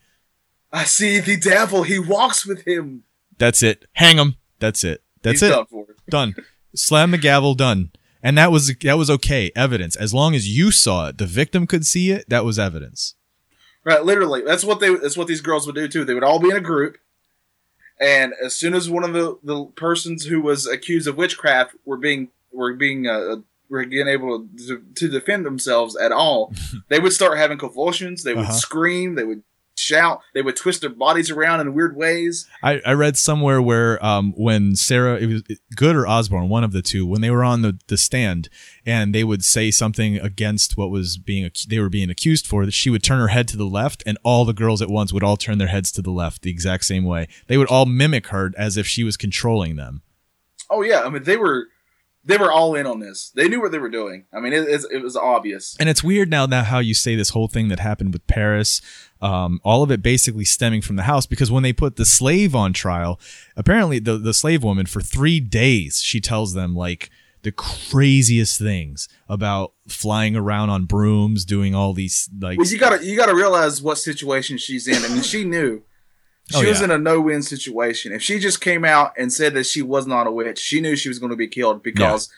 I 0.71 0.85
see 0.85 1.19
the 1.19 1.37
devil. 1.37 1.83
He 1.83 1.99
walks 1.99 2.45
with 2.45 2.67
him. 2.67 3.03
That's 3.37 3.61
it. 3.61 3.85
Hang 3.93 4.17
him. 4.17 4.37
That's 4.59 4.83
it. 4.83 5.03
That's 5.21 5.41
He's 5.41 5.49
it. 5.51 5.51
done 5.51 5.85
done. 6.09 6.35
Slam 6.75 7.11
the 7.11 7.17
gavel. 7.17 7.53
Done. 7.53 7.91
And 8.25 8.37
that 8.37 8.51
was 8.51 8.73
that 8.81 8.97
was 8.97 9.09
okay. 9.09 9.51
Evidence. 9.55 9.95
As 9.97 10.13
long 10.13 10.33
as 10.33 10.47
you 10.47 10.71
saw 10.71 11.09
it, 11.09 11.17
the 11.17 11.25
victim 11.25 11.67
could 11.67 11.85
see 11.85 12.09
it. 12.11 12.23
That 12.29 12.45
was 12.45 12.57
evidence. 12.57 13.15
Right, 13.83 14.03
literally. 14.03 14.41
That's 14.45 14.63
what 14.63 14.79
they. 14.79 14.95
That's 14.95 15.17
what 15.17 15.27
these 15.27 15.41
girls 15.41 15.65
would 15.65 15.75
do 15.75 15.89
too. 15.89 16.05
They 16.05 16.13
would 16.13 16.23
all 16.23 16.39
be 16.39 16.49
in 16.49 16.55
a 16.55 16.61
group, 16.61 16.97
and 17.99 18.33
as 18.41 18.55
soon 18.55 18.73
as 18.73 18.89
one 18.89 19.03
of 19.03 19.11
the 19.13 19.37
the 19.43 19.65
persons 19.75 20.25
who 20.25 20.41
was 20.41 20.65
accused 20.65 21.05
of 21.07 21.17
witchcraft 21.17 21.75
were 21.85 21.97
being 21.97 22.29
were 22.53 22.73
being 22.73 23.07
uh, 23.07 23.37
were 23.69 23.85
being 23.85 24.07
able 24.07 24.47
to, 24.67 24.81
to 24.95 25.07
defend 25.09 25.45
themselves 25.45 25.97
at 25.97 26.13
all, 26.13 26.53
they 26.89 26.99
would 26.99 27.11
start 27.13 27.37
having 27.37 27.57
convulsions. 27.57 28.23
They 28.23 28.33
would 28.33 28.45
Uh-huh. 28.45 28.53
scream. 28.53 29.15
They 29.15 29.25
would 29.25 29.43
shout. 29.75 30.21
They 30.33 30.41
would 30.41 30.55
twist 30.55 30.81
their 30.81 30.89
bodies 30.89 31.31
around 31.31 31.61
in 31.61 31.73
weird 31.73 31.95
ways. 31.95 32.47
I, 32.61 32.81
I 32.85 32.93
read 32.93 33.17
somewhere 33.17 33.61
where 33.61 34.03
um, 34.05 34.33
when 34.35 34.75
Sarah, 34.75 35.17
it 35.17 35.27
was 35.27 35.43
Good 35.75 35.95
or 35.95 36.07
Osborne, 36.07 36.49
one 36.49 36.63
of 36.63 36.71
the 36.71 36.81
two, 36.81 37.05
when 37.05 37.21
they 37.21 37.31
were 37.31 37.43
on 37.43 37.61
the, 37.61 37.79
the 37.87 37.97
stand 37.97 38.49
and 38.85 39.13
they 39.13 39.23
would 39.23 39.43
say 39.43 39.71
something 39.71 40.17
against 40.17 40.77
what 40.77 40.89
was 40.89 41.17
being 41.17 41.49
they 41.67 41.79
were 41.79 41.89
being 41.89 42.09
accused 42.09 42.47
for, 42.47 42.65
that 42.65 42.73
she 42.73 42.89
would 42.89 43.03
turn 43.03 43.19
her 43.19 43.29
head 43.29 43.47
to 43.49 43.57
the 43.57 43.65
left 43.65 44.03
and 44.05 44.17
all 44.23 44.45
the 44.45 44.53
girls 44.53 44.81
at 44.81 44.89
once 44.89 45.13
would 45.13 45.23
all 45.23 45.37
turn 45.37 45.57
their 45.57 45.67
heads 45.67 45.91
to 45.93 46.01
the 46.01 46.11
left 46.11 46.41
the 46.41 46.51
exact 46.51 46.85
same 46.85 47.05
way. 47.05 47.27
They 47.47 47.57
would 47.57 47.67
all 47.67 47.85
mimic 47.85 48.27
her 48.27 48.51
as 48.57 48.77
if 48.77 48.87
she 48.87 49.03
was 49.03 49.17
controlling 49.17 49.75
them. 49.75 50.01
Oh 50.69 50.81
yeah, 50.81 51.01
I 51.01 51.09
mean 51.09 51.23
they 51.23 51.37
were 51.37 51.67
they 52.25 52.37
were 52.37 52.51
all 52.51 52.73
in 52.75 52.87
on 52.87 52.99
this. 52.99 53.31
They 53.35 53.49
knew 53.49 53.61
what 53.61 53.71
they 53.71 53.79
were 53.79 53.89
doing. 53.89 54.25
I 54.33 54.39
mean 54.39 54.53
it, 54.53 54.67
it, 54.67 54.81
it 54.91 55.03
was 55.03 55.15
obvious. 55.15 55.75
And 55.79 55.89
it's 55.89 56.03
weird 56.03 56.29
now 56.29 56.45
now 56.45 56.63
how 56.63 56.79
you 56.79 56.93
say 56.93 57.15
this 57.15 57.29
whole 57.29 57.47
thing 57.47 57.67
that 57.67 57.79
happened 57.79 58.13
with 58.13 58.25
Parris, 58.27 58.81
um, 59.23 59.59
all 59.63 59.81
of 59.83 59.89
it 59.91 60.01
basically 60.01 60.45
stemming 60.45 60.81
from 60.81 60.97
the 60.97 61.03
house 61.03 61.25
because 61.25 61.49
when 61.51 61.63
they 61.63 61.73
put 61.73 61.95
the 61.95 62.05
slave 62.05 62.53
on 62.55 62.73
trial, 62.73 63.19
apparently 63.55 63.99
the 63.99 64.17
the 64.17 64.33
slave 64.33 64.63
woman 64.63 64.85
for 64.85 65.01
three 65.01 65.39
days 65.39 66.01
she 66.01 66.19
tells 66.19 66.53
them 66.53 66.75
like 66.75 67.09
the 67.43 67.51
craziest 67.51 68.57
things 68.59 69.07
about 69.27 69.73
flying 69.87 70.35
around 70.35 70.69
on 70.69 70.85
brooms, 70.85 71.43
doing 71.45 71.75
all 71.75 71.93
these 71.93 72.29
like 72.39 72.57
Well, 72.57 72.67
you 72.67 72.77
gotta 72.77 73.05
you 73.05 73.15
gotta 73.17 73.35
realize 73.35 73.81
what 73.81 73.97
situation 73.97 74.57
she's 74.57 74.87
in. 74.87 75.03
I 75.03 75.09
mean, 75.13 75.23
she 75.23 75.43
knew 75.43 75.83
She 76.51 76.65
Oh, 76.65 76.69
was 76.69 76.79
yeah. 76.79 76.85
in 76.85 76.91
a 76.91 76.97
no-win 76.97 77.41
situation. 77.41 78.11
If 78.11 78.21
she 78.21 78.37
just 78.39 78.59
came 78.59 78.83
out 78.83 79.13
and 79.17 79.31
said 79.31 79.53
that 79.53 79.65
she 79.65 79.81
was 79.81 80.05
not 80.05 80.27
a 80.27 80.31
witch, 80.31 80.59
she 80.59 80.81
knew 80.81 80.95
she 80.97 81.07
was 81.07 81.17
going 81.19 81.29
to 81.29 81.37
be 81.37 81.47
killed 81.47 81.81
because 81.81 82.29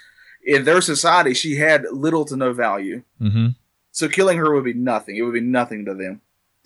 in 0.45 0.63
their 0.63 0.79
society 0.81 1.33
she 1.33 1.55
had 1.55 1.86
little 1.91 2.23
to 2.25 2.36
no 2.36 2.53
value. 2.53 3.01
Mm-hmm. 3.19 3.47
So 3.91 4.07
killing 4.07 4.38
her 4.38 4.53
would 4.53 4.63
be 4.63 4.73
nothing. 4.73 5.15
It 5.15 5.23
would 5.23 5.33
be 5.33 5.41
nothing 5.41 5.86
to 5.86 5.95
them. 5.95 6.21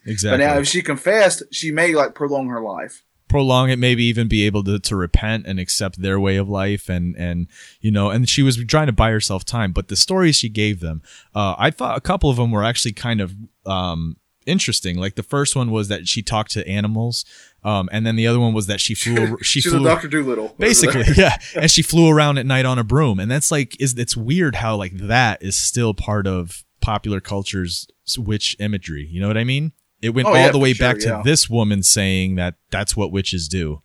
Exactly. 0.05 0.37
But 0.37 0.45
now 0.53 0.59
if 0.59 0.67
she 0.67 0.81
confessed, 0.81 1.43
she 1.51 1.71
may 1.71 1.93
like 1.93 2.13
prolong 2.15 2.47
her 2.49 2.61
life. 2.61 3.03
prolong 3.27 3.69
it 3.69 3.77
maybe 3.77 4.03
even 4.05 4.27
be 4.27 4.43
able 4.45 4.63
to, 4.63 4.79
to 4.79 4.95
repent 4.95 5.45
and 5.45 5.59
accept 5.59 6.01
their 6.01 6.19
way 6.19 6.35
of 6.35 6.49
life 6.49 6.89
and 6.89 7.15
and 7.15 7.47
you 7.79 7.91
know 7.91 8.09
and 8.09 8.27
she 8.27 8.41
was 8.41 8.57
trying 8.65 8.87
to 8.87 8.91
buy 8.91 9.11
herself 9.11 9.45
time 9.45 9.71
but 9.71 9.87
the 9.87 9.95
stories 9.95 10.35
she 10.35 10.49
gave 10.49 10.79
them 10.79 11.01
uh, 11.35 11.53
i 11.59 11.69
thought 11.69 11.95
a 11.95 12.01
couple 12.01 12.31
of 12.31 12.37
them 12.37 12.49
were 12.49 12.63
actually 12.63 12.91
kind 12.91 13.21
of 13.21 13.35
um, 13.67 14.17
interesting 14.47 14.97
like 14.97 15.13
the 15.13 15.21
first 15.21 15.55
one 15.55 15.69
was 15.69 15.89
that 15.89 16.07
she 16.07 16.23
talked 16.23 16.49
to 16.49 16.67
animals 16.67 17.23
um, 17.63 17.87
and 17.91 18.03
then 18.03 18.15
the 18.15 18.25
other 18.25 18.39
one 18.39 18.51
was 18.51 18.65
that 18.65 18.81
she 18.81 18.95
flew 18.95 19.37
she 19.43 19.61
She's 19.61 19.71
flew 19.71 19.81
a 19.81 19.83
Doctor 19.83 20.07
Doolittle. 20.07 20.55
basically 20.57 21.03
yeah 21.15 21.37
and 21.55 21.69
she 21.69 21.83
flew 21.83 22.09
around 22.09 22.39
at 22.39 22.47
night 22.47 22.65
on 22.65 22.79
a 22.79 22.83
broom 22.83 23.19
and 23.19 23.29
that's 23.29 23.51
like 23.51 23.79
is 23.79 23.93
it's 23.95 24.17
weird 24.17 24.55
how 24.55 24.75
like 24.75 24.93
that 24.97 25.43
is 25.43 25.55
still 25.55 25.93
part 25.93 26.25
of 26.25 26.63
popular 26.81 27.19
culture's 27.19 27.85
witch 28.17 28.55
imagery 28.59 29.05
you 29.11 29.21
know 29.21 29.27
what 29.27 29.37
i 29.37 29.43
mean 29.43 29.71
it 30.01 30.11
went 30.11 30.27
Oh, 30.27 30.31
all 30.31 30.37
yeah, 30.37 30.51
the 30.51 30.59
way 30.59 30.73
sure, 30.73 30.87
back 30.87 30.99
to 31.01 31.07
yeah. 31.09 31.21
this 31.23 31.49
woman 31.49 31.83
saying 31.83 32.35
that 32.35 32.55
that's 32.71 32.95
what 32.95 33.11
witches 33.11 33.47
do 33.47 33.81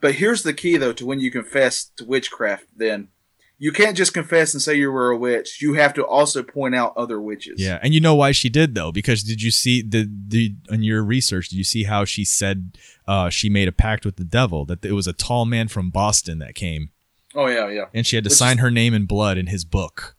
But 0.00 0.16
here's 0.16 0.42
the 0.42 0.52
key, 0.52 0.76
though, 0.76 0.92
to 0.94 1.06
when 1.06 1.20
you 1.20 1.30
confess 1.30 1.84
to 1.96 2.04
witchcraft. 2.04 2.66
Then 2.76 3.08
you 3.58 3.70
can't 3.70 3.96
just 3.96 4.12
confess 4.12 4.52
and 4.54 4.60
say 4.60 4.74
you 4.74 4.90
were 4.90 5.10
a 5.10 5.16
witch. 5.16 5.62
You 5.62 5.74
have 5.74 5.94
to 5.94 6.04
also 6.04 6.42
point 6.42 6.74
out 6.74 6.92
other 6.96 7.20
witches. 7.20 7.60
Yeah, 7.60 7.78
and 7.82 7.94
you 7.94 8.00
know 8.00 8.14
why 8.16 8.32
she 8.32 8.48
did 8.48 8.74
though? 8.74 8.90
Because 8.90 9.22
did 9.22 9.40
you 9.40 9.52
see 9.52 9.80
the 9.82 10.10
the 10.28 10.56
in 10.68 10.82
your 10.82 11.04
research? 11.04 11.48
Did 11.50 11.56
you 11.56 11.64
see 11.64 11.84
how 11.84 12.04
she 12.04 12.24
said 12.24 12.76
uh, 13.06 13.30
she 13.30 13.48
made 13.48 13.68
a 13.68 13.72
pact 13.72 14.04
with 14.04 14.16
the 14.16 14.24
devil? 14.24 14.64
That 14.64 14.84
it 14.84 14.92
was 14.92 15.06
a 15.06 15.12
tall 15.12 15.44
man 15.44 15.68
from 15.68 15.90
Boston 15.90 16.40
that 16.40 16.56
came, 16.56 16.90
Oh 17.36 17.46
yeah, 17.46 17.68
yeah, 17.68 17.84
and 17.94 18.04
she 18.04 18.16
had 18.16 18.24
to 18.24 18.28
Which 18.30 18.38
sign 18.38 18.56
is- 18.56 18.62
her 18.62 18.70
name 18.72 18.94
in 18.94 19.06
blood 19.06 19.38
in 19.38 19.46
his 19.46 19.64
book. 19.64 20.16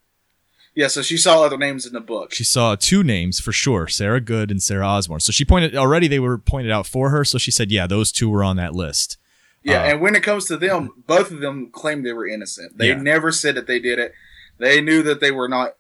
Yeah. 0.76 0.88
So 0.88 1.02
she 1.02 1.18
saw 1.18 1.44
other 1.44 1.58
names 1.58 1.86
in 1.86 1.94
the 1.94 2.00
book. 2.02 2.34
She 2.34 2.44
saw 2.44 2.76
two 2.76 3.04
names 3.04 3.40
for 3.40 3.52
sure, 3.52 3.88
Sarah 3.88 4.22
Good 4.22 4.52
and 4.52 4.62
Sarah 4.62 4.88
Osborne. 4.88 5.20
So 5.20 5.32
she 5.32 5.46
pointed 5.46 5.76
already 5.76 6.08
they 6.08 6.20
were 6.20 6.38
pointed 6.38 6.72
out 6.72 6.88
for 6.88 7.10
her. 7.10 7.24
So 7.26 7.38
she 7.38 7.52
said, 7.52 7.72
yeah, 7.72 7.88
those 7.88 8.12
two 8.12 8.30
were 8.30 8.44
on 8.44 8.56
that 8.58 8.74
list. 8.76 9.18
Yeah, 9.64 9.82
Uh, 9.82 9.86
and 9.92 10.02
when 10.02 10.16
it 10.16 10.24
comes 10.24 10.46
to 10.46 10.58
them, 10.58 10.92
both 11.08 11.32
of 11.32 11.40
them 11.40 11.70
claimed 11.72 12.06
they 12.06 12.12
were 12.14 12.28
innocent. 12.28 12.78
They 12.78 12.90
Yeah. 12.90 13.02
never 13.02 13.32
said 13.32 13.56
that 13.56 13.66
they 13.68 13.80
did 13.80 13.98
it. 14.00 14.14
They 14.60 14.82
knew 14.82 15.02
that 15.04 15.20
they 15.22 15.32
were 15.32 15.48
not 15.48 15.76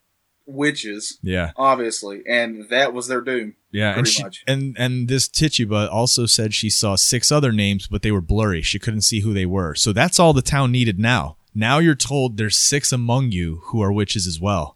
witches, 0.45 1.19
Yeah, 1.23 1.51
obviously, 1.55 2.21
and 2.27 2.67
that 2.69 2.93
was 2.93 3.07
their 3.07 3.21
doom. 3.21 3.55
yeah, 3.71 3.89
and 3.89 3.95
Pretty 3.95 4.11
she, 4.11 4.23
much. 4.23 4.43
and 4.47 4.75
and 4.77 5.07
this 5.07 5.27
Tituba 5.27 5.89
also 5.89 6.25
said 6.25 6.53
she 6.53 6.69
saw 6.69 6.95
six 6.95 7.31
other 7.31 7.51
names, 7.51 7.87
but 7.87 8.01
they 8.01 8.11
were 8.11 8.21
blurry. 8.21 8.61
She 8.61 8.79
couldn't 8.79 9.03
see 9.03 9.21
who 9.21 9.33
they 9.33 9.45
were. 9.45 9.73
So 9.75 9.93
that's 9.93 10.19
all 10.19 10.33
the 10.33 10.41
town 10.41 10.71
needed 10.71 10.99
now. 10.99 11.37
Now 11.55 11.79
you're 11.79 11.95
told 11.95 12.37
there's 12.37 12.57
six 12.57 12.91
among 12.91 13.31
you 13.31 13.61
who 13.65 13.81
are 13.81 13.91
witches 13.91 14.27
as 14.27 14.39
well. 14.39 14.75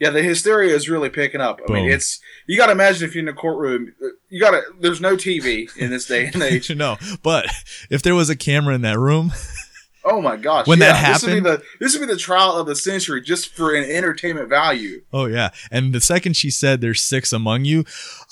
Yeah, 0.00 0.10
the 0.10 0.22
hysteria 0.22 0.74
is 0.74 0.88
really 0.88 1.08
picking 1.10 1.40
up. 1.40 1.60
I 1.68 1.72
mean, 1.72 1.90
it's 1.90 2.20
you 2.46 2.56
got 2.56 2.66
to 2.66 2.72
imagine 2.72 3.08
if 3.08 3.14
you're 3.14 3.22
in 3.22 3.28
a 3.28 3.32
courtroom, 3.32 3.94
uh, 4.02 4.08
you 4.28 4.40
got 4.40 4.52
to. 4.52 4.62
There's 4.80 5.00
no 5.00 5.16
TV 5.16 5.68
in 5.76 5.90
this 5.90 6.06
day 6.06 6.30
and 6.32 6.42
age. 6.42 6.74
no, 6.74 6.96
but 7.22 7.46
if 7.90 8.02
there 8.02 8.14
was 8.14 8.30
a 8.30 8.36
camera 8.36 8.74
in 8.74 8.82
that 8.82 8.98
room, 8.98 9.32
Oh 10.04 10.22
my 10.22 10.36
gosh! 10.36 10.66
When 10.68 10.78
that 10.78 11.04
this 11.12 11.22
would 11.22 11.28
be 11.28 11.34
happened- 11.40 11.62
the 11.78 11.84
this 11.84 11.98
would 11.98 12.06
be 12.06 12.12
the 12.14 12.18
trial 12.18 12.52
of 12.52 12.66
the 12.66 12.76
century 12.76 13.20
just 13.20 13.48
for 13.54 13.74
an 13.74 13.84
entertainment 13.90 14.48
value. 14.48 15.02
oh 15.12 15.26
yeah. 15.26 15.50
And 15.70 15.92
the 15.92 16.00
second 16.00 16.34
she 16.36 16.50
said 16.50 16.80
there's 16.80 17.02
six 17.02 17.32
among 17.32 17.64
you, 17.64 17.84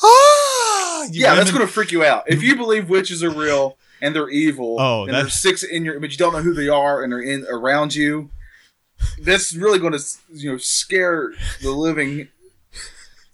ah, 0.02 1.02
you 1.10 1.22
yeah, 1.22 1.34
that's 1.34 1.50
going 1.50 1.66
to 1.66 1.72
freak 1.72 1.92
you 1.92 2.04
out. 2.04 2.24
If 2.26 2.42
you 2.42 2.56
believe 2.56 2.88
witches 2.88 3.22
are 3.22 3.30
real 3.30 3.76
and 4.00 4.14
they're 4.14 4.28
evil, 4.28 4.76
Oh, 4.80 5.04
and 5.04 5.14
there's 5.14 5.34
six 5.34 5.62
in 5.62 5.84
your, 5.84 5.98
but 6.00 6.10
you 6.12 6.16
don't 6.16 6.32
know 6.32 6.40
who 6.42 6.54
they 6.54 6.68
are 6.68 7.02
and 7.02 7.12
they're 7.12 7.20
in 7.20 7.46
around 7.50 7.94
you, 7.94 8.30
that's 9.22 9.54
really 9.54 9.78
going 9.78 9.92
to 9.92 10.02
you 10.32 10.52
know 10.52 10.58
scare 10.58 11.32
the 11.62 11.70
living 11.70 12.28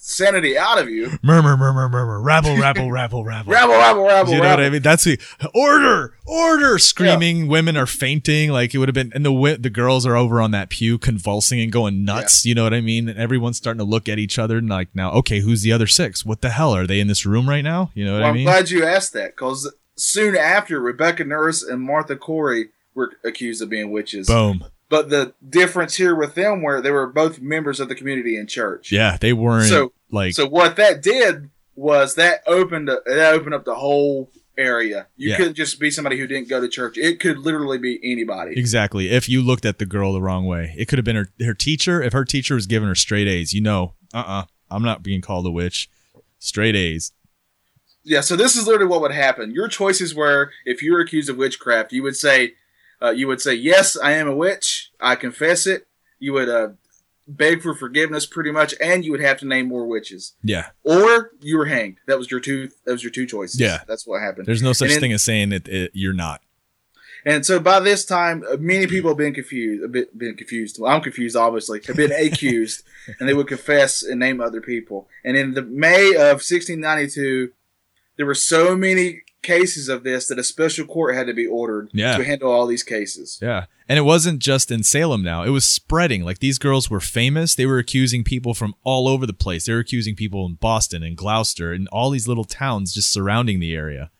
sanity 0.04 0.58
out 0.58 0.78
of 0.78 0.88
you. 0.90 1.10
murmur, 1.22 1.56
murmur, 1.56 1.88
murmur, 1.88 2.20
rabble, 2.20 2.56
rabble, 2.58 2.90
rabble, 2.90 3.24
rabble. 3.24 3.52
Rabble, 3.52 3.74
rabble, 3.74 4.04
rabble, 4.04 4.32
you 4.32 4.38
know 4.38 4.42
rabble. 4.42 4.62
what 4.62 4.66
I 4.66 4.70
mean? 4.70 4.82
That's 4.82 5.04
the 5.04 5.18
order, 5.54 6.14
order, 6.26 6.78
screaming. 6.78 7.46
Women 7.46 7.76
are 7.76 7.86
fainting. 7.86 8.50
Like 8.50 8.74
it 8.74 8.78
would 8.78 8.88
have 8.88 8.94
been, 8.94 9.12
and 9.14 9.24
the 9.24 9.56
the 9.60 9.70
girls 9.70 10.04
are 10.04 10.16
over 10.16 10.40
on 10.40 10.50
that 10.50 10.70
pew 10.70 10.98
convulsing 10.98 11.60
and 11.60 11.70
going 11.70 12.04
nuts. 12.04 12.44
You 12.44 12.54
know 12.54 12.64
what 12.64 12.74
I 12.74 12.80
mean? 12.80 13.08
And 13.08 13.18
everyone's 13.18 13.56
starting 13.56 13.78
to 13.78 13.84
look 13.84 14.08
at 14.08 14.18
each 14.18 14.38
other 14.38 14.58
and 14.58 14.68
like, 14.68 14.88
now, 14.94 15.12
okay, 15.12 15.40
who's 15.40 15.62
the 15.62 15.72
other 15.72 15.86
six? 15.86 16.24
What 16.26 16.40
the 16.40 16.50
hell 16.50 16.74
are 16.74 16.86
they 16.86 17.00
in 17.00 17.06
this 17.06 17.24
room 17.24 17.48
right 17.48 17.62
now? 17.64 17.90
You 17.94 18.04
know 18.04 18.14
what 18.14 18.22
Well, 18.22 18.30
I 18.30 18.32
mean? 18.32 18.48
I'm 18.48 18.54
glad 18.54 18.70
you 18.70 18.84
asked 18.84 19.12
that 19.12 19.36
because 19.36 19.72
soon 19.96 20.36
after, 20.36 20.80
Rebecca 20.80 21.24
Nurse 21.24 21.62
and 21.62 21.80
Martha 21.80 22.16
Corey 22.16 22.70
were 22.94 23.12
accused 23.24 23.62
of 23.62 23.68
being 23.70 23.90
witches. 23.92 24.26
Boom. 24.26 24.64
But 24.92 25.08
the 25.08 25.32
difference 25.48 25.94
here 25.94 26.14
with 26.14 26.34
them 26.34 26.60
were 26.60 26.82
they 26.82 26.90
were 26.90 27.06
both 27.06 27.40
members 27.40 27.80
of 27.80 27.88
the 27.88 27.94
community 27.94 28.36
in 28.36 28.46
church. 28.46 28.92
Yeah, 28.92 29.16
they 29.18 29.32
weren't 29.32 29.70
So- 29.70 29.94
like. 30.10 30.34
So 30.34 30.46
what 30.46 30.76
that 30.76 31.02
did 31.02 31.48
was 31.74 32.14
that 32.16 32.42
opened 32.46 32.88
that 32.88 33.32
opened 33.32 33.54
up 33.54 33.64
the 33.64 33.76
whole 33.76 34.30
area. 34.58 35.06
You 35.16 35.30
Yeah. 35.30 35.36
couldn't 35.38 35.54
just 35.54 35.80
be 35.80 35.90
somebody 35.90 36.18
who 36.18 36.26
didn't 36.26 36.50
go 36.50 36.60
to 36.60 36.68
church. 36.68 36.98
It 36.98 37.20
could 37.20 37.38
literally 37.38 37.78
be 37.78 38.00
anybody. 38.04 38.52
Exactly. 38.54 39.08
If 39.08 39.30
you 39.30 39.40
looked 39.40 39.64
at 39.64 39.78
the 39.78 39.86
girl 39.86 40.12
the 40.12 40.20
wrong 40.20 40.44
way, 40.44 40.74
it 40.76 40.88
could 40.88 40.98
have 40.98 41.06
been 41.06 41.16
her 41.16 41.30
her 41.40 41.54
teacher. 41.54 42.02
If 42.02 42.12
her 42.12 42.26
teacher 42.26 42.54
was 42.54 42.66
giving 42.66 42.86
her 42.86 42.94
straight 42.94 43.26
A's, 43.26 43.54
you 43.54 43.62
know, 43.62 43.94
uh, 44.12 44.18
uh-uh, 44.18 44.40
uh, 44.40 44.44
i 44.70 44.76
am 44.76 44.82
not 44.82 45.02
being 45.02 45.22
called 45.22 45.46
a 45.46 45.50
witch. 45.50 45.88
Straight 46.38 46.76
A's. 46.76 47.12
Yeah. 48.04 48.20
So 48.20 48.36
this 48.36 48.56
is 48.56 48.66
literally 48.66 48.90
what 48.90 49.00
would 49.00 49.12
happen. 49.12 49.52
Your 49.54 49.68
choices 49.68 50.14
were 50.14 50.50
if 50.66 50.82
you 50.82 50.92
were 50.92 51.00
accused 51.00 51.30
of 51.30 51.38
witchcraft, 51.38 51.94
you 51.94 52.02
would 52.02 52.16
say, 52.16 52.56
uh, 53.00 53.10
you 53.10 53.26
would 53.26 53.40
say, 53.40 53.54
yes, 53.54 53.96
I 53.96 54.12
am 54.12 54.28
a 54.28 54.36
witch. 54.36 54.81
I 55.02 55.16
confess 55.16 55.66
it. 55.66 55.86
You 56.18 56.32
would 56.34 56.48
uh, 56.48 56.68
beg 57.26 57.62
for 57.62 57.74
forgiveness, 57.74 58.26
pretty 58.26 58.52
much, 58.52 58.74
and 58.80 59.04
you 59.04 59.10
would 59.10 59.20
have 59.20 59.38
to 59.40 59.46
name 59.46 59.66
more 59.68 59.86
witches, 59.86 60.34
Yeah. 60.42 60.68
or 60.84 61.32
you 61.40 61.58
were 61.58 61.66
hanged. 61.66 61.98
That 62.06 62.18
was 62.18 62.30
your 62.30 62.40
two. 62.40 62.70
That 62.86 62.92
was 62.92 63.02
your 63.02 63.10
two 63.12 63.26
choices. 63.26 63.60
Yeah. 63.60 63.80
That's 63.88 64.06
what 64.06 64.20
happened. 64.22 64.46
There's 64.46 64.62
no 64.62 64.72
such 64.72 64.90
in- 64.92 65.00
thing 65.00 65.12
as 65.12 65.24
saying 65.24 65.48
that 65.50 65.66
it, 65.68 65.90
you're 65.94 66.12
not. 66.12 66.40
And 67.24 67.46
so 67.46 67.60
by 67.60 67.78
this 67.78 68.04
time, 68.04 68.42
uh, 68.50 68.56
many 68.58 68.88
people 68.88 69.10
have 69.10 69.16
been 69.18 69.32
confused. 69.34 69.84
A 69.84 69.88
bit 69.88 70.16
been 70.18 70.34
confused. 70.36 70.78
Well, 70.80 70.90
I'm 70.90 71.00
confused, 71.02 71.36
obviously. 71.36 71.80
Have 71.86 71.96
been 71.96 72.10
accused, 72.32 72.82
and 73.20 73.28
they 73.28 73.34
would 73.34 73.46
confess 73.46 74.02
and 74.02 74.18
name 74.18 74.40
other 74.40 74.60
people. 74.60 75.08
And 75.24 75.36
in 75.36 75.54
the 75.54 75.62
May 75.62 76.14
of 76.16 76.42
1692, 76.42 77.52
there 78.16 78.26
were 78.26 78.34
so 78.34 78.76
many 78.76 79.22
cases 79.42 79.88
of 79.88 80.04
this 80.04 80.28
that 80.28 80.38
a 80.38 80.44
special 80.44 80.86
court 80.86 81.14
had 81.14 81.26
to 81.26 81.34
be 81.34 81.46
ordered 81.46 81.90
Yeah. 81.92 82.16
to 82.16 82.24
handle 82.24 82.50
all 82.50 82.66
these 82.66 82.82
cases. 82.82 83.38
Yeah. 83.42 83.66
And 83.88 83.98
it 83.98 84.02
wasn't 84.02 84.38
just 84.38 84.70
in 84.70 84.82
Salem 84.84 85.22
now. 85.22 85.42
It 85.42 85.50
was 85.50 85.66
spreading. 85.66 86.24
Like 86.24 86.38
these 86.38 86.58
girls 86.58 86.88
were 86.88 87.00
famous. 87.00 87.54
They 87.54 87.66
were 87.66 87.78
accusing 87.78 88.24
people 88.24 88.54
from 88.54 88.74
all 88.84 89.08
over 89.08 89.26
the 89.26 89.32
place. 89.32 89.66
They 89.66 89.72
were 89.72 89.80
accusing 89.80 90.14
people 90.16 90.46
in 90.46 90.54
Boston 90.54 91.02
and 91.02 91.16
Gloucester 91.16 91.72
and 91.72 91.88
all 91.88 92.10
these 92.10 92.28
little 92.28 92.44
towns 92.44 92.94
just 92.94 93.12
surrounding 93.12 93.58
the 93.60 93.74
area. 93.74 94.10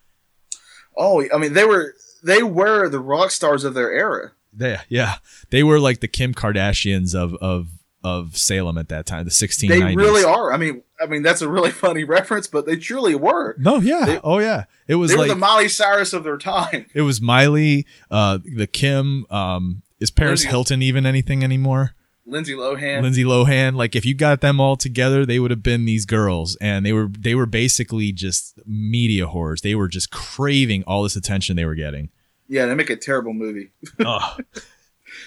Oh, 0.97 1.25
I 1.33 1.39
mean, 1.39 1.55
they 1.55 1.65
were 1.65 1.95
they 2.23 2.43
were 2.43 2.89
the 2.89 3.01
rock 3.01 3.31
stars 3.31 3.65
of 3.65 3.75
their 3.75 3.91
era. 3.93 4.33
They, 4.53 4.79
yeah. 4.89 5.15
They 5.51 5.63
were 5.63 5.81
like 5.81 6.01
the 6.01 6.09
Kim 6.09 6.35
Kardashians 6.35 7.15
of 7.15 7.35
of 7.37 7.69
of 8.05 8.37
Salem 8.37 8.77
at 8.79 8.89
that 8.89 9.07
time, 9.07 9.25
the 9.25 9.31
1690s. 9.31 9.69
They 9.69 9.97
really 9.97 10.25
are. 10.25 10.53
I 10.53 10.57
mean, 10.57 10.83
I 11.03 11.07
mean 11.07 11.23
that's 11.23 11.43
a 11.43 11.49
really 11.49 11.71
funny 11.85 12.05
reference, 12.05 12.47
but 12.47 12.67
they 12.67 12.77
truly 12.77 13.15
were. 13.15 13.57
No, 13.59 13.81
yeah. 13.81 14.05
They- 14.07 14.21
oh 14.23 14.39
yeah. 14.39 14.65
It 14.87 14.97
was 14.97 15.11
They 15.11 15.17
like 15.17 15.29
were 15.29 15.35
the 15.35 15.41
Miley 15.41 15.69
Cyrus 15.69 16.13
of 16.13 16.25
their 16.25 16.39
time. 16.39 16.87
it 16.95 17.03
was 17.03 17.21
Miley, 17.21 17.87
uh 18.11 18.39
the 18.45 18.67
Kim, 18.67 19.27
um 19.31 19.83
is 20.01 20.11
Paris 20.11 20.41
Lindsay- 20.41 20.49
Hilton 20.49 20.83
even 20.83 21.07
anything 21.07 21.43
anymore? 21.45 21.95
Lindsay 22.25 22.55
Lohan. 22.55 23.03
Lindsay 23.03 23.25
Lohan. 23.25 23.75
Like 23.75 23.97
if 23.97 24.05
you 24.07 24.15
got 24.15 24.41
them 24.41 24.61
all 24.61 24.77
together, 24.77 25.27
they 25.27 25.41
would 25.41 25.51
have 25.51 25.63
been 25.63 25.85
these 25.87 26.05
girls, 26.05 26.57
and 26.61 26.87
they 26.87 26.93
were 26.93 27.09
they 27.19 27.35
were 27.35 27.47
basically 27.47 28.13
just 28.13 28.59
media 28.65 29.27
whores. 29.27 29.61
They 29.63 29.75
were 29.75 29.89
just 29.89 30.11
craving 30.13 30.85
all 30.87 31.03
this 31.03 31.17
attention 31.17 31.57
they 31.57 31.65
were 31.65 31.75
getting. 31.75 32.11
yeah, 32.49 32.67
they 32.67 32.75
make 32.77 32.91
a 32.91 32.97
terrible 32.97 33.33
movie. 33.33 33.71
oh. 34.05 34.37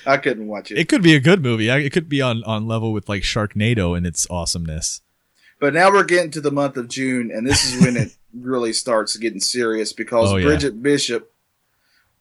I 0.07 0.17
couldn't 0.17 0.47
watch 0.47 0.71
it. 0.71 0.77
it 0.77 0.87
could 0.89 1.01
be 1.03 1.15
a 1.15 1.19
good 1.19 1.41
movie. 1.43 1.67
It 1.69 1.91
could 1.91 2.07
be 2.09 2.21
on 2.21 2.43
on 2.43 2.65
level 2.67 2.93
with 2.93 3.09
like 3.09 3.23
Sharknado 3.23 3.95
and 3.97 4.05
its 4.07 4.25
awesomeness. 4.29 5.01
But 5.65 5.73
now 5.73 5.91
we're 5.91 6.03
getting 6.03 6.29
to 6.29 6.41
the 6.41 6.51
month 6.51 6.77
of 6.77 6.89
June, 6.89 7.31
and 7.31 7.47
this 7.47 7.65
is 7.65 7.83
when 7.83 7.97
it 7.97 8.15
really 8.35 8.71
starts 8.71 9.17
getting 9.17 9.39
serious 9.39 9.93
because 9.93 10.31
Oh, 10.31 10.35
yeah. 10.35 10.45
Bridget 10.45 10.83
Bishop 10.83 11.33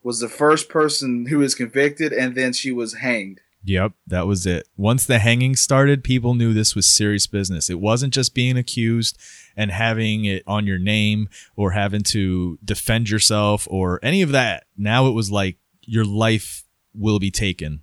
was 0.03 0.19
the 0.19 0.31
first 0.31 0.71
person 0.71 1.27
who 1.27 1.41
was 1.41 1.55
convicted, 1.55 2.11
and 2.11 2.35
then 2.35 2.55
she 2.55 2.73
was 2.73 2.95
hanged. 2.95 3.43
Yep, 3.63 3.93
that 4.07 4.27
was 4.27 4.47
it. 4.47 4.67
Once 4.79 5.05
the 5.05 5.19
hanging 5.19 5.57
started, 5.57 6.03
people 6.03 6.33
knew 6.33 6.55
this 6.55 6.75
was 6.75 6.87
serious 6.87 7.27
business. 7.27 7.69
It 7.69 7.81
wasn't 7.81 8.15
just 8.15 8.35
being 8.35 8.57
accused 8.57 9.19
and 9.55 9.71
having 9.71 10.25
it 10.25 10.43
on 10.47 10.67
your 10.67 10.79
name 10.79 11.29
or 11.55 11.73
having 11.73 12.03
to 12.13 12.59
defend 12.65 13.11
yourself 13.11 13.69
or 13.71 14.01
any 14.03 14.23
of 14.23 14.33
that. 14.33 14.65
Now 14.75 15.07
it 15.07 15.13
was 15.13 15.31
like 15.31 15.59
your 15.83 16.07
life 16.07 16.65
will 16.95 17.19
be 17.19 17.31
taken. 17.31 17.83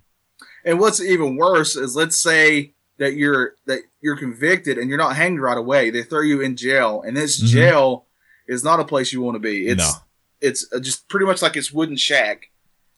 And 0.64 0.80
what's 0.80 1.00
even 1.00 1.36
worse 1.36 1.76
is, 1.76 1.94
let's 1.94 2.16
say 2.20 2.74
that 2.98 3.14
you're 3.14 3.54
that 3.66 3.82
you're 4.02 4.16
convicted 4.16 4.76
and 4.78 4.88
you're 4.88 4.98
not 4.98 5.16
hanged 5.16 5.40
right 5.40 5.56
away. 5.56 5.88
They 5.90 6.02
throw 6.02 6.20
you 6.22 6.40
in 6.42 6.56
jail, 6.56 7.02
and 7.06 7.16
this 7.16 7.40
Mhm. 7.42 7.46
jail 7.46 8.06
is 8.46 8.62
not 8.64 8.80
a 8.80 8.84
place 8.84 9.12
you 9.12 9.22
want 9.22 9.36
to 9.36 9.38
be. 9.40 9.66
It's 9.68 9.78
No. 9.78 9.92
it's 10.40 10.66
uh, 10.72 10.80
just 10.80 11.08
pretty 11.08 11.24
much 11.26 11.40
like 11.40 11.56
it's 11.56 11.72
wooden 11.72 11.96
shack 11.96 12.50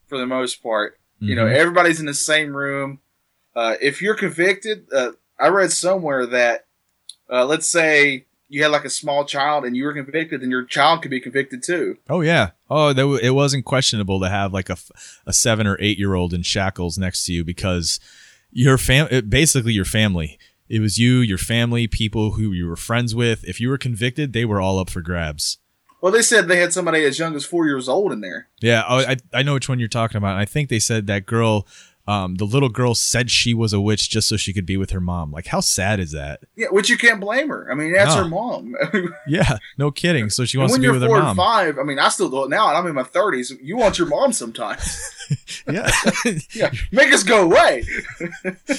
for 0.09 0.17
the 0.19 0.27
most 0.27 0.63
part. 0.63 0.99
You 1.21 1.35
know, 1.37 1.45
Mhm. 1.45 1.55
everybody's 1.55 2.01
in 2.01 2.07
the 2.07 2.15
same 2.15 2.57
room. 2.57 3.01
Uh, 3.55 3.77
if 3.81 4.03
you're 4.03 4.15
convicted, 4.17 4.87
uh, 4.93 5.13
I 5.39 5.49
read 5.49 5.71
somewhere 5.73 6.27
that 6.27 6.67
uh, 7.31 7.45
let's 7.47 7.67
say 7.67 8.27
you 8.49 8.63
had 8.63 8.71
like 8.71 8.85
a 8.85 8.91
small 8.91 9.25
child 9.25 9.65
and 9.65 9.75
you 9.77 9.85
were 9.85 9.95
convicted, 9.95 10.41
then 10.43 10.51
your 10.51 10.65
child 10.65 11.01
could 11.03 11.11
be 11.11 11.21
convicted 11.21 11.63
too. 11.63 11.97
Oh 12.09 12.21
yeah. 12.21 12.51
Oh, 12.71 12.89
that 12.89 13.01
w- 13.03 13.19
it 13.23 13.31
wasn't 13.31 13.65
questionable 13.65 14.21
to 14.21 14.29
have 14.29 14.53
like 14.53 14.69
a, 14.69 14.73
f- 14.75 14.91
a 15.27 15.33
seven 15.33 15.67
or 15.67 15.77
eight 15.81 15.99
year 15.99 16.15
old 16.15 16.35
in 16.35 16.43
shackles 16.43 16.99
next 16.99 17.25
to 17.27 17.33
you 17.33 17.43
because 17.45 17.99
your 18.53 18.77
fam 18.79 19.09
basically 19.29 19.73
your 19.73 19.85
family. 19.87 20.39
It 20.69 20.81
was 20.81 20.99
you, 20.99 21.19
your 21.19 21.39
family, 21.39 21.87
people 21.87 22.33
who 22.33 22.53
you 22.53 22.67
were 22.67 22.77
friends 22.77 23.15
with. 23.15 23.45
If 23.45 23.61
you 23.61 23.69
were 23.69 23.79
convicted, 23.79 24.33
they 24.33 24.45
were 24.45 24.61
all 24.61 24.79
up 24.79 24.91
for 24.91 25.03
grabs. 25.03 25.59
Well, 26.01 26.13
they 26.13 26.23
said 26.23 26.49
they 26.49 26.61
had 26.61 26.73
somebody 26.73 27.03
as 27.05 27.19
young 27.19 27.35
as 27.35 27.47
four 27.47 27.67
years 27.67 27.89
old 27.89 28.13
in 28.13 28.21
there. 28.21 28.49
Yeah, 28.61 28.85
oh, 28.87 28.99
I 28.99 29.17
I 29.33 29.43
know 29.43 29.55
which 29.55 29.69
one 29.71 29.79
you're 29.79 29.89
talking 29.89 30.19
about. 30.19 30.37
I 30.37 30.45
think 30.45 30.69
they 30.69 30.79
said 30.79 31.07
that 31.07 31.25
girl, 31.25 31.67
um, 32.07 32.35
the 32.35 32.45
little 32.45 32.69
girl 32.69 32.95
said 32.95 33.31
she 33.31 33.55
was 33.55 33.73
a 33.73 33.81
witch 33.81 34.11
just 34.11 34.29
so 34.29 34.37
she 34.37 34.53
could 34.53 34.67
be 34.67 34.77
with 34.77 34.91
her 34.91 35.01
mom. 35.01 35.31
Like, 35.33 35.47
how 35.47 35.61
sad 35.61 36.01
is 36.01 36.13
that? 36.13 36.41
Yeah, 36.55 36.67
which 36.71 36.91
you 36.91 36.99
can't 36.99 37.19
blame 37.19 37.49
her. 37.49 37.67
I 37.71 37.75
mean, 37.75 37.93
that's 37.95 38.15
No. 38.15 38.25
her 38.25 38.29
mom. 38.29 38.75
Yeah, 39.27 39.57
no 39.79 39.91
kidding. 39.91 40.29
So 40.29 40.45
she 40.45 40.59
wants 40.59 40.73
to 40.73 40.75
when 40.75 40.81
be 40.83 40.85
you're 40.85 40.93
with 40.93 41.03
her 41.03 41.09
four 41.09 41.19
mom. 41.21 41.29
and 41.31 41.37
five, 41.37 41.79
I 41.79 41.83
mean, 41.83 41.99
I 41.99 42.09
still 42.11 42.29
do 42.29 42.45
it 42.45 42.51
now, 42.51 42.69
and 42.69 42.77
I'm 42.77 42.87
in 42.87 42.95
my 42.95 43.05
thirties. 43.05 43.53
You 43.63 43.77
want 43.79 43.99
your 43.99 44.09
mom 44.09 44.33
sometimes. 44.33 45.01
Yeah. 45.67 45.91
yeah, 46.55 46.71
make 46.93 47.11
us 47.11 47.23
go 47.23 47.45
away. 47.45 47.83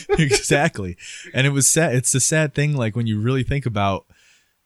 exactly. 0.10 0.98
And 1.34 1.48
it 1.48 1.50
was 1.52 1.68
sad. 1.70 1.96
It's 1.96 2.14
a 2.14 2.20
sad 2.20 2.54
thing, 2.54 2.76
like 2.76 2.96
when 2.96 3.08
you 3.08 3.20
really 3.20 3.44
think 3.44 3.66
about 3.66 4.06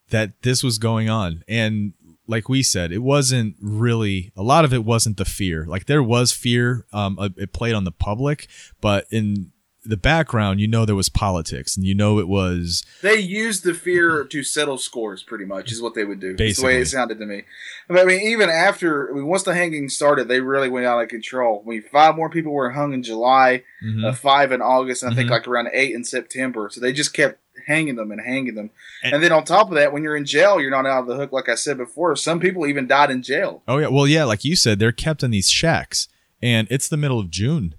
that 0.10 0.42
this 0.42 0.64
was 0.64 0.78
going 0.78 1.10
on. 1.10 1.44
And 1.48 1.94
like 2.30 2.48
we 2.48 2.62
said, 2.62 2.92
it 2.92 3.00
wasn't 3.00 3.56
really 3.60 4.32
a 4.38 4.44
lot 4.44 4.64
of 4.64 4.74
it 4.74 4.86
wasn't 4.86 5.18
the 5.18 5.26
fear. 5.26 5.66
Like 5.66 5.88
there 5.88 6.04
was 6.04 6.32
fear. 6.32 6.86
Um, 6.94 7.18
uh, 7.18 7.30
it 7.36 7.52
played 7.52 7.74
on 7.74 7.84
the 7.84 7.92
public, 7.92 8.48
but 8.80 9.08
in 9.12 9.52
the 9.90 9.98
background, 9.98 10.60
you 10.62 10.68
know, 10.68 10.86
there 10.86 10.96
was 10.96 11.10
politics, 11.10 11.76
and 11.76 11.86
you 11.86 11.94
know, 11.96 12.20
it 12.20 12.28
was 12.28 12.86
They 13.02 13.18
used 13.20 13.64
the 13.64 13.74
fear 13.74 14.24
to 14.24 14.44
settle 14.44 14.78
scores, 14.78 15.24
pretty 15.24 15.46
much, 15.46 15.72
is 15.72 15.82
what 15.82 15.96
they 15.96 16.06
would 16.06 16.20
do. 16.20 16.36
That's 16.36 16.60
the 16.60 16.66
way 16.66 16.80
it 16.82 16.86
sounded 16.88 17.20
to 17.20 17.26
me. 17.26 17.44
But, 17.88 18.00
I 18.00 18.06
mean, 18.06 18.22
even 18.22 18.50
after, 18.50 19.10
I 19.12 19.16
mean, 19.16 19.26
once 19.28 19.44
the 19.44 19.54
hanging 19.54 19.90
started, 19.90 20.28
they 20.28 20.40
really 20.42 20.70
went 20.70 20.86
out 20.86 21.02
of 21.02 21.10
control. 21.10 21.64
I 21.66 21.70
mean, 21.70 21.84
five 21.92 22.16
more 22.16 22.30
people 22.30 22.54
were 22.54 22.72
hung 22.72 22.94
in 22.94 23.04
July, 23.04 23.64
Mhm. 23.84 24.06
uh, 24.06 24.14
five 24.14 24.52
in 24.52 24.62
August, 24.62 25.04
and 25.04 25.12
I 25.12 25.16
think 25.16 25.28
Mhm. 25.28 25.32
like 25.34 25.48
around 25.48 25.70
eight 25.74 25.94
in 25.94 26.04
September. 26.04 26.70
So 26.72 26.80
they 26.80 26.94
just 26.94 27.14
kept 27.14 27.40
hanging 27.68 27.96
them 27.98 28.12
and 28.12 28.22
hanging 28.22 28.56
them. 28.56 28.70
And- 29.04 29.14
And, 29.16 29.24
then 29.24 29.32
on 29.32 29.44
top 29.44 29.70
of 29.70 29.76
that, 29.76 29.92
when 29.94 30.04
you're 30.04 30.16
in 30.16 30.26
jail, 30.26 30.60
you're 30.62 30.72
not 30.72 30.86
out 30.86 31.02
of 31.02 31.08
the 31.08 31.16
hook, 31.16 31.32
like 31.32 31.50
I 31.50 31.56
said 31.56 31.78
before. 31.78 32.16
Some 32.16 32.40
people 32.40 32.66
even 32.66 32.88
died 32.88 33.12
in 33.12 33.22
jail. 33.22 33.62
Oh 33.68 33.78
yeah, 33.78 33.88
well 33.88 34.08
yeah, 34.08 34.24
like 34.24 34.44
you 34.46 34.56
said, 34.56 34.80
they're 34.80 34.92
kept 34.92 35.24
in 35.24 35.32
these 35.32 35.50
shacks, 35.50 36.08
and 36.42 36.68
it's 36.72 36.88
the 36.88 36.98
middle 36.98 37.20
of 37.20 37.30
June, 37.30 37.76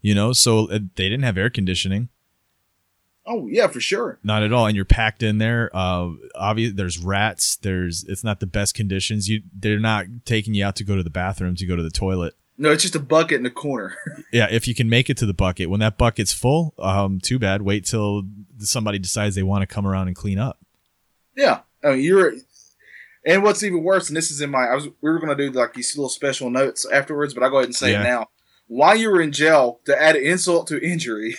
you 0.00 0.14
know, 0.14 0.32
so 0.32 0.70
uh, 0.70 0.78
they 0.96 1.08
didn't 1.08 1.22
have 1.24 1.36
air 1.38 1.50
conditioning. 1.50 2.08
Oh, 3.26 3.46
yeah, 3.46 3.66
for 3.68 3.80
sure. 3.80 4.18
not 4.24 4.42
at 4.42 4.52
all 4.52 4.66
and 4.66 4.74
you're 4.74 4.84
packed 4.86 5.22
in 5.22 5.38
there 5.38 5.70
uh 5.74 6.08
obvious 6.34 6.72
there's 6.74 6.98
rats 6.98 7.56
there's 7.62 8.02
it's 8.08 8.24
not 8.24 8.40
the 8.40 8.46
best 8.46 8.74
conditions 8.74 9.28
you 9.28 9.42
they're 9.56 9.78
not 9.78 10.06
taking 10.24 10.54
you 10.54 10.64
out 10.64 10.74
to 10.76 10.84
go 10.84 10.96
to 10.96 11.02
the 11.02 11.10
bathroom 11.10 11.54
to 11.54 11.66
go 11.66 11.76
to 11.76 11.82
the 11.82 11.90
toilet 11.90 12.34
No, 12.56 12.72
it's 12.72 12.82
just 12.82 12.96
a 12.96 12.98
bucket 13.00 13.36
in 13.36 13.42
the 13.44 13.50
corner. 13.50 13.94
yeah 14.32 14.48
if 14.50 14.66
you 14.66 14.74
can 14.74 14.88
make 14.88 15.10
it 15.10 15.16
to 15.18 15.26
the 15.26 15.34
bucket 15.34 15.68
when 15.70 15.80
that 15.80 15.96
bucket's 15.98 16.32
full 16.32 16.74
um 16.78 17.20
too 17.20 17.38
bad 17.38 17.62
wait 17.62 17.84
till 17.84 18.22
somebody 18.58 18.98
decides 18.98 19.34
they 19.36 19.42
want 19.44 19.62
to 19.62 19.66
come 19.72 19.86
around 19.86 20.08
and 20.08 20.16
clean 20.16 20.38
up 20.38 20.58
Yeah, 21.36 21.60
I 21.84 21.90
mean 21.92 22.00
you're, 22.00 22.32
and 23.24 23.42
what's 23.44 23.62
even 23.62 23.84
worse, 23.84 24.08
and 24.08 24.16
this 24.16 24.30
is 24.30 24.40
in 24.40 24.50
my, 24.50 24.64
I 24.64 24.74
was 24.74 24.86
we 25.02 25.10
were 25.10 25.20
gonna 25.20 25.36
do 25.36 25.50
like 25.50 25.74
these 25.74 25.94
little 25.96 26.08
special 26.08 26.48
notes 26.50 26.86
afterwards, 26.90 27.34
but 27.34 27.42
I'll 27.44 27.50
go 27.50 27.58
ahead 27.58 27.68
and 27.68 27.76
say 27.76 27.92
Yeah. 27.92 28.00
it 28.00 28.04
now. 28.04 28.26
While 28.72 28.94
you 28.94 29.10
were 29.10 29.20
in 29.20 29.32
jail, 29.32 29.80
to 29.86 30.00
add 30.00 30.14
insult 30.14 30.68
to 30.68 30.80
injury, 30.80 31.34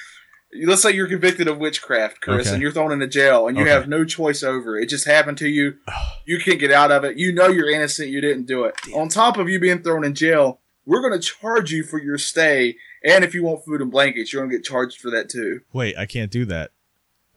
let's 0.66 0.82
say 0.82 0.92
you're 0.92 1.08
convicted 1.08 1.48
of 1.48 1.56
witchcraft, 1.58 2.20
Chris, 2.20 2.46
Okay. 2.48 2.54
and 2.54 2.62
you're 2.62 2.70
thrown 2.70 2.92
into 2.92 3.06
jail, 3.06 3.48
and 3.48 3.56
you 3.56 3.62
Okay. 3.62 3.72
have 3.72 3.88
no 3.88 4.04
choice 4.04 4.42
over 4.42 4.78
it. 4.78 4.84
It 4.84 4.88
just 4.90 5.06
happened 5.06 5.38
to 5.38 5.48
you. 5.48 5.76
You 6.28 6.40
can't 6.40 6.58
get 6.58 6.72
out 6.72 6.90
of 6.90 7.04
it. 7.04 7.16
You 7.16 7.32
know 7.32 7.46
you're 7.46 7.70
innocent. 7.70 8.08
You 8.08 8.20
didn't 8.20 8.46
do 8.46 8.64
it. 8.64 8.74
On 8.92 9.08
top 9.08 9.36
of 9.38 9.48
you 9.48 9.60
being 9.60 9.80
thrown 9.80 10.04
in 10.04 10.12
jail, 10.12 10.58
we're 10.84 11.00
gonna 11.00 11.20
charge 11.20 11.70
you 11.70 11.84
for 11.84 12.02
your 12.02 12.18
stay, 12.18 12.76
and 13.04 13.22
if 13.24 13.32
you 13.32 13.44
want 13.44 13.64
food 13.64 13.80
and 13.80 13.92
blankets, 13.92 14.32
you're 14.32 14.42
gonna 14.42 14.52
get 14.56 14.64
charged 14.64 15.00
for 15.00 15.08
that 15.12 15.28
too. 15.28 15.60
wait 15.72 15.96
i 15.96 16.04
can't 16.04 16.30
do 16.32 16.44
that 16.46 16.72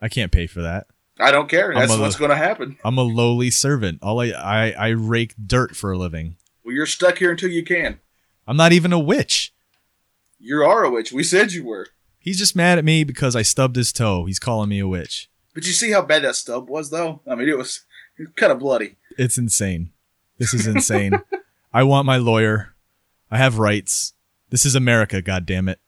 i 0.02 0.08
can't 0.08 0.32
pay 0.32 0.46
for 0.48 0.60
that 0.62 0.86
I 1.20 1.30
don't 1.30 1.48
care. 1.48 1.72
That's 1.74 1.94
a- 1.94 2.00
what's 2.00 2.16
gonna 2.16 2.34
happen. 2.36 2.78
i'm 2.84 2.98
a 2.98 3.02
lowly 3.02 3.50
servant 3.50 4.00
all 4.02 4.20
i 4.20 4.30
i, 4.30 4.70
I 4.72 4.88
rake 4.88 5.34
dirt 5.46 5.76
for 5.76 5.92
a 5.92 5.98
living 5.98 6.34
Well, 6.64 6.74
you're 6.74 6.86
stuck 6.86 7.18
here 7.18 7.30
until 7.30 7.50
you 7.50 7.62
can. 7.64 8.00
I'm 8.50 8.56
not 8.56 8.72
even 8.72 8.92
a 8.92 8.98
witch 8.98 9.54
You 10.40 10.62
are 10.64 10.82
a 10.84 10.90
witch. 10.90 11.12
We 11.12 11.22
said 11.22 11.52
you 11.52 11.64
were. 11.64 11.86
he's 12.18 12.38
just 12.38 12.56
mad 12.56 12.78
at 12.78 12.84
me 12.84 13.04
because 13.04 13.36
i 13.36 13.42
stubbed 13.42 13.76
his 13.76 13.92
toe 13.92 14.24
he's 14.26 14.38
calling 14.40 14.68
me 14.68 14.80
a 14.80 14.88
witch 14.88 15.30
But 15.54 15.66
you 15.66 15.72
see 15.72 15.92
how 15.92 16.02
bad 16.02 16.22
that 16.24 16.34
stub 16.36 16.68
was, 16.68 16.90
though? 16.90 17.20
I 17.30 17.34
mean, 17.36 17.48
it 17.48 17.56
was 17.58 17.84
kind 18.36 18.52
of 18.52 18.58
bloody. 18.60 18.96
It's 19.18 19.36
insane. 19.38 19.90
This 20.38 20.52
is 20.54 20.66
insane. 20.66 21.12
I 21.72 21.82
want 21.82 22.06
my 22.06 22.16
lawyer. 22.18 22.74
I 23.30 23.36
have 23.38 23.58
rights. 23.58 24.14
This 24.50 24.64
is 24.64 24.74
America, 24.76 25.20
God 25.22 25.44
damn 25.46 25.68
it. 25.68 25.78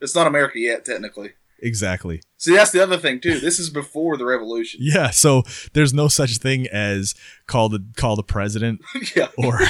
It's 0.00 0.14
not 0.14 0.26
America 0.26 0.58
yet, 0.58 0.84
technically. 0.84 1.30
Exactly. 1.62 2.22
See, 2.38 2.54
that's 2.54 2.70
the 2.70 2.82
other 2.82 2.96
thing, 2.96 3.20
too. 3.20 3.38
This 3.38 3.58
is 3.58 3.70
before 3.70 4.16
the 4.16 4.24
revolution. 4.24 4.80
Yeah, 4.82 5.10
so 5.10 5.42
there's 5.74 5.92
no 5.94 6.08
such 6.08 6.38
thing 6.38 6.66
as 6.68 7.14
call 7.46 7.68
the 7.68 7.84
call 7.96 8.16
the 8.16 8.22
president 8.22 8.80
yeah. 9.16 9.28
or 9.36 9.60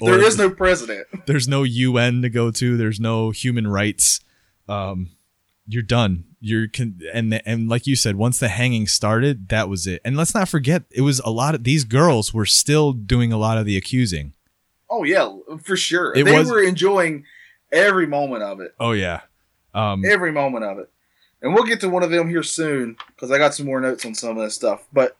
or 0.00 0.10
There 0.16 0.22
is 0.22 0.36
no 0.38 0.50
president. 0.50 1.06
there's 1.26 1.48
no 1.48 1.62
UN 1.62 2.22
to 2.22 2.28
go 2.28 2.50
to, 2.50 2.76
there's 2.76 3.00
no 3.00 3.30
human 3.30 3.66
rights. 3.66 4.20
Um 4.68 5.10
you're 5.66 5.82
done. 5.84 6.24
You're 6.40 6.66
con- 6.68 7.00
and 7.14 7.40
and 7.46 7.68
like 7.68 7.86
you 7.86 7.94
said, 7.96 8.16
once 8.16 8.38
the 8.40 8.48
hanging 8.48 8.86
started, 8.86 9.48
that 9.50 9.68
was 9.68 9.86
it. 9.86 10.00
And 10.04 10.16
let's 10.16 10.34
not 10.34 10.48
forget, 10.48 10.82
it 10.90 11.02
was 11.02 11.20
a 11.20 11.30
lot 11.30 11.54
of 11.54 11.64
these 11.64 11.84
girls 11.84 12.34
were 12.34 12.46
still 12.46 12.92
doing 12.92 13.32
a 13.32 13.36
lot 13.38 13.56
of 13.56 13.66
the 13.66 13.76
accusing. 13.76 14.32
Oh, 14.90 15.04
yeah, 15.04 15.30
for 15.62 15.76
sure. 15.76 16.12
It 16.16 16.24
they 16.24 16.36
was- 16.36 16.50
were 16.50 16.62
enjoying 16.62 17.24
every 17.70 18.06
moment 18.06 18.42
of 18.42 18.60
it. 18.60 18.74
Oh 18.80 18.92
yeah. 18.92 19.20
Um 19.72 20.02
Every 20.04 20.32
moment 20.32 20.64
of 20.64 20.78
it. 20.78 20.89
And 21.42 21.54
we'll 21.54 21.64
get 21.64 21.80
to 21.80 21.88
one 21.88 22.02
of 22.02 22.10
them 22.10 22.28
here 22.28 22.42
soon 22.42 22.96
because 23.08 23.30
I 23.30 23.38
got 23.38 23.54
some 23.54 23.66
more 23.66 23.80
notes 23.80 24.04
on 24.04 24.14
some 24.14 24.36
of 24.36 24.44
this 24.44 24.54
stuff. 24.54 24.86
But 24.92 25.16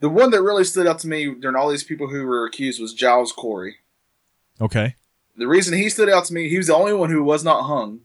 the 0.00 0.08
one 0.08 0.30
that 0.30 0.42
really 0.42 0.64
stood 0.64 0.86
out 0.86 0.98
to 1.00 1.08
me 1.08 1.34
during 1.34 1.56
all 1.56 1.68
these 1.70 1.84
people 1.84 2.08
who 2.08 2.26
were 2.26 2.44
accused 2.44 2.80
was 2.80 2.92
Giles 2.92 3.32
Corey. 3.32 3.76
okay. 4.60 4.96
The 5.38 5.46
reason 5.46 5.76
he 5.76 5.90
stood 5.90 6.08
out 6.08 6.24
to 6.26 6.32
me, 6.34 6.48
he 6.48 6.56
was 6.56 6.68
the 6.68 6.74
only 6.74 6.94
one 6.94 7.10
who 7.10 7.22
was 7.22 7.44
not 7.44 7.64
hung. 7.64 8.00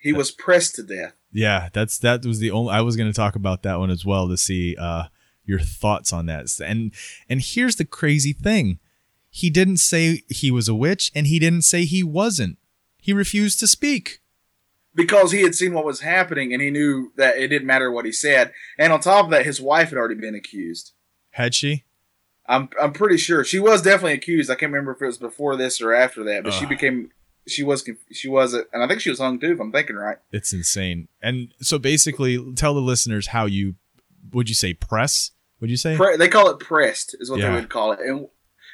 He 0.00 0.12
was 0.12 0.30
pressed 0.30 0.76
to 0.76 0.84
death. 0.84 1.14
Yeah, 1.32 1.68
that's 1.72 1.98
that 1.98 2.24
was 2.24 2.38
the 2.38 2.52
only 2.52 2.72
I 2.72 2.80
was 2.80 2.94
going 2.96 3.10
to 3.10 3.16
talk 3.16 3.34
about 3.34 3.64
that 3.64 3.80
one 3.80 3.90
as 3.90 4.04
well 4.06 4.28
to 4.28 4.36
see 4.36 4.76
uh 4.78 5.04
your 5.44 5.58
thoughts 5.58 6.12
on 6.12 6.26
that. 6.26 6.46
And 6.64 6.94
and 7.28 7.42
here's 7.42 7.74
the 7.74 7.84
crazy 7.84 8.32
thing. 8.32 8.78
He 9.30 9.50
didn't 9.50 9.78
say 9.78 10.22
he 10.28 10.52
was 10.52 10.68
a 10.68 10.74
witch 10.76 11.10
and 11.12 11.26
he 11.26 11.40
didn't 11.40 11.62
say 11.62 11.84
he 11.84 12.04
wasn't. 12.04 12.56
He 13.00 13.12
refused 13.12 13.58
to 13.60 13.66
speak. 13.66 14.20
Because 14.96 15.30
he 15.30 15.42
had 15.42 15.54
seen 15.54 15.72
what 15.74 15.84
was 15.84 16.00
happening 16.00 16.52
and 16.52 16.60
he 16.60 16.70
knew 16.70 17.12
that 17.16 17.36
it 17.36 17.48
didn't 17.48 17.66
matter 17.68 17.92
what 17.92 18.04
he 18.06 18.10
said. 18.12 18.52
And 18.78 18.92
on 18.92 18.98
top 19.00 19.26
of 19.26 19.30
that, 19.30 19.44
his 19.46 19.60
wife 19.60 19.90
had 19.90 19.98
already 19.98 20.14
been 20.16 20.34
accused. 20.34 20.92
Had 21.32 21.54
she? 21.54 21.84
I'm 22.48 22.68
I'm 22.80 22.92
pretty 22.92 23.16
sure 23.18 23.44
she 23.44 23.58
was 23.58 23.82
definitely 23.82 24.14
accused. 24.14 24.50
I 24.50 24.54
can't 24.54 24.72
remember 24.72 24.92
if 24.92 25.02
it 25.02 25.06
was 25.06 25.18
before 25.18 25.56
this 25.56 25.80
or 25.80 25.92
after 25.92 26.24
that, 26.24 26.42
but 26.44 26.52
she 26.52 26.64
became 26.66 27.10
she 27.46 27.62
was 27.62 27.88
she 28.12 28.28
was 28.28 28.54
and 28.54 28.82
I 28.82 28.88
think 28.88 29.00
she 29.00 29.10
was 29.10 29.18
hung 29.20 29.38
too 29.38 29.52
if 29.52 29.60
I'm 29.60 29.72
thinking 29.72 29.96
right. 29.96 30.16
It's 30.32 30.52
insane. 30.52 31.08
And 31.22 31.52
so 31.60 31.78
basically 31.78 32.52
tell 32.54 32.72
the 32.74 32.80
listeners 32.80 33.28
how 33.28 33.46
you 33.46 33.74
would 34.32 34.48
you 34.48 34.54
say 34.54 34.74
press? 34.74 35.32
Would 35.60 35.70
you 35.70 35.76
say? 35.76 35.96
Pre- 35.96 36.16
they 36.16 36.28
call 36.28 36.48
it 36.50 36.58
pressed 36.60 37.16
is 37.18 37.30
what 37.30 37.40
Yeah. 37.40 37.48
they 37.50 37.54
would 37.60 37.68
call 37.70 37.92
it, 37.92 38.00
and, 38.00 38.28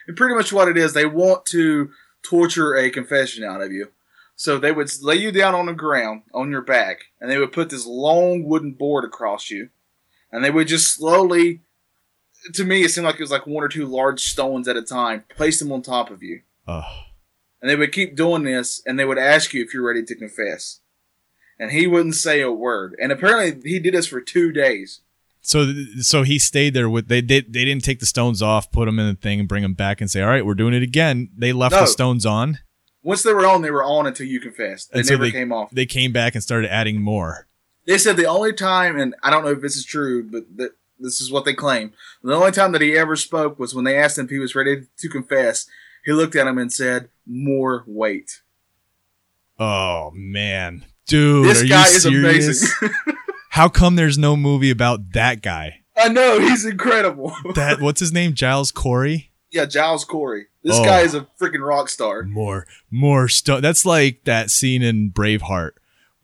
and 0.09 0.17
pretty 0.17 0.35
much 0.35 0.53
what 0.53 0.69
it 0.69 0.77
is, 0.77 0.93
they 0.95 1.07
want 1.07 1.47
to 1.47 1.91
torture 2.23 2.75
a 2.77 2.91
confession 2.91 3.45
out 3.45 3.63
of 3.63 3.73
you. 3.73 3.89
So 4.43 4.59
they 4.59 4.73
would 4.73 4.91
lay 5.03 5.15
you 5.15 5.31
down 5.31 5.55
on 5.55 5.67
the 5.67 5.73
ground 5.73 6.23
on 6.35 6.51
your 6.51 6.63
back, 6.63 7.03
and 7.21 7.31
they 7.31 7.39
would 7.39 7.53
put 7.53 7.71
this 7.71 7.87
long 7.87 8.43
wooden 8.43 8.73
board 8.73 9.05
across 9.05 9.51
you, 9.51 9.69
and 10.33 10.43
they 10.43 10.51
would 10.51 10.67
just 10.67 10.93
slowly. 10.93 11.61
To 12.55 12.65
me, 12.65 12.83
it 12.83 12.89
seemed 12.89 13.05
like 13.05 13.15
it 13.15 13.21
was 13.21 13.31
like 13.31 13.47
one 13.47 13.63
or 13.63 13.69
two 13.69 13.87
large 13.87 14.19
stones 14.19 14.67
at 14.67 14.77
a 14.77 14.83
time. 14.83 15.23
Place 15.29 15.61
them 15.61 15.71
on 15.71 15.81
top 15.81 16.11
of 16.11 16.25
you, 16.25 16.41
and 16.67 17.71
they 17.71 17.77
would 17.77 17.93
keep 17.93 18.17
doing 18.17 18.43
this, 18.43 18.83
and 18.85 18.99
they 18.99 19.05
would 19.05 19.17
ask 19.17 19.55
you 19.55 19.63
if 19.63 19.73
you're 19.73 19.87
ready 19.87 20.03
to 20.03 20.17
confess, 20.17 20.81
and 21.57 21.71
he 21.71 21.87
wouldn't 21.87 22.17
say 22.17 22.41
a 22.41 22.51
word. 22.51 22.97
And 23.01 23.13
apparently, 23.13 23.71
he 23.71 23.79
did 23.79 23.95
this 23.95 24.09
for 24.09 24.21
two 24.21 24.51
days. 24.51 25.03
So 25.41 25.73
so 26.01 26.25
he 26.25 26.41
stayed 26.41 26.75
there 26.75 26.91
with 26.91 27.07
they 27.07 27.21
did 27.21 27.53
they 27.53 27.65
didn't 27.65 27.85
take 27.85 28.01
the 28.01 28.07
stones 28.07 28.43
off, 28.43 28.73
put 28.73 28.87
them 28.87 28.99
in 28.99 29.07
the 29.07 29.15
thing 29.15 29.39
and 29.39 29.49
bring 29.49 29.63
them 29.63 29.75
back 29.75 30.01
and 30.01 30.11
say, 30.11 30.21
"All 30.21 30.31
right, 30.31 30.45
we're 30.45 30.55
doing 30.55 30.75
it 30.75 30.83
again." 30.83 31.31
They 31.39 31.53
left 31.53 31.77
No. 31.77 31.83
the 31.83 31.87
stones 31.87 32.27
on. 32.27 32.59
Once 33.03 33.23
they 33.23 33.33
were 33.33 33.47
on, 33.47 33.63
they 33.63 33.71
were 33.71 33.83
on 33.85 34.07
until 34.07 34.27
you 34.27 34.39
confessed. 34.41 34.93
They 34.93 35.01
And 35.01 35.09
so 35.09 35.17
they- 35.17 35.31
came 35.33 35.53
off. 35.53 35.71
They 35.71 35.87
came 35.87 36.13
back 36.13 36.35
and 36.35 36.43
started 36.43 36.71
adding 36.73 37.01
more. 37.03 37.49
They 37.87 37.99
said 37.99 38.17
the 38.17 38.27
only 38.27 38.53
time, 38.53 38.97
and 38.99 39.15
I 39.25 39.31
don't 39.31 39.45
know 39.45 39.51
if 39.51 39.61
this 39.61 39.75
is 39.77 39.85
true, 39.85 40.23
but 40.23 40.45
the, 40.57 40.73
this 41.01 41.21
is 41.21 41.33
what 41.33 41.45
they 41.45 41.53
claim. 41.53 41.93
The 42.23 42.33
only 42.33 42.53
time 42.53 42.71
that 42.73 42.81
he 42.81 42.97
ever 42.97 43.17
spoke 43.17 43.59
was 43.59 43.75
when 43.75 43.85
they 43.85 43.99
asked 43.99 44.19
him 44.19 44.27
if 44.27 44.31
he 44.31 44.39
was 44.39 44.55
ready 44.55 44.87
to 44.99 45.09
confess. 45.09 45.67
He 46.05 46.13
looked 46.13 46.37
at 46.37 46.47
him 46.47 46.59
and 46.59 46.73
said, 46.73 47.09
"More 47.27 47.83
weight." 47.89 48.41
Oh 49.59 50.11
man, 50.15 50.85
dude, 51.07 51.47
this 51.47 51.63
are 51.63 51.67
guy 51.67 51.89
you 51.89 51.97
is 51.97 52.05
amazing. 52.07 52.89
How 53.51 53.69
come 53.69 53.97
there's 53.97 54.17
no 54.19 54.37
movie 54.37 54.71
about 54.71 55.13
that 55.13 55.43
guy? 55.43 55.81
I 55.97 56.09
know 56.09 56.41
he's 56.41 56.65
incredible. 56.65 57.35
That 57.55 57.81
what's 57.81 58.01
his 58.01 58.13
name? 58.13 58.35
Giles 58.35 58.71
Corey. 58.73 59.31
yeah, 59.51 59.67
Giles 59.67 60.05
Corey. 60.05 60.47
This 60.65 60.77
Oh. 60.79 60.85
guy 60.85 61.01
is 61.01 61.15
a 61.15 61.27
freaking 61.41 61.67
rock 61.67 61.89
star. 61.89 62.23
More, 62.23 62.67
more 62.91 63.29
stuff. 63.29 63.63
That's 63.63 63.85
like 63.85 64.25
that 64.25 64.51
scene 64.51 64.83
in 64.83 65.11
Braveheart. 65.11 65.73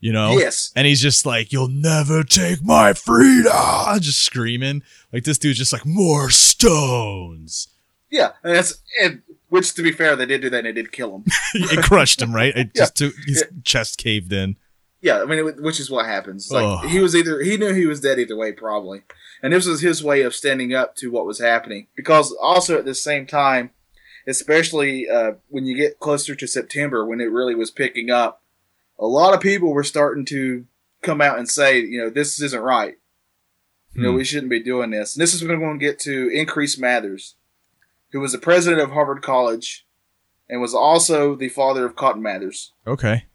You 0.01 0.13
know? 0.13 0.37
Yes. 0.37 0.71
And 0.77 0.87
he's 0.87 1.01
just 1.01 1.25
like, 1.25 1.51
"You'll 1.51 1.67
never 1.67 2.23
take 2.23 2.63
my 2.63 2.93
freedom!" 2.93 3.51
Just 3.99 4.21
screaming. 4.21 4.81
Like 5.11 5.25
this 5.25 5.37
dude's 5.37 5.57
just 5.57 5.73
like, 5.73 5.85
"More 5.85 6.29
stones." 6.29 7.67
Yeah, 8.09 8.31
and 8.43 8.55
that's 8.55 8.81
and 9.01 9.21
which 9.49 9.73
to 9.75 9.81
be 9.83 9.91
fair, 9.91 10.15
they 10.15 10.25
did 10.25 10.41
do 10.41 10.49
that 10.51 10.59
and 10.59 10.67
it 10.67 10.73
did 10.73 10.91
kill 10.91 11.15
him. 11.15 11.23
it 11.53 11.83
crushed 11.83 12.21
him, 12.21 12.33
right? 12.33 12.55
It 12.55 12.71
Yeah. 12.75 12.81
just 12.83 12.95
took, 12.95 13.13
his 13.25 13.43
chest 13.63 13.97
caved 13.97 14.31
in. 14.31 14.55
Yeah, 15.01 15.21
I 15.21 15.25
mean, 15.25 15.39
it- 15.45 15.61
which 15.61 15.79
is 15.79 15.89
what 15.91 16.05
happens. 16.05 16.49
Like 16.51 16.63
Ugh. 16.65 16.89
he 16.89 16.99
was 16.99 17.15
either 17.15 17.41
he 17.41 17.57
knew 17.57 17.73
he 17.73 17.85
was 17.85 17.99
dead 17.99 18.19
either 18.19 18.35
way, 18.37 18.51
probably, 18.53 19.01
and 19.43 19.51
this 19.53 19.65
was 19.65 19.81
his 19.81 20.01
way 20.03 20.21
of 20.21 20.33
standing 20.33 20.73
up 20.73 20.95
to 20.97 21.11
what 21.11 21.25
was 21.25 21.39
happening. 21.39 21.87
Because 21.95 22.31
also 22.41 22.77
at 22.77 22.85
the 22.85 22.95
same 22.95 23.25
time, 23.27 23.71
especially 24.27 25.09
uh, 25.09 25.33
when 25.47 25.65
you 25.65 25.75
get 25.75 25.99
closer 25.99 26.35
to 26.35 26.47
September, 26.47 27.05
when 27.05 27.21
it 27.21 27.31
really 27.31 27.55
was 27.55 27.71
picking 27.71 28.09
up, 28.09 28.41
a 28.97 29.05
lot 29.05 29.33
of 29.33 29.39
people 29.41 29.71
were 29.73 29.83
starting 29.83 30.25
to 30.25 30.65
come 31.01 31.21
out 31.21 31.37
and 31.39 31.49
say, 31.49 31.79
you 31.79 31.97
know, 32.01 32.09
this 32.09 32.41
isn't 32.41 32.61
right. 32.61 32.95
You 33.93 34.03
know, 34.03 34.11
Hmm. 34.11 34.17
we 34.17 34.23
shouldn't 34.25 34.49
be 34.51 34.59
doing 34.61 34.91
this. 34.91 35.15
And 35.15 35.21
this 35.21 35.33
is 35.33 35.41
when 35.43 35.59
we're 35.59 35.65
going 35.67 35.79
to 35.79 35.85
get 35.85 35.99
to 36.01 36.29
Increase 36.29 36.77
Mathers, 36.77 37.35
who 38.11 38.19
was 38.19 38.31
the 38.33 38.37
president 38.37 38.81
of 38.81 38.91
Harvard 38.91 39.21
College, 39.23 39.85
and 40.49 40.61
was 40.61 40.73
also 40.75 41.35
the 41.35 41.49
father 41.49 41.85
of 41.85 41.95
Cotton 41.95 42.21
Mathers. 42.21 42.73
Okay. 42.85 43.25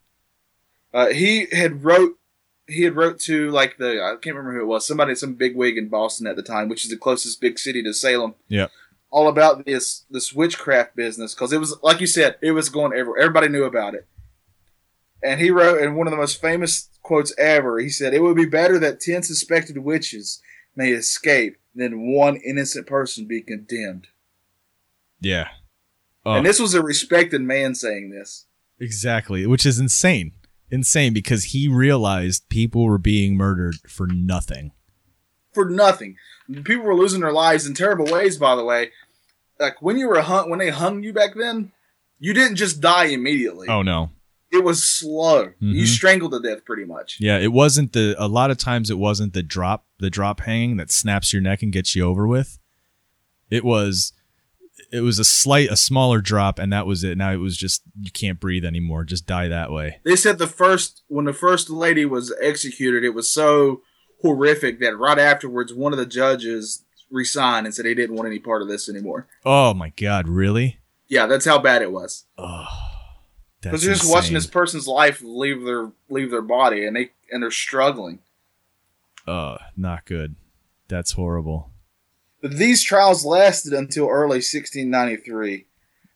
Uh, 0.92 1.08
he 1.08 1.46
had 1.52 1.84
wrote 1.84 2.18
he 2.66 2.82
had 2.84 2.96
wrote 2.96 3.20
to 3.20 3.50
like 3.50 3.76
the 3.78 4.00
I 4.02 4.16
can't 4.20 4.36
remember 4.36 4.54
who 4.54 4.62
it 4.62 4.66
was 4.68 4.86
somebody 4.86 5.14
some 5.14 5.34
big 5.34 5.54
wig 5.56 5.76
in 5.76 5.88
Boston 5.88 6.26
at 6.26 6.36
the 6.36 6.42
time, 6.42 6.68
which 6.68 6.84
is 6.84 6.90
the 6.90 6.96
closest 6.96 7.40
big 7.40 7.58
city 7.58 7.82
to 7.82 7.92
Salem. 7.92 8.34
Yep. 8.48 8.70
All 9.16 9.28
about 9.28 9.64
this 9.64 10.04
this 10.10 10.32
witchcraft 10.32 10.96
business 10.96 11.34
because 11.34 11.52
it 11.52 11.58
was 11.60 11.76
like 11.84 12.00
you 12.00 12.06
said 12.08 12.36
it 12.42 12.50
was 12.50 12.68
going 12.68 12.92
everywhere. 12.92 13.20
Everybody 13.20 13.48
knew 13.48 13.62
about 13.64 13.94
it. 13.94 14.08
And 15.22 15.40
he 15.40 15.50
wrote 15.50 15.80
in 15.80 15.94
one 15.94 16.06
of 16.08 16.10
the 16.10 16.16
most 16.16 16.40
famous 16.40 16.88
quotes 17.02 17.32
ever. 17.38 17.78
He 17.78 17.88
said, 17.90 18.12
"It 18.12 18.22
would 18.22 18.34
be 18.36 18.44
better 18.44 18.76
that 18.80 19.00
ten 19.00 19.22
suspected 19.22 19.78
witches 19.78 20.42
may 20.74 20.90
escape 20.90 21.58
than 21.76 22.12
one 22.12 22.36
innocent 22.36 22.86
person 22.88 23.26
be 23.26 23.40
condemned." 23.40 24.08
Yeah. 25.20 25.48
Oh, 26.26 26.32
And 26.34 26.46
this 26.46 26.58
was 26.58 26.74
a 26.74 26.82
respected 26.82 27.40
man 27.42 27.74
saying 27.74 28.10
this. 28.10 28.46
exactly. 28.80 29.46
Which 29.46 29.64
is 29.64 29.78
insane. 29.78 30.32
Insane 30.70 31.12
because 31.12 31.44
he 31.52 31.68
realized 31.68 32.48
people 32.48 32.84
were 32.84 32.98
being 32.98 33.36
murdered 33.36 33.76
for 33.88 34.06
nothing. 34.08 34.72
for 35.52 35.70
nothing. 35.70 36.16
People 36.64 36.84
were 36.84 36.96
losing 36.96 37.20
their 37.20 37.32
lives 37.32 37.64
in 37.64 37.74
terrible 37.74 38.06
ways. 38.06 38.36
By 38.38 38.56
the 38.56 38.64
way, 38.64 38.90
like 39.60 39.80
when 39.82 39.96
you 39.98 40.08
were 40.08 40.20
hung, 40.20 40.50
when 40.50 40.58
they 40.58 40.70
hung 40.70 41.02
you 41.02 41.12
back 41.12 41.34
then, 41.36 41.72
you 42.18 42.32
didn't 42.32 42.56
just 42.56 42.80
die 42.80 43.06
immediately. 43.06 43.68
Oh 43.68 43.82
no. 43.82 44.10
It 44.52 44.62
was 44.62 44.86
slow. 44.86 45.52
You 45.58 45.82
Mhm. 45.82 45.86
strangled 45.88 46.32
to 46.32 46.40
death, 46.40 46.64
pretty 46.64 46.84
much. 46.84 47.16
Yeah, 47.18 47.38
it 47.38 47.52
wasn't 47.52 47.92
the 47.92 48.14
a 48.18 48.28
lot 48.28 48.50
of 48.52 48.56
times 48.58 48.88
it 48.88 48.98
wasn't 48.98 49.32
the 49.32 49.42
drop 49.42 49.86
the 49.98 50.10
drop 50.10 50.40
hanging 50.40 50.76
that 50.76 50.92
snaps 50.92 51.32
your 51.32 51.42
neck 51.42 51.62
and 51.62 51.72
gets 51.72 51.96
you 51.96 52.04
over 52.04 52.26
with. 52.26 52.58
It 53.50 53.64
was 53.64 54.12
it 54.92 55.00
was 55.00 55.18
a 55.18 55.24
slight 55.24 55.70
a 55.70 55.76
smaller 55.76 56.20
drop 56.20 56.58
and 56.60 56.72
that 56.72 56.86
was 56.86 57.02
it. 57.04 57.16
Now 57.18 57.32
it 57.32 57.38
was 57.38 57.56
just 57.56 57.82
you 58.00 58.12
can't 58.12 58.38
breathe 58.40 58.64
anymore. 58.64 59.02
Just 59.04 59.26
die 59.26 59.48
that 59.48 59.72
way. 59.72 59.98
They 60.04 60.14
said 60.16 60.38
the 60.38 60.46
first 60.46 61.02
when 61.08 61.24
the 61.24 61.32
first 61.32 61.68
lady 61.70 62.04
was 62.04 62.32
executed, 62.40 63.02
it 63.02 63.14
was 63.14 63.30
so 63.30 63.82
horrific 64.22 64.78
that 64.80 64.96
right 64.96 65.18
afterwards, 65.18 65.74
one 65.74 65.92
of 65.92 65.98
the 65.98 66.06
judges 66.06 66.84
resigned 67.10 67.66
and 67.66 67.74
said 67.74 67.86
he 67.86 67.94
didn't 67.94 68.16
want 68.16 68.26
any 68.26 68.38
part 68.38 68.62
of 68.62 68.68
this 68.68 68.88
anymore. 68.88 69.26
Oh 69.44 69.74
my 69.74 69.90
god, 69.90 70.28
really? 70.28 70.80
Yeah, 71.08 71.26
that's 71.26 71.44
how 71.44 71.58
bad 71.58 71.82
it 71.82 71.92
was. 71.92 72.24
Oh. 72.38 72.66
Because 73.60 73.84
you're 73.84 73.94
just 73.94 74.10
watching 74.10 74.34
this 74.34 74.46
person's 74.46 74.86
life 74.86 75.22
leave 75.22 75.64
their 75.64 75.90
leave 76.08 76.30
their 76.30 76.42
body, 76.42 76.84
and 76.84 76.94
they 76.94 77.10
and 77.30 77.42
they're 77.42 77.50
struggling. 77.50 78.18
Uh, 79.26 79.56
not 79.76 80.04
good. 80.04 80.36
That's 80.88 81.12
horrible. 81.12 81.70
But 82.42 82.58
these 82.58 82.82
trials 82.82 83.24
lasted 83.24 83.72
until 83.72 84.08
early 84.08 84.36
1693. 84.36 85.64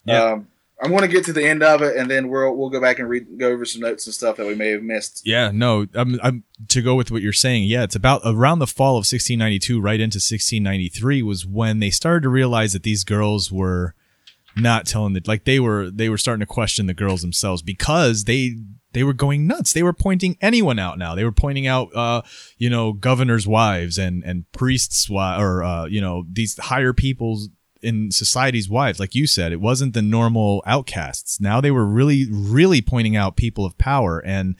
Yeah. 0.04 0.22
Um, 0.24 0.48
I'm 0.80 0.90
going 0.90 1.02
to 1.02 1.08
get 1.08 1.24
to 1.24 1.32
the 1.32 1.44
end 1.44 1.62
of 1.62 1.82
it, 1.82 1.96
and 1.96 2.08
then 2.08 2.28
we'll 2.28 2.54
we'll 2.54 2.70
go 2.70 2.80
back 2.80 2.98
and 2.98 3.08
read 3.08 3.26
go 3.36 3.48
over 3.48 3.64
some 3.64 3.82
notes 3.82 4.06
and 4.06 4.14
stuff 4.14 4.36
that 4.36 4.46
we 4.46 4.54
may 4.54 4.68
have 4.68 4.82
missed. 4.82 5.22
Yeah, 5.24 5.50
no, 5.52 5.86
I'm, 5.94 6.20
I'm 6.22 6.44
to 6.68 6.82
go 6.82 6.94
with 6.94 7.10
what 7.10 7.20
you're 7.20 7.32
saying. 7.32 7.64
Yeah, 7.64 7.82
it's 7.82 7.96
about 7.96 8.22
around 8.24 8.60
the 8.60 8.66
fall 8.66 8.92
of 8.92 9.06
1692, 9.06 9.80
right 9.80 10.00
into 10.00 10.16
1693 10.16 11.22
was 11.22 11.44
when 11.44 11.80
they 11.80 11.90
started 11.90 12.22
to 12.22 12.28
realize 12.28 12.74
that 12.74 12.84
these 12.84 13.02
girls 13.02 13.50
were 13.50 13.94
not 14.56 14.86
telling 14.86 15.14
the 15.14 15.22
like 15.26 15.44
they 15.44 15.58
were 15.60 15.90
they 15.90 16.08
were 16.08 16.18
starting 16.18 16.40
to 16.40 16.46
question 16.46 16.86
the 16.86 16.94
girls 16.94 17.22
themselves 17.22 17.62
because 17.62 18.24
they 18.24 18.56
they 18.92 19.04
were 19.04 19.12
going 19.12 19.46
nuts. 19.46 19.72
They 19.72 19.82
were 19.82 19.92
pointing 19.92 20.36
anyone 20.40 20.78
out 20.78 20.98
now. 20.98 21.14
They 21.14 21.24
were 21.24 21.32
pointing 21.32 21.66
out 21.66 21.94
uh 21.94 22.22
you 22.56 22.70
know 22.70 22.92
governors' 22.92 23.46
wives 23.46 23.98
and 23.98 24.22
and 24.24 24.50
priests' 24.52 25.08
wives 25.08 25.42
or 25.42 25.62
uh 25.62 25.84
you 25.86 26.00
know 26.00 26.24
these 26.30 26.58
higher 26.58 26.92
people's 26.92 27.48
in 27.82 28.10
society's 28.10 28.68
wives 28.68 28.98
like 28.98 29.14
you 29.14 29.26
said 29.26 29.52
it 29.52 29.60
wasn't 29.60 29.94
the 29.94 30.02
normal 30.02 30.62
outcasts 30.66 31.40
now 31.40 31.60
they 31.60 31.70
were 31.70 31.86
really 31.86 32.26
really 32.30 32.80
pointing 32.82 33.16
out 33.16 33.36
people 33.36 33.64
of 33.64 33.76
power 33.78 34.20
and 34.24 34.56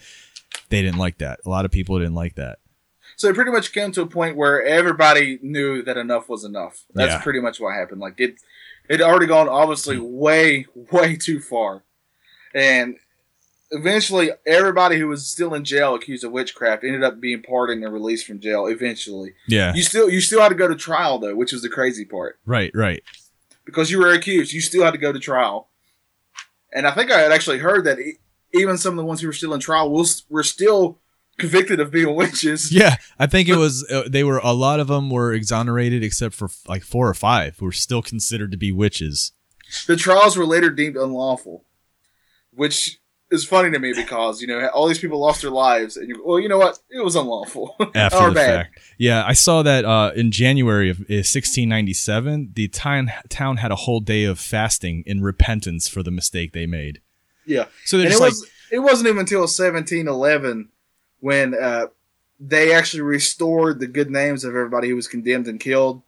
they 0.69 0.81
didn't 0.81 0.97
like 0.97 1.17
that 1.17 1.39
a 1.45 1.49
lot 1.49 1.65
of 1.65 1.71
people 1.71 1.97
didn't 1.99 2.15
like 2.15 2.35
that 2.35 2.59
So 3.17 3.27
it 3.27 3.35
pretty 3.35 3.51
much 3.51 3.73
came 3.73 3.91
to 3.91 4.01
a 4.01 4.07
point 4.07 4.37
where 4.37 4.63
everybody 4.63 5.39
knew 5.41 5.83
that 5.83 5.97
enough 5.97 6.29
was 6.29 6.45
enough. 6.45 6.85
That's 6.93 7.15
Yeah. 7.15 7.21
pretty 7.21 7.41
much 7.41 7.59
what 7.59 7.75
happened. 7.75 7.99
Like 7.99 8.15
it, 8.17 8.35
it 8.89 9.01
already 9.01 9.25
gone 9.25 9.49
obviously 9.49 9.97
hmm. 9.97 10.07
way 10.25 10.65
way 10.91 11.17
too 11.17 11.41
far, 11.41 11.83
and 12.53 12.95
eventually 13.71 14.31
everybody 14.45 14.97
who 14.97 15.07
was 15.07 15.27
still 15.27 15.53
in 15.53 15.63
jail 15.63 15.95
accused 15.95 16.23
of 16.23 16.31
witchcraft 16.31 16.83
ended 16.83 17.03
up 17.03 17.19
being 17.19 17.41
pardoned 17.41 17.83
and 17.83 17.93
released 17.93 18.25
from 18.25 18.39
jail. 18.39 18.65
Eventually, 18.67 19.33
yeah 19.47 19.73
you 19.73 19.83
still 19.83 20.09
you 20.09 20.21
still 20.21 20.41
had 20.41 20.49
to 20.49 20.55
go 20.55 20.67
to 20.67 20.75
trial 20.75 21.19
though, 21.19 21.35
which 21.35 21.51
was 21.51 21.61
the 21.61 21.69
crazy 21.69 22.05
part. 22.05 22.39
right 22.45 22.71
right 22.73 23.03
because 23.65 23.91
you 23.91 23.99
were 23.99 24.13
accused, 24.13 24.51
you 24.51 24.61
still 24.61 24.83
had 24.83 24.91
to 24.91 24.97
go 24.97 25.13
to 25.13 25.19
trial. 25.19 25.69
And 26.73 26.87
I 26.87 26.91
think 26.91 27.11
I 27.11 27.19
had 27.19 27.31
actually 27.31 27.59
heard 27.59 27.85
that 27.85 27.97
even 28.53 28.77
some 28.77 28.93
of 28.93 28.97
the 28.97 29.05
ones 29.05 29.21
who 29.21 29.27
were 29.27 29.33
still 29.33 29.53
in 29.53 29.59
trial 29.59 29.91
was, 29.91 30.23
were 30.29 30.43
still 30.43 30.99
convicted 31.37 31.79
of 31.79 31.91
being 31.91 32.15
witches. 32.15 32.69
yeah 32.81 32.97
i 33.17 33.25
think 33.25 33.47
it 33.47 33.55
was 33.55 33.89
uh, 33.89 34.03
they 34.09 34.25
were 34.25 34.39
a 34.39 34.51
lot 34.51 34.81
of 34.81 34.87
them 34.87 35.09
were 35.09 35.33
exonerated 35.33 36.03
except 36.03 36.35
for 36.35 36.49
like 36.67 36.83
four 36.83 37.07
or 37.07 37.13
five 37.13 37.57
who 37.59 37.65
were 37.65 37.71
still 37.71 38.01
considered 38.01 38.51
to 38.51 38.57
be 38.57 38.73
witches 38.73 39.31
The 39.87 39.95
trials 39.95 40.35
were 40.35 40.45
later 40.45 40.69
deemed 40.69 40.97
unlawful, 40.97 41.63
which 42.51 42.99
is 43.31 43.45
funny 43.45 43.69
to 43.71 43.79
me 43.79 43.93
because 43.93 44.41
you 44.41 44.47
know 44.47 44.67
all 44.69 44.87
these 44.87 44.99
people 44.99 45.19
lost 45.19 45.41
their 45.41 45.51
lives, 45.51 45.97
and 45.97 46.07
you 46.09 46.21
well, 46.25 46.39
you 46.39 46.49
know 46.49 46.57
what? 46.57 46.79
It 46.89 47.03
was 47.03 47.15
unlawful. 47.15 47.75
after 47.95 48.29
the 48.29 48.31
bad. 48.35 48.65
fact. 48.65 48.79
Yeah, 48.97 49.23
I 49.25 49.33
saw 49.33 49.61
that 49.63 49.85
uh, 49.85 50.11
in 50.15 50.31
January 50.31 50.89
of 50.89 50.97
uh, 51.01 51.21
1697, 51.23 52.51
the 52.53 52.67
town 52.67 53.11
town 53.29 53.57
had 53.57 53.71
a 53.71 53.75
whole 53.75 53.99
day 53.99 54.23
of 54.23 54.39
fasting 54.39 55.03
in 55.05 55.21
repentance 55.21 55.87
for 55.87 56.03
the 56.03 56.11
mistake 56.11 56.53
they 56.53 56.65
made. 56.65 57.01
Yeah, 57.45 57.65
So 57.85 57.97
and 57.99 58.07
it 58.07 58.19
like, 58.19 58.31
was 58.31 58.49
it 58.71 58.79
wasn't 58.79 59.07
even 59.07 59.19
until 59.19 59.39
1711 59.41 60.69
when 61.19 61.53
uh, 61.55 61.87
they 62.39 62.73
actually 62.73 63.01
restored 63.01 63.79
the 63.79 63.87
good 63.87 64.09
names 64.11 64.43
of 64.43 64.51
everybody 64.55 64.89
who 64.89 64.95
was 64.95 65.07
condemned 65.07 65.47
and 65.47 65.59
killed, 65.59 66.01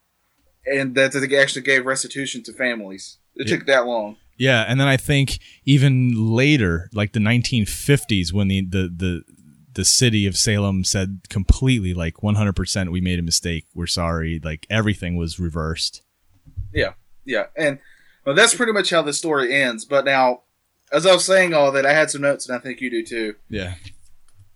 and 0.66 0.94
that 0.96 1.12
they 1.14 1.38
actually 1.38 1.64
gave 1.64 1.86
restitution 1.86 2.44
to 2.44 2.54
families. 2.54 3.18
It 3.36 3.48
Yeah. 3.48 3.58
took 3.58 3.66
that 3.68 3.86
long. 3.88 4.18
Yeah, 4.38 4.66
and 4.68 4.80
then 4.80 4.88
I 4.88 4.98
think 4.98 5.40
even 5.66 6.34
later, 6.36 6.90
like 6.94 7.14
the 7.14 7.20
1950s, 7.20 8.34
when 8.34 8.48
the 8.48 8.62
the 8.62 8.90
the 8.96 9.24
the 9.74 9.86
city 9.86 10.26
of 10.26 10.36
Salem 10.36 10.84
said 10.84 11.22
completely 11.30 11.94
like 11.94 12.16
100% 12.16 12.92
we 12.92 13.00
made 13.00 13.20
a 13.20 13.24
mistake, 13.24 13.66
we're 13.74 13.88
sorry, 13.88 14.40
like 14.44 14.68
everything 14.70 15.16
was 15.16 15.40
reversed. 15.40 16.02
Yeah, 16.74 16.94
yeah, 17.26 17.46
and 17.56 17.80
well, 18.26 18.36
that's 18.36 18.56
pretty 18.56 18.74
much 18.74 18.90
how 18.90 19.02
the 19.02 19.14
story 19.14 19.54
ends. 19.54 19.86
But 19.86 20.06
now, 20.06 20.42
as 20.92 21.06
I 21.06 21.14
was 21.14 21.26
saying 21.26 21.54
all 21.54 21.72
that, 21.72 21.86
I 21.86 21.94
had 21.94 22.12
some 22.12 22.22
notes, 22.22 22.48
and 22.48 22.56
I 22.56 22.60
think 22.60 22.82
you 22.82 22.90
do 22.90 23.06
too. 23.06 23.36
Yeah. 23.50 23.76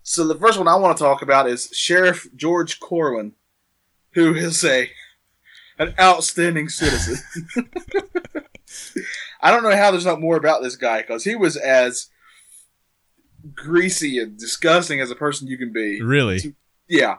So 0.02 0.26
the 0.26 0.36
first 0.36 0.58
one 0.58 0.68
I 0.68 0.76
want 0.76 0.96
to 0.96 1.02
talk 1.02 1.22
about 1.22 1.48
is 1.48 1.70
Sheriff 1.72 2.28
George 2.36 2.78
Corwin, 2.80 3.32
who 4.12 4.34
is 4.34 4.64
a 4.64 4.90
an 5.78 5.94
outstanding 5.98 6.68
citizen. 6.68 7.18
I 9.40 9.50
don't 9.50 9.62
know 9.62 9.76
how 9.76 9.90
there's 9.90 10.06
not 10.06 10.20
more 10.20 10.36
about 10.36 10.62
this 10.62 10.76
guy 10.76 11.02
because 11.02 11.24
he 11.24 11.34
was 11.34 11.56
as 11.56 12.08
greasy 13.54 14.18
and 14.18 14.38
disgusting 14.38 15.00
as 15.00 15.10
a 15.10 15.16
person 15.16 15.48
you 15.48 15.58
can 15.58 15.72
be. 15.72 16.00
Really? 16.02 16.54
Yeah. 16.88 17.16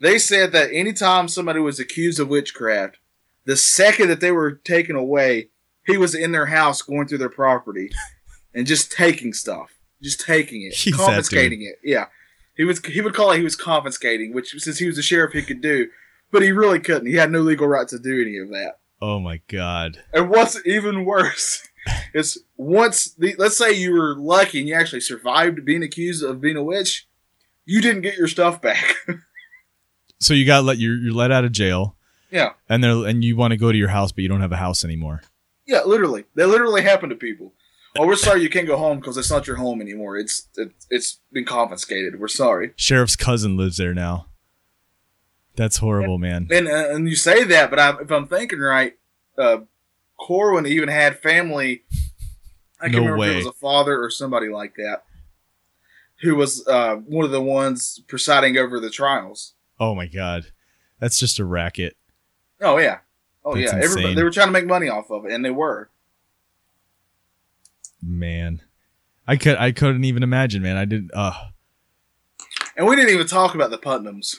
They 0.00 0.18
said 0.18 0.52
that 0.52 0.72
anytime 0.72 1.28
somebody 1.28 1.60
was 1.60 1.78
accused 1.78 2.18
of 2.18 2.28
witchcraft, 2.28 2.98
the 3.44 3.56
second 3.56 4.08
that 4.08 4.20
they 4.20 4.32
were 4.32 4.52
taken 4.52 4.96
away, 4.96 5.50
he 5.86 5.96
was 5.96 6.14
in 6.14 6.32
their 6.32 6.46
house 6.46 6.82
going 6.82 7.06
through 7.06 7.18
their 7.18 7.28
property 7.28 7.90
and 8.54 8.66
just 8.66 8.92
taking 8.92 9.32
stuff, 9.32 9.70
just 10.02 10.20
taking 10.20 10.62
it, 10.62 10.74
He's 10.74 10.96
confiscating 10.96 11.62
it. 11.62 11.76
Yeah, 11.82 12.06
he 12.56 12.64
was. 12.64 12.84
He 12.84 13.00
would 13.00 13.14
call 13.14 13.32
it 13.32 13.38
he 13.38 13.44
was 13.44 13.56
confiscating, 13.56 14.34
which 14.34 14.54
since 14.58 14.78
he 14.78 14.86
was 14.86 14.98
a 14.98 15.02
sheriff, 15.02 15.32
he 15.32 15.42
could 15.42 15.60
do, 15.60 15.88
but 16.30 16.42
he 16.42 16.52
really 16.52 16.80
couldn't. 16.80 17.06
He 17.06 17.14
had 17.14 17.30
no 17.30 17.40
legal 17.40 17.66
right 17.66 17.88
to 17.88 17.98
do 17.98 18.20
any 18.20 18.38
of 18.38 18.48
that. 18.50 18.79
Oh 19.02 19.18
my 19.18 19.40
god. 19.48 20.02
And 20.12 20.28
what's 20.30 20.60
even 20.66 21.04
worse 21.04 21.66
is 22.14 22.42
once 22.56 23.14
the 23.14 23.34
let's 23.38 23.56
say 23.56 23.72
you 23.72 23.92
were 23.92 24.14
lucky 24.16 24.60
and 24.60 24.68
you 24.68 24.74
actually 24.74 25.00
survived 25.00 25.64
being 25.64 25.82
accused 25.82 26.22
of 26.22 26.40
being 26.40 26.56
a 26.56 26.62
witch, 26.62 27.06
you 27.64 27.80
didn't 27.80 28.02
get 28.02 28.16
your 28.16 28.28
stuff 28.28 28.60
back. 28.60 28.94
So 30.22 30.34
you 30.34 30.44
got 30.44 30.64
let 30.64 30.76
you're, 30.76 30.96
you're 30.96 31.14
let 31.14 31.32
out 31.32 31.46
of 31.46 31.52
jail, 31.52 31.96
yeah, 32.30 32.50
and 32.68 32.84
they 32.84 32.90
and 32.90 33.24
you 33.24 33.36
want 33.36 33.52
to 33.52 33.56
go 33.56 33.72
to 33.72 33.78
your 33.78 33.88
house, 33.88 34.12
but 34.12 34.20
you 34.20 34.28
don't 34.28 34.42
have 34.42 34.52
a 34.52 34.56
house 34.58 34.84
anymore. 34.84 35.22
yeah, 35.66 35.80
literally, 35.86 36.24
that 36.34 36.48
literally 36.48 36.82
happened 36.82 37.08
to 37.08 37.16
people. 37.16 37.54
Oh, 37.98 38.06
we're 38.06 38.16
sorry 38.16 38.42
you 38.42 38.50
can't 38.50 38.66
go 38.66 38.76
home 38.76 39.00
because 39.00 39.16
it's 39.16 39.30
not 39.30 39.46
your 39.46 39.56
home 39.56 39.80
anymore. 39.80 40.18
It's 40.18 40.46
it, 40.58 40.72
it's 40.90 41.20
been 41.32 41.46
confiscated. 41.46 42.20
We're 42.20 42.28
sorry. 42.28 42.72
Sheriff's 42.76 43.16
cousin 43.16 43.56
lives 43.56 43.78
there 43.78 43.94
now. 43.94 44.26
That's 45.56 45.78
horrible, 45.78 46.18
man. 46.18 46.48
And 46.50 46.68
uh, 46.68 46.88
and 46.90 47.08
you 47.08 47.16
say 47.16 47.44
that, 47.44 47.70
but 47.70 47.78
I, 47.78 48.00
if 48.00 48.10
I'm 48.10 48.26
thinking 48.26 48.60
right, 48.60 48.96
uh, 49.36 49.58
Corwin 50.18 50.66
even 50.66 50.88
had 50.88 51.18
family. 51.18 51.82
I 52.80 52.84
can't 52.88 52.92
No 53.04 53.10
remember 53.10 53.16
if 53.16 53.20
way. 53.20 53.32
it 53.34 53.36
was 53.38 53.46
a 53.46 53.52
father 53.52 54.02
or 54.02 54.08
somebody 54.10 54.48
like 54.48 54.74
that, 54.76 55.02
who 56.22 56.34
was 56.34 56.66
uh, 56.66 56.96
one 56.96 57.24
of 57.26 57.30
the 57.30 57.42
ones 57.42 58.00
presiding 58.08 58.56
over 58.56 58.80
the 58.80 58.88
trials. 58.90 59.52
Oh 59.78 59.94
my 59.94 60.06
god. 60.06 60.46
That's 60.98 61.18
just 61.18 61.38
a 61.38 61.44
racket. 61.44 61.96
Oh 62.60 62.78
yeah, 62.78 62.98
oh 63.44 63.54
That's 63.54 63.72
yeah. 63.72 63.80
Everybody 63.82 64.14
they 64.14 64.22
were 64.22 64.30
trying 64.30 64.48
to 64.48 64.52
make 64.52 64.66
money 64.66 64.88
off 64.88 65.10
of 65.10 65.26
it, 65.26 65.32
and 65.32 65.44
they 65.44 65.50
were. 65.50 65.90
Man. 68.02 68.62
I 69.26 69.36
could 69.36 69.56
I 69.58 69.72
couldn't 69.72 70.04
even 70.04 70.22
imagine, 70.22 70.62
man. 70.62 70.76
I 70.76 70.84
didn't 70.84 71.10
uh 71.14 71.32
And 72.76 72.86
we 72.86 72.96
didn't 72.96 73.12
even 73.14 73.26
talk 73.26 73.54
about 73.54 73.70
the 73.70 73.78
Putnams. 73.78 74.38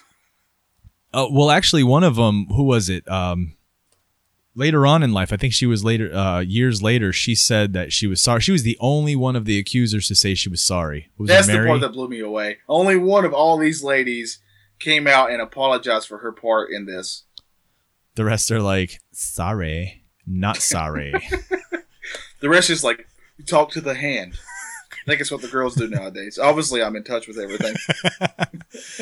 Oh, 1.13 1.29
well, 1.31 1.51
actually, 1.51 1.83
one 1.83 2.03
of 2.03 2.15
them, 2.15 2.47
who 2.47 2.63
was 2.63 2.89
it? 2.89 3.09
Um, 3.09 3.55
later 4.55 4.85
on 4.85 5.03
in 5.03 5.11
life, 5.13 5.33
I 5.33 5.37
think 5.37 5.53
she 5.53 5.65
was 5.65 5.83
later, 5.83 6.13
uh, 6.13 6.39
years 6.39 6.81
later, 6.81 7.11
she 7.11 7.35
said 7.35 7.73
that 7.73 7.91
she 7.91 8.07
was 8.07 8.21
sorry. 8.21 8.41
She 8.41 8.51
was 8.51 8.63
the 8.63 8.77
only 8.79 9.15
one 9.15 9.35
of 9.35 9.45
the 9.45 9.59
accusers 9.59 10.07
to 10.07 10.15
say 10.15 10.35
she 10.35 10.49
was 10.49 10.63
sorry. 10.63 11.09
Was 11.17 11.27
That's 11.29 11.47
the 11.47 11.65
part 11.65 11.81
that 11.81 11.93
blew 11.93 12.07
me 12.07 12.19
away. 12.19 12.59
Only 12.67 12.95
one 12.95 13.25
of 13.25 13.33
all 13.33 13.57
these 13.57 13.83
ladies 13.83 14.39
came 14.79 15.05
out 15.07 15.31
and 15.31 15.41
apologized 15.41 16.07
for 16.07 16.19
her 16.19 16.31
part 16.31 16.71
in 16.71 16.85
this. 16.85 17.23
the 18.15 18.25
rest 18.25 18.51
are 18.51 18.61
like, 18.61 18.99
sorry, 19.11 20.03
not 20.25 20.57
sorry. 20.57 21.13
The 22.41 22.49
rest 22.49 22.71
is 22.71 22.83
like, 22.83 23.07
talk 23.45 23.69
to 23.71 23.81
the 23.81 23.93
hand. 23.93 24.33
I 25.01 25.09
think 25.09 25.21
it's 25.21 25.31
what 25.31 25.41
the 25.41 25.47
girls 25.47 25.75
do 25.75 25.87
nowadays. 25.87 26.37
Obviously, 26.37 26.81
I'm 26.83 26.95
in 26.95 27.03
touch 27.03 27.27
with 27.27 27.37
everything. 27.37 27.75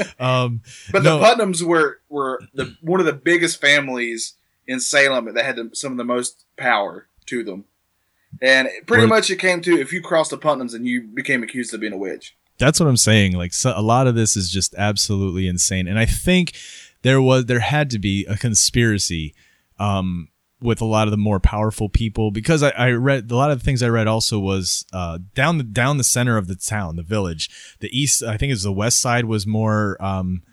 um, 0.20 0.62
But 0.92 1.04
No. 1.04 1.20
the 1.20 1.26
Putnams 1.26 1.62
were 1.62 2.00
were 2.10 2.42
the 2.54 2.76
one 2.82 3.00
of 3.00 3.06
the 3.06 3.14
biggest 3.14 3.60
families 3.62 4.36
in 4.68 4.80
Salem 4.80 5.34
that 5.34 5.46
had 5.46 5.56
the, 5.56 5.70
some 5.74 5.92
of 5.92 5.98
the 5.98 6.04
most 6.04 6.46
power 6.58 7.08
to 7.28 7.44
them. 7.44 7.66
And 8.42 8.70
pretty 8.86 9.08
much 9.08 9.30
it 9.32 9.38
came 9.38 9.62
to 9.62 9.80
if 9.80 9.92
you 9.92 10.02
crossed 10.02 10.30
the 10.32 10.38
Putnams 10.38 10.74
and 10.76 10.86
you 10.88 11.02
became 11.02 11.42
accused 11.44 11.74
of 11.74 11.80
being 11.82 11.94
a 11.94 11.98
witch. 11.98 12.36
that's 12.60 12.80
what 12.80 12.88
I'm 12.88 12.98
saying. 12.98 13.34
Like, 13.34 13.54
so, 13.54 13.74
a 13.76 13.82
lot 13.82 14.06
of 14.06 14.14
this 14.16 14.38
is 14.38 14.50
just 14.52 14.76
absolutely 14.76 15.48
insane. 15.48 15.88
And 15.88 15.98
I 15.98 16.06
think 16.06 16.54
there 17.02 17.22
was, 17.22 17.46
there 17.46 17.62
had 17.62 17.90
to 17.92 18.00
be 18.00 18.26
a 18.26 18.38
conspiracy, 18.38 19.34
um, 19.80 20.28
with 20.62 20.82
a 20.82 20.86
lot 20.86 21.08
of 21.08 21.12
the 21.12 21.18
more 21.18 21.40
powerful 21.40 21.88
people 21.88 22.32
because 22.32 22.62
I, 22.64 22.70
I 22.72 22.92
read 22.92 23.32
a 23.32 23.36
lot 23.36 23.50
of 23.52 23.60
the 23.60 23.64
things 23.66 23.82
I 23.82 23.88
read 23.88 24.08
also 24.08 24.40
was 24.40 24.86
uh, 24.92 25.20
down 25.34 25.58
the 25.58 25.64
down 25.64 25.98
the 25.98 26.04
center 26.04 26.38
of 26.38 26.48
the 26.48 26.56
town, 26.56 26.96
the 26.98 27.04
village. 27.04 27.50
The 27.80 27.90
east, 27.98 28.22
I 28.24 28.36
think, 28.38 28.52
is 28.52 28.64
the 28.64 28.74
west 28.74 29.00
side 29.00 29.26
was 29.26 29.48
more. 29.48 29.96
Um, 30.04 30.44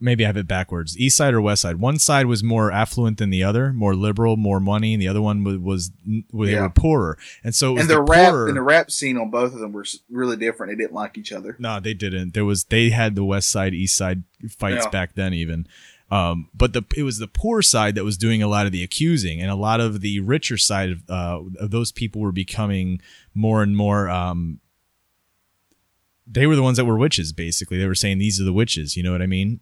maybe 0.00 0.24
I 0.24 0.26
have 0.28 0.36
it 0.36 0.48
backwards. 0.48 0.98
East 0.98 1.16
side 1.16 1.32
or 1.34 1.40
west 1.40 1.62
side. 1.62 1.76
One 1.76 1.98
side 1.98 2.26
was 2.26 2.42
more 2.42 2.72
affluent 2.72 3.18
than 3.18 3.30
the 3.30 3.44
other, 3.44 3.72
more 3.72 3.94
liberal, 3.94 4.36
more 4.36 4.58
money, 4.58 4.94
and 4.94 5.00
the 5.00 5.06
other 5.06 5.22
one 5.22 5.44
was, 5.44 5.58
was 5.58 5.90
well, 6.32 6.46
they 6.46 6.54
Yeah. 6.54 6.62
were 6.62 6.70
poorer. 6.70 7.18
And 7.44 7.54
so 7.54 7.70
it 7.70 7.74
was 7.74 7.80
And 7.82 7.90
the, 7.90 7.94
the 7.96 8.02
rap 8.02 8.30
poorer- 8.30 8.48
and 8.48 8.56
the 8.56 8.62
rap 8.62 8.90
scene 8.90 9.16
on 9.16 9.30
both 9.30 9.52
of 9.54 9.60
them 9.60 9.72
were 9.72 9.84
really 10.10 10.36
different. 10.36 10.72
They 10.72 10.76
didn't 10.82 10.94
like 10.94 11.16
each 11.18 11.30
other. 11.32 11.54
no, 11.60 11.78
they 11.78 11.94
didn't. 11.94 12.34
There 12.34 12.44
was 12.44 12.64
they 12.64 12.90
had 12.90 13.14
the 13.14 13.24
west 13.24 13.48
side, 13.50 13.74
east 13.74 13.96
side 13.96 14.24
fights 14.48 14.84
Yeah. 14.86 14.90
back 14.90 15.14
then 15.14 15.34
even. 15.34 15.68
Um, 16.12 16.50
but 16.52 16.74
the 16.74 16.82
it 16.94 17.04
was 17.04 17.16
the 17.16 17.26
poor 17.26 17.62
side 17.62 17.94
that 17.94 18.04
was 18.04 18.18
doing 18.18 18.42
a 18.42 18.46
lot 18.46 18.66
of 18.66 18.72
the 18.72 18.84
accusing, 18.84 19.40
and 19.40 19.50
a 19.50 19.54
lot 19.54 19.80
of 19.80 20.02
the 20.02 20.20
richer 20.20 20.58
side 20.58 20.90
of, 20.90 21.02
uh, 21.08 21.40
of 21.58 21.70
those 21.70 21.90
people 21.90 22.20
were 22.20 22.32
becoming 22.32 23.00
more 23.32 23.62
and 23.62 23.74
more. 23.74 24.10
Um, 24.10 24.60
they 26.26 26.46
were 26.46 26.54
the 26.54 26.62
ones 26.62 26.76
that 26.76 26.84
were 26.84 26.98
witches, 26.98 27.32
basically. 27.32 27.78
They 27.78 27.86
were 27.86 27.94
saying 27.94 28.18
these 28.18 28.38
are 28.38 28.44
the 28.44 28.52
witches. 28.52 28.94
You 28.94 29.02
know 29.02 29.12
what 29.12 29.22
I 29.22 29.26
mean? 29.26 29.60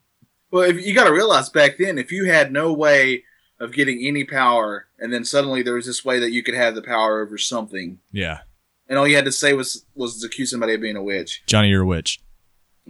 Well, 0.51 0.69
if, 0.69 0.85
you 0.85 0.93
got 0.93 1.05
to 1.05 1.13
realize 1.13 1.49
back 1.51 1.79
then, 1.79 1.99
if 1.99 2.11
you 2.11 2.25
had 2.25 2.51
no 2.51 2.73
way 2.73 3.23
of 3.61 3.73
getting 3.73 4.05
any 4.05 4.25
power, 4.25 4.89
and 4.99 5.13
then 5.13 5.25
suddenly 5.25 5.63
there 5.63 5.75
was 5.75 5.87
this 5.87 6.05
way 6.05 6.19
that 6.19 6.33
you 6.33 6.43
could 6.43 6.55
have 6.55 6.75
the 6.75 6.83
power 6.83 7.23
over 7.23 7.39
something, 7.39 8.01
Yeah, 8.11 8.41
and 8.89 8.99
all 8.99 9.07
you 9.07 9.15
had 9.15 9.25
to 9.27 9.33
say 9.33 9.53
was 9.53 9.87
was 9.95 10.25
accuse 10.25 10.51
somebody 10.51 10.75
of 10.75 10.81
being 10.81 10.97
a 10.97 11.03
witch. 11.03 11.45
Johnny, 11.47 11.69
you're 11.69 11.83
a 11.83 11.87
witch. 11.87 12.21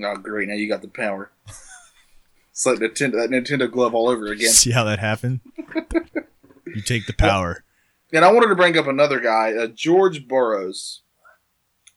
Oh, 0.03 0.17
great! 0.17 0.49
Now 0.49 0.55
you 0.55 0.67
got 0.67 0.81
the 0.81 0.89
power. 0.89 1.31
It's 2.61 2.67
like 2.67 2.79
Nintendo, 2.79 3.13
that 3.13 3.31
Nintendo 3.31 3.73
glove 3.73 3.95
all 3.95 4.11
over 4.11 4.27
again. 4.27 4.51
See 4.51 4.73
how 4.73 4.85
that 4.85 4.99
happened? 4.99 5.41
you 6.67 6.83
take 6.83 7.07
the 7.07 7.15
power. 7.15 7.65
And 8.13 8.23
I 8.23 8.31
wanted 8.31 8.49
to 8.49 8.55
bring 8.55 8.77
up 8.77 8.87
another 8.87 9.19
guy, 9.19 9.55
uh, 9.55 9.67
George 9.69 10.29
Burroughs, 10.29 11.01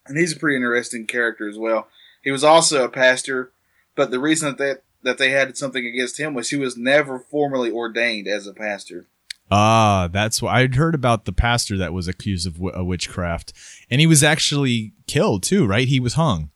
and 0.07 0.17
he's 0.17 0.31
a 0.31 0.39
pretty 0.39 0.55
interesting 0.55 1.05
character 1.05 1.49
as 1.49 1.57
well. 1.57 1.89
He 2.23 2.31
was 2.31 2.45
also 2.45 2.85
a 2.85 2.89
pastor, 2.89 3.51
but 3.93 4.09
the 4.09 4.21
reason 4.21 4.47
that 4.47 4.57
they, 4.57 4.75
that 5.03 5.17
they 5.17 5.31
had 5.31 5.57
something 5.57 5.85
against 5.85 6.17
him 6.17 6.33
was 6.33 6.49
he 6.49 6.55
was 6.55 6.77
never 6.77 7.19
formally 7.19 7.69
ordained 7.69 8.29
as 8.29 8.47
a 8.47 8.53
pastor. 8.53 9.07
Ah, 9.51 10.07
that's 10.09 10.41
why 10.41 10.61
I'd 10.61 10.75
heard 10.75 10.95
about 10.95 11.25
the 11.25 11.33
pastor 11.33 11.77
that 11.77 11.91
was 11.91 12.07
accused 12.07 12.47
of 12.47 12.53
w- 12.53 12.73
uh, 12.73 12.85
witchcraft, 12.85 13.51
and 13.89 13.99
he 13.99 14.07
was 14.07 14.23
actually 14.23 14.93
killed 15.07 15.43
too, 15.43 15.67
right? 15.67 15.89
He 15.89 15.99
was 15.99 16.13
hung. 16.13 16.51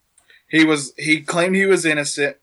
He 0.49 0.63
was 0.63 0.93
he 0.97 1.19
claimed 1.19 1.57
he 1.57 1.65
was 1.65 1.83
innocent, 1.83 2.37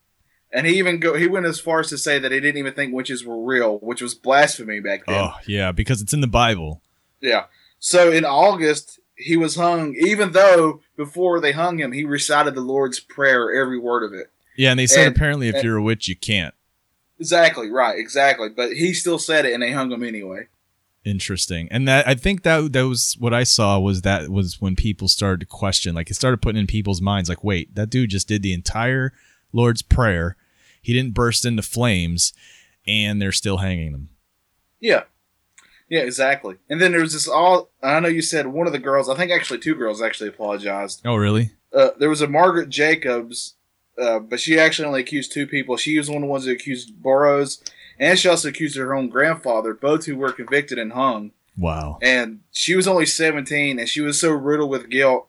and 0.55 0.67
he 0.67 0.79
even 0.79 1.01
go 1.01 1.15
he 1.15 1.27
went 1.27 1.45
as 1.45 1.61
far 1.61 1.81
as 1.81 1.89
to 1.91 1.99
say 1.99 2.19
that 2.19 2.33
he 2.33 2.41
didn't 2.41 2.57
even 2.59 2.73
think 2.73 2.95
witches 2.95 3.25
were 3.25 3.43
real, 3.43 3.79
which 3.79 4.01
was 4.01 4.15
blasphemy 4.15 4.81
back 4.81 5.05
then. 5.07 5.17
Oh, 5.17 5.35
yeah, 5.47 5.73
because 5.73 6.01
it's 6.01 6.15
in 6.15 6.21
the 6.23 6.27
Bible. 6.27 6.81
Yeah. 7.21 7.47
So 7.79 8.11
in 8.11 8.25
August, 8.25 9.01
he 9.17 9.37
was 9.37 9.57
hung, 9.57 9.95
even 9.99 10.33
though 10.33 10.81
before 10.97 11.41
they 11.41 11.53
hung 11.53 11.79
him, 11.79 11.93
he 11.93 12.05
recited 12.05 12.55
the 12.55 12.61
Lord's 12.63 13.01
Prayer, 13.01 13.53
every 13.53 13.79
word 13.79 14.05
of 14.05 14.13
it. 14.15 14.31
Yeah, 14.57 14.71
and 14.71 14.79
they 14.79 14.87
said 14.87 15.09
And- 15.09 15.17
apparently 15.17 15.49
if 15.49 15.57
and- 15.57 15.65
you're 15.65 15.77
a 15.77 15.83
witch, 15.83 16.09
you 16.09 16.17
can't. 16.17 16.55
Exactly, 17.21 17.71
right, 17.71 17.99
exactly. 17.99 18.49
But 18.49 18.73
he 18.73 18.93
still 18.93 19.19
said 19.19 19.45
it 19.45 19.53
and 19.53 19.63
they 19.63 19.73
hung 19.73 19.91
him 19.93 20.03
anyway. 20.03 20.47
Interesting. 21.05 21.69
And 21.71 21.87
that 21.87 22.09
I 22.09 22.15
think 22.15 22.43
that 22.45 22.73
that 22.73 22.89
was 22.89 23.17
what 23.19 23.35
I 23.35 23.45
saw 23.45 23.79
was 23.79 24.03
that 24.03 24.31
was 24.31 24.61
when 24.61 24.75
people 24.75 25.07
started 25.07 25.41
to 25.41 25.47
question, 25.47 25.95
like 25.95 26.11
it 26.11 26.15
started 26.15 26.41
putting 26.41 26.61
in 26.61 26.67
people's 26.67 27.03
minds, 27.03 27.29
like, 27.29 27.45
wait, 27.45 27.75
that 27.75 27.91
dude 27.91 28.11
just 28.11 28.27
did 28.27 28.43
the 28.43 28.53
entire 28.55 29.13
Lord's 29.53 29.83
Prayer. 29.83 30.37
He 30.85 30.93
didn't 30.93 31.15
burst 31.15 31.45
into 31.45 31.63
flames, 31.63 32.33
and 32.87 33.21
they're 33.21 33.33
still 33.33 33.57
hanging 33.59 33.93
him. 33.93 34.09
Yeah. 34.81 35.05
Yeah, 35.89 36.01
exactly. 36.01 36.57
And 36.69 36.81
then 36.81 36.93
there 36.93 37.01
was 37.01 37.13
this 37.13 37.29
all 37.29 37.71
I 37.83 37.99
know 38.01 38.09
you 38.09 38.23
said 38.23 38.47
one 38.47 38.67
of 38.67 38.73
the 38.73 38.79
girls, 38.79 39.09
I 39.09 39.17
think 39.17 39.31
actually 39.33 39.59
two 39.61 39.75
girls 39.75 40.03
actually 40.03 40.29
apologized. 40.29 41.03
Oh, 41.05 41.17
really? 41.17 41.53
Uh, 41.73 41.91
there 41.99 42.09
was 42.09 42.21
a 42.21 42.29
Margaret 42.29 42.69
Jacobs, 42.69 43.55
uh, 44.01 44.19
but 44.19 44.41
she 44.41 44.59
actually 44.59 44.87
only 44.87 45.01
accused 45.01 45.33
two 45.33 45.47
people. 45.47 45.77
She 45.77 45.97
was 45.99 46.09
one 46.09 46.19
of 46.19 46.23
the 46.23 46.29
ones 46.29 46.45
that 46.45 46.53
accused 46.53 47.03
Burroughs, 47.03 47.63
and 47.99 48.19
she 48.19 48.29
also 48.29 48.49
accused 48.49 48.77
her 48.77 48.95
own 48.95 49.09
grandfather, 49.09 49.75
both 49.75 50.07
who 50.07 50.17
were 50.17 50.33
convicted 50.33 50.79
and 50.79 50.93
hung. 50.93 51.33
Wow. 51.57 51.99
and 52.03 52.41
she 52.51 52.75
was 52.75 52.89
only 52.89 53.07
17 53.07 53.79
and 53.79 53.89
she 53.89 54.01
was 54.01 54.19
so 54.19 54.33
riddled 54.33 54.71
with 54.71 54.91
guilt 54.91 55.29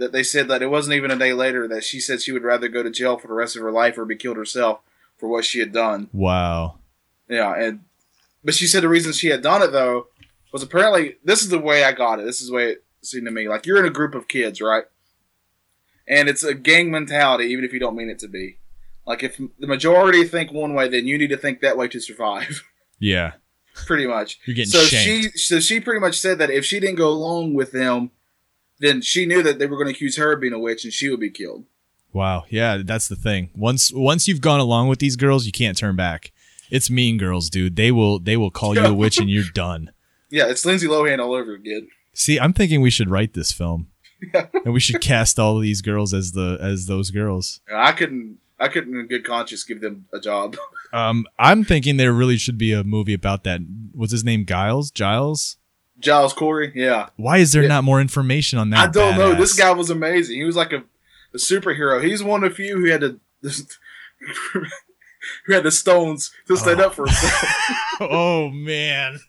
that 0.00 0.10
they 0.12 0.22
said 0.24 0.48
that 0.48 0.62
it 0.62 0.70
wasn't 0.70 0.94
even 0.96 1.10
a 1.12 1.16
day 1.16 1.32
later 1.32 1.68
that 1.68 1.84
she 1.84 2.00
said 2.00 2.20
she 2.20 2.32
would 2.32 2.42
rather 2.42 2.66
go 2.68 2.82
to 2.82 2.90
jail 2.90 3.16
for 3.18 3.28
the 3.28 3.34
rest 3.34 3.54
of 3.54 3.62
her 3.62 3.70
life 3.70 3.96
or 3.96 4.04
be 4.04 4.16
killed 4.16 4.36
herself 4.36 4.80
for 5.16 5.28
what 5.28 5.44
she 5.44 5.60
had 5.60 5.72
done. 5.72 6.08
Wow. 6.12 6.78
yeah 7.28 7.54
and 7.54 7.80
but 8.42 8.54
she 8.54 8.66
said 8.66 8.82
the 8.82 8.88
reason 8.88 9.12
she 9.12 9.28
had 9.28 9.42
done 9.42 9.62
it 9.62 9.70
though 9.72 10.06
was 10.52 10.62
apparently 10.62 11.16
this 11.22 11.42
is 11.42 11.50
the 11.50 11.58
way 11.58 11.84
i 11.84 11.92
got 11.92 12.18
it. 12.18 12.24
This 12.24 12.40
is 12.40 12.48
the 12.48 12.54
way 12.54 12.70
it 12.72 12.84
seemed 13.02 13.26
to 13.26 13.30
me. 13.30 13.48
Like 13.48 13.66
you're 13.66 13.78
in 13.78 13.84
a 13.86 13.90
group 13.90 14.14
of 14.14 14.26
kids 14.28 14.60
right? 14.60 14.84
And 16.08 16.28
it's 16.28 16.42
a 16.42 16.54
gang 16.54 16.90
mentality 16.90 17.44
even 17.44 17.64
if 17.64 17.72
you 17.72 17.78
don't 17.78 17.94
mean 17.96 18.10
it 18.10 18.18
to 18.20 18.28
be. 18.28 18.56
Like 19.06 19.22
if 19.22 19.36
the 19.36 19.66
majority 19.66 20.24
think 20.24 20.52
one 20.52 20.74
way 20.74 20.88
then 20.88 21.06
you 21.06 21.18
need 21.18 21.30
to 21.30 21.36
think 21.36 21.60
that 21.60 21.76
way 21.76 21.88
to 21.88 22.00
survive. 22.00 22.62
Yeah. 23.02 23.32
pretty 23.86 24.06
much. 24.06 24.38
You're 24.44 24.54
getting 24.56 24.70
so 24.70 24.82
shanked. 24.82 25.32
she 25.32 25.38
so 25.38 25.58
she 25.58 25.80
pretty 25.80 26.00
much 26.00 26.18
said 26.20 26.36
that 26.38 26.50
if 26.50 26.66
she 26.66 26.78
didn't 26.80 26.96
go 26.96 27.08
along 27.08 27.54
with 27.54 27.72
them, 27.72 28.10
then 28.80 29.00
she 29.02 29.26
knew 29.26 29.42
that 29.42 29.58
they 29.58 29.66
were 29.66 29.76
going 29.76 29.86
to 29.86 29.92
accuse 29.92 30.16
her 30.16 30.32
of 30.32 30.40
being 30.40 30.52
a 30.52 30.58
witch 30.58 30.84
and 30.84 30.92
she 30.92 31.08
would 31.08 31.20
be 31.20 31.30
killed. 31.30 31.64
Wow. 32.12 32.44
Yeah, 32.48 32.78
that's 32.84 33.08
the 33.08 33.16
thing. 33.16 33.50
Once 33.54 33.92
once 33.92 34.26
you've 34.26 34.40
gone 34.40 34.60
along 34.60 34.88
with 34.88 34.98
these 34.98 35.16
girls, 35.16 35.46
you 35.46 35.52
can't 35.52 35.78
turn 35.78 35.94
back. 35.94 36.32
It's 36.70 36.90
mean 36.90 37.18
girls, 37.18 37.50
dude. 37.50 37.76
They 37.76 37.92
will 37.92 38.18
they 38.18 38.36
will 38.36 38.50
call 38.50 38.74
you 38.74 38.84
a 38.84 38.94
witch 38.94 39.18
and 39.18 39.30
you're 39.30 39.44
done. 39.54 39.92
Yeah, 40.30 40.46
it's 40.46 40.64
Lindsay 40.64 40.86
Lohan 40.86 41.18
all 41.18 41.34
over 41.34 41.54
again. 41.54 41.88
See, 42.12 42.38
I'm 42.38 42.52
thinking 42.52 42.80
we 42.80 42.90
should 42.90 43.10
write 43.10 43.34
this 43.34 43.52
film. 43.52 43.88
and 44.34 44.74
we 44.74 44.80
should 44.80 45.00
cast 45.00 45.38
all 45.38 45.56
of 45.56 45.62
these 45.62 45.80
girls 45.80 46.12
as 46.12 46.32
the 46.32 46.58
as 46.60 46.86
those 46.86 47.10
girls. 47.10 47.60
I 47.72 47.92
couldn't 47.92 48.38
I 48.58 48.68
couldn't 48.68 48.94
in 48.94 49.06
good 49.06 49.24
conscience 49.24 49.64
give 49.64 49.80
them 49.80 50.06
a 50.12 50.20
job. 50.20 50.56
Um, 50.92 51.24
I'm 51.38 51.62
thinking 51.62 51.98
there 51.98 52.12
really 52.12 52.36
should 52.36 52.58
be 52.58 52.72
a 52.72 52.82
movie 52.82 53.14
about 53.14 53.44
that. 53.44 53.60
What's 53.92 54.10
his 54.10 54.24
name? 54.24 54.44
Giles? 54.44 54.90
Giles? 54.90 55.56
Giles 56.00 56.32
Corey, 56.32 56.72
yeah. 56.74 57.10
Why 57.16 57.38
is 57.38 57.52
there 57.52 57.62
Yeah. 57.62 57.68
not 57.68 57.84
more 57.84 58.00
information 58.00 58.58
on 58.58 58.70
that? 58.70 58.88
I 58.88 58.90
don't 58.90 59.16
know. 59.18 59.34
This 59.34 59.52
guy 59.54 59.70
was 59.72 59.90
amazing. 59.90 60.36
He 60.36 60.44
was 60.44 60.56
like 60.56 60.72
a, 60.72 60.82
a 61.34 61.36
superhero. 61.38 62.02
He's 62.02 62.22
one 62.22 62.42
of 62.42 62.50
the 62.50 62.56
few 62.56 62.76
who 62.78 62.90
had 62.90 63.00
to 63.02 63.20
who 65.46 65.52
had 65.54 65.62
the 65.64 65.70
stones 65.70 66.30
to 66.46 66.56
stand 66.56 66.80
Oh. 66.80 66.86
up 66.86 66.94
for 66.94 67.06
himself. 67.06 67.44
oh 68.00 68.50
man. 68.50 69.20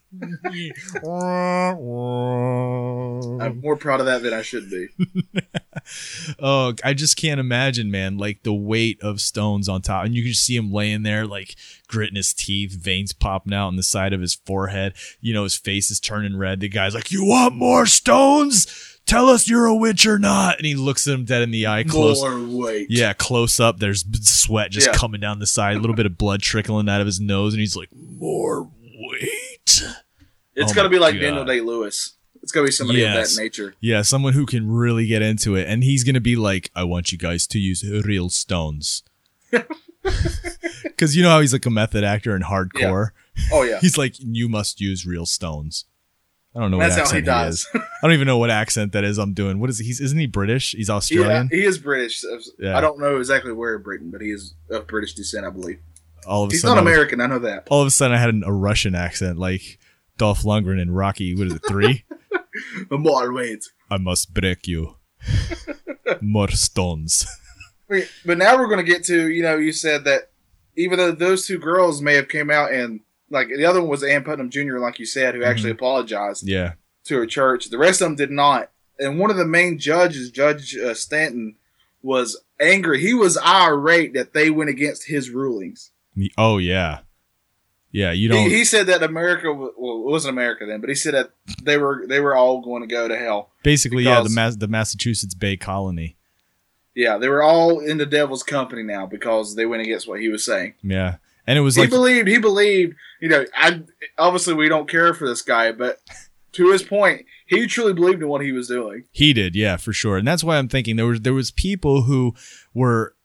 I'm 3.39 3.61
more 3.61 3.77
proud 3.77 3.99
of 3.99 4.05
that 4.07 4.21
than 4.23 4.33
I 4.33 4.41
should 4.41 4.69
be. 4.69 4.87
oh, 6.39 6.73
I 6.83 6.93
just 6.93 7.17
can't 7.17 7.39
imagine, 7.39 7.89
man. 7.91 8.17
Like 8.17 8.43
the 8.43 8.53
weight 8.53 8.99
of 9.01 9.21
stones 9.21 9.69
on 9.69 9.81
top, 9.81 10.05
and 10.05 10.13
you 10.15 10.23
can 10.23 10.31
just 10.33 10.45
see 10.45 10.55
him 10.55 10.71
laying 10.71 11.03
there, 11.03 11.25
like 11.25 11.55
gritting 11.87 12.15
his 12.15 12.33
teeth, 12.33 12.73
veins 12.73 13.13
popping 13.13 13.53
out 13.53 13.67
on 13.67 13.75
the 13.77 13.83
side 13.83 14.13
of 14.13 14.21
his 14.21 14.35
forehead. 14.35 14.93
You 15.21 15.33
know, 15.33 15.43
his 15.43 15.55
face 15.57 15.91
is 15.91 15.99
turning 15.99 16.37
red. 16.37 16.59
The 16.59 16.69
guy's 16.69 16.93
like, 16.95 17.11
"You 17.11 17.25
want 17.25 17.55
more 17.55 17.85
stones? 17.85 18.67
Tell 19.05 19.27
us 19.29 19.49
you're 19.49 19.65
a 19.65 19.75
witch 19.75 20.05
or 20.05 20.19
not." 20.19 20.57
And 20.57 20.65
he 20.65 20.75
looks 20.75 21.07
at 21.07 21.13
him 21.13 21.25
dead 21.25 21.41
in 21.41 21.51
the 21.51 21.67
eye, 21.67 21.83
close. 21.83 22.21
More 22.21 22.39
weight. 22.65 22.87
Yeah, 22.89 23.13
close 23.13 23.59
up. 23.59 23.79
There's 23.79 24.03
sweat 24.27 24.71
just 24.71 24.87
Yeah. 24.87 24.93
coming 24.93 25.21
down 25.21 25.39
the 25.39 25.47
side, 25.47 25.77
a 25.77 25.79
little 25.79 25.95
bit 25.95 26.05
of 26.05 26.17
blood 26.17 26.41
trickling 26.41 26.89
out 26.89 27.01
of 27.01 27.07
his 27.07 27.19
nose, 27.19 27.53
and 27.53 27.59
he's 27.61 27.75
like, 27.75 27.89
"More 27.95 28.69
weight." 29.65 29.87
It's 30.55 30.71
Oh 30.71 30.75
gonna 30.75 30.89
be 30.89 30.99
like 30.99 31.13
God. 31.15 31.21
Daniel 31.21 31.45
Day 31.45 31.61
Lewis. 31.61 32.13
It's 32.43 32.51
gonna 32.51 32.65
be 32.65 32.71
somebody 32.71 32.99
Yes. 32.99 33.31
of 33.31 33.35
that 33.37 33.41
nature. 33.43 33.75
Yeah, 33.79 34.01
someone 34.01 34.33
who 34.33 34.45
can 34.45 34.69
really 34.69 35.05
get 35.07 35.21
into 35.21 35.55
it, 35.55 35.67
and 35.67 35.83
he's 35.83 36.03
gonna 36.03 36.19
be 36.19 36.35
like, 36.35 36.71
"I 36.75 36.83
want 36.83 37.11
you 37.11 37.17
guys 37.17 37.45
to 37.47 37.59
use 37.59 37.83
real 37.83 38.29
stones," 38.29 39.03
because 40.83 41.15
you 41.15 41.23
know 41.23 41.29
how 41.29 41.41
he's 41.41 41.53
like 41.53 41.65
a 41.65 41.69
method 41.69 42.03
actor 42.03 42.35
in 42.35 42.41
hardcore. 42.43 43.09
Oh 43.51 43.63
yeah. 43.63 43.79
He's 43.81 43.97
like, 43.97 44.15
"You 44.19 44.49
must 44.49 44.81
use 44.81 45.05
real 45.05 45.25
stones." 45.25 45.85
I 46.53 46.59
don't 46.59 46.69
know 46.71 46.79
That's 46.79 46.97
what 46.97 47.05
how 47.07 47.11
he 47.13 47.19
accent 47.19 47.25
does. 47.25 47.59
is. 47.59 47.67
I 47.75 47.79
don't 48.01 48.11
even 48.11 48.27
know 48.27 48.37
what 48.37 48.49
accent 48.49 48.91
that 48.91 49.05
is. 49.05 49.17
I'm 49.17 49.33
doing. 49.33 49.59
What 49.59 49.69
is 49.69 49.79
he? 49.79 49.85
He's 49.85 50.01
isn't 50.01 50.17
he 50.17 50.27
British? 50.27 50.71
He's 50.73 50.89
Yeah, 50.89 50.95
Australian. 50.95 51.47
he 51.49 51.63
is 51.63 51.77
British. 51.77 52.25
Yeah. 52.59 52.77
I 52.77 52.81
don't 52.81 52.99
know 52.99 53.17
exactly 53.19 53.53
where 53.53 53.75
in 53.75 53.83
Britain, 53.83 54.09
but 54.11 54.19
he 54.21 54.31
is 54.31 54.53
of 54.69 54.85
British 54.87 55.13
descent, 55.13 55.45
I 55.45 55.49
believe. 55.49 55.79
All 56.27 56.43
of 56.43 56.49
a 56.49 56.53
He's 56.53 56.61
sudden, 56.61 56.75
not 56.75 56.81
I 56.81 56.83
was- 56.83 56.91
American. 56.93 57.21
I 57.21 57.27
know 57.27 57.39
that. 57.39 57.67
all 57.69 57.81
of 57.81 57.87
a 57.87 57.91
sudden, 57.91 58.15
I 58.15 58.19
had 58.19 58.29
an, 58.29 58.43
a 58.45 58.53
Russian 58.53 58.95
accent, 58.95 59.37
like 59.37 59.79
Dolph 60.17 60.43
Lundgren 60.43 60.81
in 60.81 60.91
Rocky. 60.91 61.35
What 61.35 61.47
is 61.47 61.53
it? 61.55 61.61
Three? 61.67 62.05
More 62.91 63.33
weight. 63.33 63.65
I 63.89 63.97
must 63.97 64.33
break 64.33 64.67
you. 64.67 64.97
More 66.21 66.49
stones. 66.49 67.25
But 68.25 68.37
now 68.37 68.57
we're 68.57 68.67
going 68.67 68.83
to 68.85 68.89
get 68.91 69.03
to 69.05 69.27
you 69.29 69.43
know 69.43 69.57
you 69.57 69.71
said 69.73 70.05
that 70.05 70.29
even 70.77 70.97
though 70.97 71.11
those 71.11 71.45
two 71.45 71.57
girls 71.57 72.01
may 72.01 72.13
have 72.15 72.29
came 72.29 72.49
out 72.49 72.71
and 72.71 73.01
like 73.29 73.49
the 73.49 73.65
other 73.65 73.81
one 73.81 73.89
was 73.89 74.03
Ann 74.03 74.23
Putnam 74.23 74.49
Jr. 74.49 74.77
like 74.79 74.99
you 74.99 75.05
said 75.05 75.35
who 75.35 75.43
actually 75.43 75.71
apologized 75.71 76.47
Yeah. 76.47 76.73
to 77.05 77.15
her 77.17 77.25
church. 77.25 77.69
The 77.69 77.77
rest 77.77 78.01
of 78.01 78.05
them 78.07 78.15
did 78.15 78.31
not. 78.31 78.69
And 78.99 79.19
one 79.19 79.31
of 79.31 79.37
the 79.37 79.45
main 79.45 79.77
judges, 79.79 80.31
Judge 80.31 80.75
uh, 80.77 80.93
Stanton, 80.93 81.55
was 82.01 82.37
angry. 82.59 83.01
He 83.01 83.13
was 83.13 83.37
irate 83.37 84.13
that 84.13 84.33
they 84.33 84.49
went 84.49 84.69
against 84.69 85.07
his 85.07 85.29
rulings. 85.29 85.91
Oh 86.37 86.57
yeah. 86.57 86.99
Yeah. 87.91 88.11
You 88.11 88.29
don't. 88.29 88.49
He, 88.49 88.57
he 88.57 88.65
said 88.65 88.87
that 88.87 89.03
America, 89.03 89.53
well, 89.53 89.69
it 89.69 89.75
wasn't 89.77 90.33
America 90.33 90.65
then, 90.65 90.79
but 90.81 90.89
he 90.89 90.95
said 90.95 91.13
that 91.13 91.31
they 91.63 91.77
were 91.77 92.05
they 92.07 92.19
were 92.19 92.35
all 92.35 92.61
going 92.61 92.81
to 92.81 92.87
go 92.87 93.07
to 93.07 93.17
hell. 93.17 93.51
basically, 93.63 94.03
yeah. 94.03 94.21
The 94.21 94.29
Mas- 94.29 94.57
the 94.57 94.67
Massachusetts 94.67 95.33
Bay 95.35 95.57
Colony. 95.57 96.17
Yeah, 96.95 97.17
they 97.17 97.29
were 97.29 97.41
all 97.41 97.79
in 97.79 97.97
the 97.97 98.05
devil's 98.05 98.43
company 98.43 98.83
now 98.83 99.05
because 99.05 99.55
they 99.55 99.65
went 99.65 99.81
against 99.81 100.07
what 100.07 100.19
he 100.19 100.27
was 100.29 100.45
saying. 100.45 100.73
Yeah. 100.83 101.17
And 101.47 101.57
it 101.57 101.61
was 101.61 101.75
he 101.75 101.81
like 101.81 101.89
believed 101.89 102.27
he 102.27 102.37
believed 102.37 102.95
you 103.19 103.27
know 103.27 103.45
i 103.55 103.81
obviously 104.17 104.53
we 104.53 104.69
don't 104.69 104.87
care 104.87 105.13
for 105.13 105.27
this 105.27 105.41
guy 105.41 105.71
but 105.71 105.99
to 106.51 106.71
his 106.71 106.83
point 106.83 107.25
he 107.47 107.65
truly 107.65 107.93
believed 107.93 108.21
in 108.21 108.27
what 108.29 108.41
he 108.41 108.51
was 108.51 108.67
doing 108.67 109.05
He 109.11 109.33
did, 109.33 109.55
yeah, 109.55 109.75
for 109.77 109.91
sure. 109.91 110.17
And 110.17 110.27
that's 110.27 110.43
why 110.43 110.57
I'm 110.57 110.69
thinking 110.69 110.97
there 110.97 111.07
was 111.07 111.21
there 111.21 111.33
was 111.33 111.49
people 111.51 112.03
who 112.03 112.35
were 112.75 113.15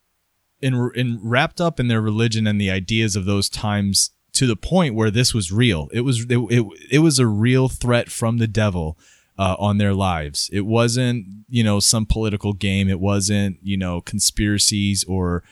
in 0.60 0.90
in 0.94 1.20
wrapped 1.22 1.60
up 1.60 1.78
in 1.78 1.88
their 1.88 2.00
religion 2.00 2.46
and 2.46 2.60
the 2.60 2.70
ideas 2.70 3.16
of 3.16 3.24
those 3.24 3.48
times 3.48 4.10
to 4.32 4.46
the 4.46 4.56
point 4.56 4.94
where 4.94 5.10
this 5.10 5.32
was 5.32 5.52
real. 5.52 5.88
It 5.92 6.02
was 6.02 6.26
it 6.28 6.38
it, 6.50 6.66
it 6.90 6.98
was 7.00 7.18
a 7.18 7.26
real 7.26 7.68
threat 7.68 8.10
from 8.10 8.38
the 8.38 8.46
devil 8.46 8.98
uh, 9.38 9.56
on 9.58 9.78
their 9.78 9.94
lives. 9.94 10.50
It 10.52 10.66
wasn't 10.66 11.26
you 11.48 11.64
know 11.64 11.80
some 11.80 12.06
political 12.06 12.52
game. 12.52 12.88
It 12.88 13.00
wasn't 13.00 13.58
you 13.62 13.76
know 13.76 14.00
conspiracies 14.00 15.04
or 15.04 15.42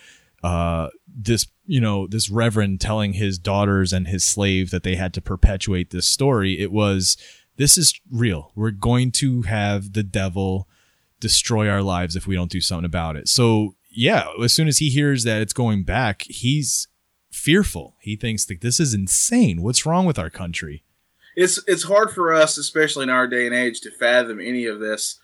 uh, 0.42 0.88
this 1.06 1.46
you 1.66 1.80
know 1.80 2.06
this 2.06 2.30
reverend 2.30 2.80
telling 2.80 3.14
his 3.14 3.38
daughters 3.38 3.92
and 3.92 4.06
his 4.06 4.24
slave 4.24 4.70
that 4.70 4.82
they 4.82 4.96
had 4.96 5.14
to 5.14 5.22
perpetuate 5.22 5.90
this 5.90 6.06
story. 6.06 6.60
It 6.60 6.72
was 6.72 7.16
this 7.56 7.78
is 7.78 7.98
real. 8.10 8.52
We're 8.54 8.70
going 8.70 9.12
to 9.12 9.42
have 9.42 9.92
the 9.92 10.02
devil 10.02 10.68
destroy 11.20 11.68
our 11.68 11.82
lives 11.82 12.16
if 12.16 12.26
we 12.26 12.34
don't 12.34 12.50
do 12.50 12.60
something 12.60 12.84
about 12.84 13.16
it. 13.16 13.28
So 13.28 13.76
yeah, 13.94 14.26
as 14.42 14.52
soon 14.52 14.68
as 14.68 14.78
he 14.78 14.88
hears 14.90 15.24
that 15.24 15.40
it's 15.42 15.52
going 15.52 15.84
back, 15.84 16.22
he's 16.28 16.88
fearful. 17.32 17.96
He 18.00 18.16
thinks 18.16 18.44
that 18.46 18.60
this 18.60 18.78
is 18.80 18.94
insane. 18.94 19.62
What's 19.62 19.84
wrong 19.86 20.06
with 20.06 20.18
our 20.18 20.30
country? 20.30 20.82
it's 21.36 21.58
it's 21.66 21.82
hard 21.82 22.12
for 22.12 22.32
us 22.32 22.56
especially 22.56 23.02
in 23.02 23.10
our 23.10 23.26
day 23.26 23.44
and 23.44 23.52
age 23.56 23.80
to 23.80 23.90
fathom 23.90 24.38
any 24.38 24.66
of 24.66 24.78
this 24.78 25.18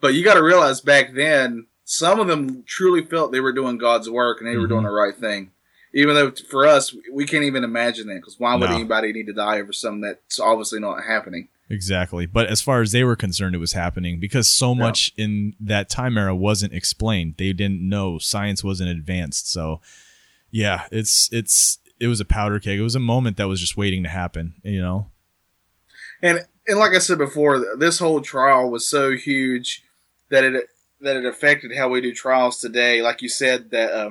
but 0.00 0.14
you 0.14 0.24
got 0.24 0.32
to 0.32 0.42
realize 0.42 0.80
back 0.80 1.12
then 1.12 1.66
some 1.84 2.18
of 2.18 2.26
them 2.26 2.64
truly 2.66 3.04
felt 3.04 3.32
they 3.32 3.40
were 3.40 3.52
doing 3.52 3.76
god's 3.76 4.08
work 4.08 4.40
and 4.40 4.48
they 4.48 4.56
were 4.56 4.64
Mhm. 4.64 4.68
doing 4.70 4.84
the 4.84 4.90
right 4.90 5.14
thing 5.14 5.50
even 5.92 6.14
though 6.14 6.30
for 6.48 6.66
us 6.66 6.96
we 7.12 7.26
can't 7.26 7.44
even 7.44 7.64
imagine 7.64 8.06
that 8.06 8.14
because 8.14 8.40
why 8.40 8.54
would 8.54 8.70
No. 8.70 8.76
anybody 8.76 9.12
need 9.12 9.26
to 9.26 9.34
die 9.34 9.60
over 9.60 9.74
something 9.74 10.00
that's 10.00 10.40
obviously 10.40 10.80
not 10.80 11.04
happening 11.04 11.48
Exactly. 11.72 12.26
But 12.26 12.48
as 12.48 12.60
far 12.60 12.82
as 12.82 12.92
they 12.92 13.02
were 13.02 13.16
concerned, 13.16 13.54
it 13.54 13.58
was 13.58 13.72
happening 13.72 14.20
because 14.20 14.46
so 14.46 14.74
much 14.74 15.10
in 15.16 15.56
that 15.58 15.88
time 15.88 16.18
era 16.18 16.36
wasn't 16.36 16.74
explained. 16.74 17.36
They 17.38 17.54
didn't 17.54 17.80
know. 17.80 18.18
Science 18.18 18.62
wasn't 18.62 18.90
advanced. 18.90 19.50
So 19.50 19.80
yeah, 20.50 20.84
it's 20.92 21.30
it's 21.32 21.78
it 21.98 22.08
was 22.08 22.20
a 22.20 22.26
powder 22.26 22.60
keg. 22.60 22.78
It 22.78 22.82
was 22.82 22.94
a 22.94 23.00
moment 23.00 23.38
that 23.38 23.48
was 23.48 23.58
just 23.58 23.74
waiting 23.74 24.02
to 24.02 24.10
happen, 24.10 24.52
you 24.62 24.82
know? 24.82 25.06
And 26.20 26.46
and 26.68 26.78
like 26.78 26.92
I 26.92 26.98
said 26.98 27.16
before, 27.16 27.64
this 27.78 27.98
whole 27.98 28.20
trial 28.20 28.70
was 28.70 28.86
so 28.86 29.12
huge 29.12 29.82
that 30.28 30.44
it 30.44 30.66
that 31.00 31.16
it 31.16 31.24
affected 31.24 31.74
how 31.74 31.88
we 31.88 32.02
do 32.02 32.12
trials 32.12 32.60
today. 32.60 33.00
Like 33.00 33.22
you 33.22 33.30
said, 33.30 33.70
that 33.70 33.92
uh, 33.92 34.10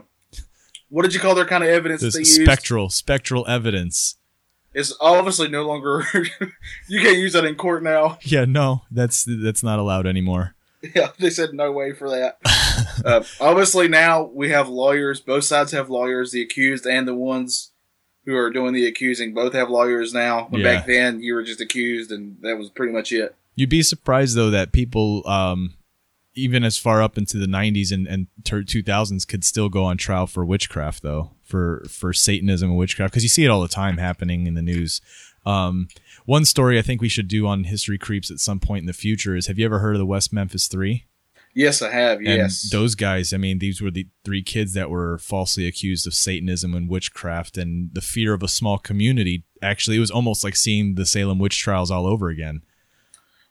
what 0.90 1.04
did 1.04 1.14
you 1.14 1.20
call 1.20 1.36
their 1.36 1.46
kind 1.46 1.64
of 1.64 1.70
evidence 1.70 2.02
This 2.02 2.16
that 2.16 2.22
used? 2.22 2.42
spectral 2.42 2.90
spectral 2.90 3.48
evidence. 3.48 4.16
It's 4.74 4.96
obviously 5.02 5.50
no 5.50 5.68
longer. 5.68 6.06
you 6.88 7.02
can't 7.02 7.18
use 7.18 7.34
that 7.34 7.46
in 7.46 7.56
court 7.56 7.84
now. 7.84 8.18
Yeah, 8.24 8.46
no, 8.46 8.84
that's 8.92 9.26
that's 9.28 9.64
not 9.64 9.80
allowed 9.80 10.08
anymore. 10.08 10.56
Yeah, 10.96 11.10
they 11.20 11.30
said 11.30 11.54
no 11.54 11.72
way 11.72 11.94
for 11.94 12.10
that. 12.10 12.38
uh, 13.06 13.24
obviously, 13.40 13.88
now 13.88 14.24
we 14.24 14.50
have 14.50 14.70
lawyers. 14.70 15.20
Both 15.22 15.44
sides 15.44 15.72
have 15.74 15.90
lawyers. 15.90 16.32
The 16.32 16.42
accused 16.42 16.86
and 16.88 17.08
the 17.08 17.16
ones 17.16 17.72
who 18.26 18.36
are 18.36 18.50
doing 18.50 18.74
the 18.74 18.86
accusing 18.86 19.34
both 19.34 19.54
have 19.54 19.70
lawyers 19.70 20.14
now. 20.14 20.46
When 20.50 20.62
Yeah. 20.62 20.76
back 20.76 20.86
then, 20.88 21.22
you 21.22 21.34
were 21.34 21.44
just 21.44 21.60
accused, 21.62 22.12
and 22.12 22.38
that 22.42 22.58
was 22.58 22.70
pretty 22.70 22.94
much 22.94 23.12
it. 23.12 23.36
You'd 23.56 23.70
be 23.70 23.84
surprised 23.84 24.36
though 24.38 24.52
that 24.52 24.72
people, 24.72 25.28
um, 25.28 25.74
even 26.34 26.64
as 26.64 26.78
far 26.78 27.02
up 27.02 27.18
into 27.18 27.38
the 27.38 27.46
'90s 27.46 27.92
and 27.92 28.08
and 28.08 28.28
tur- 28.44 28.64
2000s, 28.64 29.28
could 29.28 29.44
still 29.44 29.70
go 29.70 29.84
on 29.84 29.98
trial 29.98 30.28
for 30.28 30.46
witchcraft 30.46 31.04
though, 31.04 31.32
for 31.44 31.84
for 31.90 32.14
Satanism 32.14 32.70
and 32.70 32.78
witchcraft, 32.78 33.14
because 33.14 33.24
you 33.24 33.30
see 33.30 33.46
it 33.46 33.50
all 33.50 33.62
the 33.62 33.68
time 33.68 33.98
happening 33.98 34.48
in 34.48 34.54
the 34.54 34.62
news. 34.62 35.02
Um, 35.46 35.88
one 36.26 36.46
story 36.46 36.78
I 36.78 36.84
think 36.84 37.02
we 37.02 37.10
should 37.10 37.28
do 37.28 37.48
on 37.48 37.64
History 37.64 37.98
Creeps 37.98 38.30
at 38.30 38.40
some 38.40 38.60
point 38.60 38.82
in 38.82 38.88
the 38.88 38.94
future 38.94 39.36
is: 39.36 39.48
Have 39.48 39.58
you 39.58 39.66
ever 39.66 39.80
heard 39.80 39.96
of 39.96 40.00
the 40.00 40.06
West 40.06 40.32
Memphis 40.32 40.68
Three? 40.68 41.06
Yes, 41.54 41.82
I 41.82 41.92
have. 41.92 42.20
And 42.20 42.28
Yes, 42.28 42.70
those 42.72 42.96
guys, 42.96 43.34
I 43.34 43.38
mean, 43.38 43.60
these 43.60 43.82
were 43.82 43.92
the 43.92 44.08
three 44.24 44.42
kids 44.42 44.74
that 44.74 44.90
were 44.90 45.18
falsely 45.18 45.68
accused 45.68 46.08
of 46.08 46.14
Satanism 46.14 46.74
and 46.74 46.90
witchcraft, 46.90 47.58
and 47.58 47.90
the 47.94 48.02
fear 48.02 48.34
of 48.34 48.44
a 48.44 48.48
small 48.48 48.78
community. 48.78 49.44
Actually, 49.62 49.98
it 49.98 50.02
was 50.02 50.12
almost 50.12 50.44
like 50.44 50.56
seeing 50.56 50.96
the 50.96 51.06
Salem 51.06 51.40
witch 51.40 51.60
trials 51.60 51.92
all 51.92 52.08
over 52.08 52.30
again. 52.30 52.62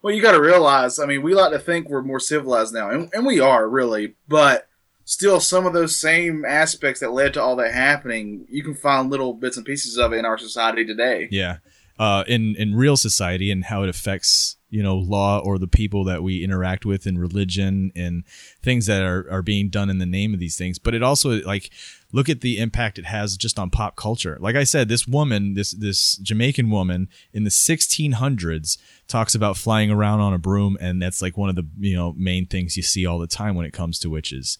Well, 0.03 0.15
you 0.15 0.23
got 0.23 0.33
to 0.33 0.41
realize, 0.41 0.99
I 0.99 1.07
mean, 1.07 1.23
we 1.23 1.35
like 1.35 1.53
to 1.53 1.59
think 1.59 1.89
we're 1.89 2.03
more 2.03 2.21
civilized 2.21 2.73
now, 2.73 2.89
and, 2.89 3.11
and 3.13 3.27
we 3.27 3.39
are 3.39 3.69
really, 3.69 4.15
but 4.29 4.67
still, 5.05 5.41
some 5.41 5.67
of 5.67 5.73
those 5.73 5.97
same 5.97 6.45
aspects 6.45 7.01
that 7.01 7.13
led 7.13 7.35
to 7.35 7.43
all 7.43 7.57
that 7.57 7.75
happening, 7.75 8.47
you 8.49 8.63
can 8.63 8.75
find 8.75 9.11
little 9.11 9.35
bits 9.35 9.57
and 9.57 9.67
pieces 9.67 9.99
of 9.99 10.13
it 10.13 10.19
in 10.19 10.25
our 10.25 10.39
society 10.39 10.85
today. 10.85 11.29
Yeah. 11.31 11.59
Uh, 11.99 12.25
in 12.27 12.57
in 12.57 12.75
real 12.75 12.97
society 12.97 13.51
and 13.51 13.65
how 13.65 13.83
it 13.83 13.91
affects 13.91 14.57
you 14.71 14.83
know 14.83 14.97
law 14.97 15.39
or 15.39 15.59
the 15.59 15.67
people 15.67 16.03
that 16.05 16.23
we 16.23 16.43
interact 16.43 16.87
with 16.87 17.07
in 17.07 17.19
religion 17.19 17.93
and 17.95 18.25
things 18.63 18.87
that 18.87 19.03
are, 19.03 19.31
are 19.31 19.43
being 19.43 19.69
done 19.69 19.91
in 19.91 19.99
the 19.99 20.07
name 20.07 20.33
of 20.33 20.41
these 20.41 20.57
things 20.57 20.79
but 20.79 20.95
it 20.95 21.03
also 21.03 21.43
like 21.43 21.71
look 22.13 22.29
at 22.29 22.41
the 22.41 22.59
impact 22.59 22.99
it 22.99 23.07
has 23.07 23.37
just 23.37 23.59
on 23.59 23.71
pop 23.71 23.97
culture 23.97 24.37
like 24.41 24.57
i 24.57 24.65
said 24.65 24.89
this 24.89 25.07
woman 25.07 25.55
this 25.55 25.73
this 25.73 26.17
jamaican 26.17 26.71
woman 26.71 27.09
in 27.33 27.45
the 27.45 27.51
1600s 27.51 28.79
talks 29.09 29.35
about 29.35 29.57
flying 29.57 29.91
around 29.91 30.21
on 30.21 30.33
a 30.35 30.39
broom 30.39 30.77
and 30.81 31.01
that's 31.01 31.23
like 31.23 31.37
one 31.37 31.49
of 31.49 31.57
the 31.57 31.67
you 31.79 31.97
know 31.97 32.13
main 32.17 32.47
things 32.47 32.77
you 32.77 32.83
see 32.83 33.07
all 33.07 33.19
the 33.19 33.27
time 33.27 33.55
when 33.55 33.67
it 33.67 33.73
comes 33.73 33.99
to 33.99 34.11
witches 34.11 34.59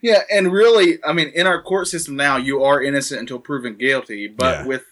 Yeah, 0.00 0.20
and 0.30 0.52
really, 0.52 0.98
I 1.04 1.12
mean, 1.12 1.32
in 1.34 1.48
our 1.48 1.60
court 1.60 1.88
system 1.88 2.14
now, 2.14 2.36
you 2.36 2.62
are 2.62 2.80
innocent 2.80 3.18
until 3.20 3.40
proven 3.40 3.74
guilty. 3.76 4.28
But 4.28 4.60
Yeah. 4.60 4.66
with 4.66 4.84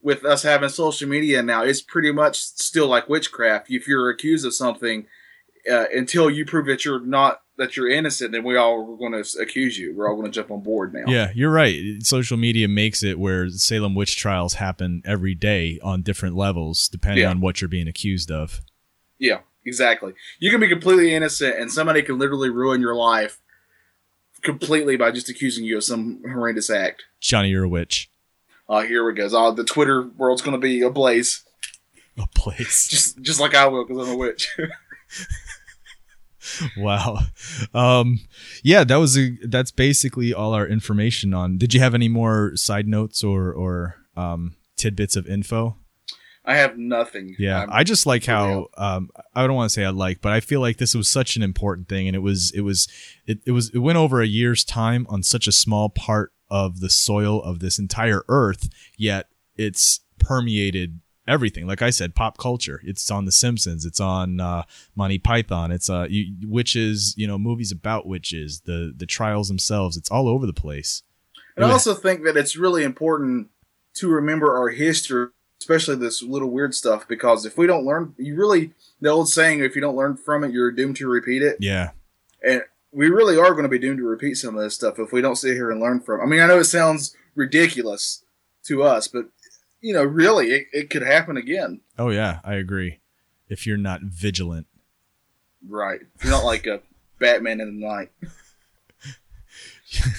with 0.00 0.24
us 0.24 0.44
having 0.44 0.68
social 0.68 1.08
media 1.08 1.42
now, 1.42 1.64
it's 1.64 1.82
pretty 1.82 2.12
much 2.12 2.36
still 2.40 2.86
like 2.86 3.08
witchcraft. 3.08 3.66
If 3.68 3.88
you're 3.88 4.10
accused 4.10 4.46
of 4.46 4.54
something, 4.54 5.06
uh, 5.70 5.86
until 5.94 6.30
you 6.30 6.44
prove 6.44 6.66
that 6.66 6.84
you're 6.84 7.04
not 7.04 7.40
that 7.56 7.76
you're 7.76 7.88
innocent, 7.88 8.32
then 8.32 8.42
we 8.42 8.56
all 8.56 8.92
are 8.92 8.96
going 8.96 9.12
to 9.12 9.38
accuse 9.40 9.78
you. 9.78 9.94
We're 9.96 10.08
all 10.08 10.16
going 10.16 10.26
to 10.26 10.32
jump 10.32 10.50
on 10.50 10.60
board 10.62 10.92
now. 10.92 11.04
Yeah, 11.06 11.30
you're 11.36 11.52
right. 11.52 11.80
Social 12.02 12.36
media 12.36 12.66
makes 12.66 13.04
it 13.04 13.16
where 13.18 13.48
Salem 13.48 13.94
witch 13.94 14.16
trials 14.16 14.54
happen 14.54 15.02
every 15.04 15.36
day 15.36 15.78
on 15.82 16.02
different 16.02 16.34
levels, 16.34 16.88
depending 16.88 17.22
Yeah. 17.22 17.30
on 17.30 17.40
what 17.40 17.60
you're 17.60 17.68
being 17.68 17.86
accused 17.86 18.30
of. 18.32 18.60
Yeah, 19.20 19.40
exactly. 19.64 20.14
You 20.40 20.50
can 20.50 20.58
be 20.58 20.66
completely 20.68 21.14
innocent, 21.14 21.56
and 21.56 21.70
somebody 21.70 22.02
can 22.02 22.18
literally 22.18 22.50
ruin 22.50 22.80
your 22.80 22.96
life 22.96 23.40
completely 24.42 24.96
by 24.96 25.10
just 25.12 25.28
accusing 25.28 25.64
you 25.64 25.76
of 25.76 25.84
some 25.84 26.22
horrendous 26.28 26.68
act. 26.70 27.04
Johnny, 27.20 27.50
you're 27.50 27.64
a 27.64 27.68
witch. 27.68 28.10
Oh, 28.68 28.80
here 28.80 29.06
we 29.06 29.14
go. 29.14 29.28
Oh, 29.32 29.52
the 29.52 29.62
Twitter 29.64 30.02
world's 30.02 30.42
going 30.42 30.60
to 30.60 30.60
be 30.60 30.80
ablaze, 30.82 31.44
A 32.18 32.26
place. 32.34 32.88
just 32.88 33.20
just 33.22 33.38
like 33.40 33.54
I 33.54 33.66
will, 33.68 33.84
because 33.86 34.06
I'm 34.08 34.14
a 34.14 34.16
witch. 34.16 34.48
wow. 36.76 37.18
Um, 37.72 38.20
yeah, 38.62 38.84
that 38.84 38.96
was 38.96 39.16
a, 39.18 39.36
that's 39.46 39.70
basically 39.70 40.32
all 40.34 40.52
our 40.52 40.66
information 40.66 41.32
on. 41.34 41.56
Did 41.58 41.74
you 41.74 41.80
have 41.80 41.94
any 41.94 42.08
more 42.08 42.52
side 42.56 42.86
notes 42.86 43.24
or 43.24 43.52
or 43.52 43.96
um, 44.16 44.54
tidbits 44.76 45.16
of 45.16 45.26
info? 45.26 45.76
I 46.44 46.56
have 46.56 46.76
nothing. 46.76 47.34
Yeah, 47.38 47.60
I'm- 47.60 47.70
I 47.72 47.84
just 47.84 48.04
like 48.04 48.26
how 48.26 48.66
um, 48.76 49.08
I 49.34 49.46
don't 49.46 49.56
want 49.56 49.70
to 49.70 49.74
say 49.74 49.84
I 49.84 49.90
like, 49.90 50.20
but 50.20 50.32
I 50.32 50.40
feel 50.40 50.60
like 50.60 50.76
this 50.76 50.94
was 50.94 51.08
such 51.10 51.36
an 51.36 51.42
important 51.42 51.88
thing, 51.88 52.06
and 52.06 52.14
it 52.14 52.20
was 52.20 52.52
it 52.54 52.60
was 52.60 52.86
it, 53.26 53.38
it 53.46 53.52
was 53.52 53.70
it 53.70 53.78
went 53.78 53.96
over 53.96 54.20
a 54.20 54.26
year's 54.26 54.64
time 54.64 55.06
on 55.08 55.22
such 55.22 55.46
a 55.46 55.52
small 55.52 55.88
part 55.88 56.32
of 56.50 56.80
the 56.80 56.90
soil 56.90 57.42
of 57.42 57.60
this 57.60 57.78
entire 57.78 58.22
Earth, 58.28 58.68
yet 58.98 59.28
it's 59.56 60.00
permeated 60.18 61.00
everything. 61.26 61.66
Like 61.66 61.82
I 61.82 61.90
said, 61.90 62.14
pop 62.14 62.38
culture. 62.38 62.80
It's 62.84 63.10
on 63.10 63.24
The 63.24 63.32
Simpsons. 63.32 63.84
It's 63.84 64.00
on 64.00 64.40
uh, 64.40 64.64
Monty 64.94 65.18
Python. 65.18 65.70
It's 65.70 65.88
uh, 65.90 66.06
you, 66.08 66.34
witches. 66.48 67.14
You 67.16 67.26
know, 67.26 67.38
movies 67.38 67.72
about 67.72 68.06
witches. 68.06 68.62
The 68.62 68.92
the 68.96 69.06
trials 69.06 69.48
themselves. 69.48 69.96
It's 69.96 70.10
all 70.10 70.28
over 70.28 70.46
the 70.46 70.52
place. 70.52 71.02
And 71.56 71.64
I 71.64 71.70
also 71.70 71.94
think 71.94 72.24
that 72.24 72.36
it's 72.36 72.56
really 72.56 72.82
important 72.82 73.48
to 73.94 74.08
remember 74.08 74.56
our 74.56 74.70
history, 74.70 75.28
especially 75.60 75.94
this 75.94 76.20
little 76.20 76.50
weird 76.50 76.74
stuff, 76.74 77.06
because 77.06 77.46
if 77.46 77.56
we 77.56 77.68
don't 77.68 77.84
learn, 77.84 78.12
you 78.18 78.34
really, 78.34 78.72
the 79.00 79.08
old 79.08 79.28
saying, 79.28 79.60
if 79.60 79.76
you 79.76 79.80
don't 79.80 79.94
learn 79.94 80.16
from 80.16 80.42
it, 80.42 80.50
you're 80.52 80.72
doomed 80.72 80.96
to 80.96 81.06
repeat 81.06 81.42
it. 81.42 81.56
Yeah, 81.60 81.90
And 82.44 82.62
we 82.92 83.08
really 83.08 83.38
are 83.38 83.52
going 83.52 83.62
to 83.62 83.68
be 83.68 83.78
doomed 83.78 83.98
to 83.98 84.04
repeat 84.04 84.34
some 84.34 84.56
of 84.56 84.62
this 84.62 84.74
stuff 84.74 84.98
if 84.98 85.12
we 85.12 85.20
don't 85.20 85.36
sit 85.36 85.54
here 85.54 85.70
and 85.70 85.80
learn 85.80 86.00
from 86.00 86.20
it. 86.20 86.24
I 86.24 86.26
mean, 86.26 86.40
I 86.40 86.46
know 86.46 86.58
it 86.58 86.64
sounds 86.64 87.16
ridiculous 87.34 88.24
to 88.64 88.82
us, 88.82 89.08
but, 89.08 89.26
you 89.84 89.92
know, 89.92 90.02
really, 90.02 90.50
it, 90.50 90.66
it 90.72 90.90
could 90.90 91.02
happen 91.02 91.36
again. 91.36 91.82
Oh 91.98 92.08
yeah, 92.08 92.40
I 92.42 92.54
agree. 92.54 93.00
If 93.50 93.66
you're 93.66 93.76
not 93.76 94.00
vigilant. 94.00 94.66
Right. 95.68 96.00
If 96.14 96.24
you're 96.24 96.32
not 96.32 96.44
like 96.44 96.66
a 96.66 96.80
Batman 97.20 97.60
in 97.60 97.78
the 97.78 97.86
night. 97.86 98.10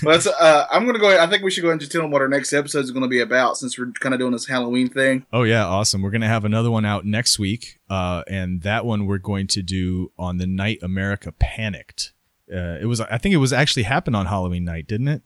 well, 0.04 0.14
that's, 0.14 0.28
uh, 0.28 0.68
I'm 0.70 0.84
going 0.84 0.94
to 0.94 1.00
go 1.00 1.08
ahead. 1.08 1.20
I 1.20 1.28
think 1.28 1.42
we 1.42 1.50
should 1.50 1.64
go 1.64 1.70
ahead 1.70 1.82
and 1.82 1.92
tell 1.92 2.04
them 2.04 2.12
what 2.12 2.22
our 2.22 2.28
next 2.28 2.54
episode 2.54 2.84
is 2.84 2.92
going 2.92 3.02
to 3.02 3.10
be 3.10 3.22
about 3.22 3.58
since 3.58 3.78
we're 3.78 3.92
kind 4.00 4.14
of 4.14 4.20
doing 4.20 4.34
this 4.34 4.46
Halloween 4.46 4.88
thing. 4.88 5.26
Oh 5.34 5.42
yeah, 5.42 5.66
awesome. 5.66 6.04
We're 6.04 6.12
gonna 6.12 6.28
have 6.28 6.46
another 6.46 6.70
one 6.70 6.86
out 6.86 7.04
next 7.04 7.40
week, 7.40 7.80
uh, 7.90 8.22
and 8.28 8.62
that 8.62 8.86
one 8.86 9.08
we're 9.08 9.18
going 9.18 9.48
to 9.48 9.64
do 9.64 10.12
on 10.16 10.38
the 10.38 10.46
night 10.46 10.78
America 10.84 11.32
panicked. 11.32 12.14
Uh, 12.54 12.78
it 12.80 12.86
was, 12.86 13.02
I 13.02 13.18
think, 13.18 13.34
it 13.34 13.40
was 13.40 13.52
actually 13.52 13.84
happened 13.84 14.16
on 14.16 14.28
Halloween 14.28 14.64
night, 14.64 14.88
didn't 14.88 15.08
it? 15.08 15.24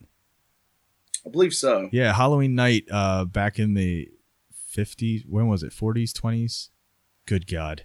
I 1.26 1.28
believe 1.28 1.52
so. 1.52 1.90
Yeah, 1.92 2.14
Halloween 2.14 2.54
night, 2.54 2.84
uh, 2.90 3.26
back 3.26 3.58
in 3.58 3.74
the 3.74 4.08
fifties. 4.70 5.24
When 5.28 5.48
was 5.48 5.62
it? 5.62 5.72
Forties, 5.72 6.12
twenties. 6.12 6.70
Good 7.26 7.46
God. 7.46 7.84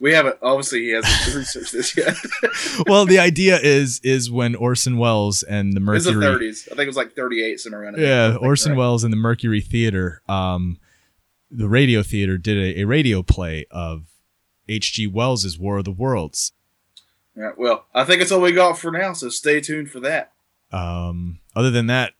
We 0.00 0.14
haven't, 0.14 0.36
obviously, 0.40 0.80
he 0.84 0.90
hasn't 0.92 1.34
researched 1.36 1.72
this 1.72 1.94
yet. 1.94 2.16
well, 2.86 3.04
the 3.04 3.18
idea 3.18 3.58
is 3.62 4.00
is 4.02 4.30
when 4.30 4.54
Orson 4.54 4.96
Welles 4.96 5.42
and 5.42 5.74
the 5.74 5.80
Mercury. 5.80 5.96
it's 5.98 6.06
the 6.06 6.12
Mercury. 6.14 6.50
30s. 6.50 6.68
I 6.68 6.70
think 6.70 6.80
it 6.80 6.86
was 6.86 6.96
like 6.96 7.12
38, 7.12 7.60
somewhere 7.60 7.82
around 7.82 7.98
Yeah, 7.98 8.30
think, 8.30 8.42
Orson 8.42 8.72
right? 8.72 8.78
Welles 8.78 9.04
and 9.04 9.12
the 9.12 9.18
Mercury 9.18 9.60
Theater, 9.60 10.22
um, 10.26 10.78
the 11.50 11.68
radio 11.68 12.02
theater 12.02 12.38
did 12.38 12.56
a, 12.56 12.80
a 12.80 12.84
radio 12.86 13.22
play 13.22 13.66
of 13.70 14.04
H.G. 14.68 15.06
Wells's 15.08 15.58
War 15.58 15.78
of 15.78 15.84
the 15.84 15.92
Worlds. 15.92 16.52
Yeah, 17.36 17.50
well, 17.58 17.84
I 17.92 18.04
think 18.04 18.22
it's 18.22 18.32
all 18.32 18.40
we 18.40 18.52
got 18.52 18.78
for 18.78 18.90
now, 18.90 19.12
so 19.12 19.28
stay 19.28 19.60
tuned 19.60 19.90
for 19.90 20.00
that. 20.00 20.32
Um, 20.72 21.40
other 21.54 21.70
than 21.70 21.88
that, 21.88 22.12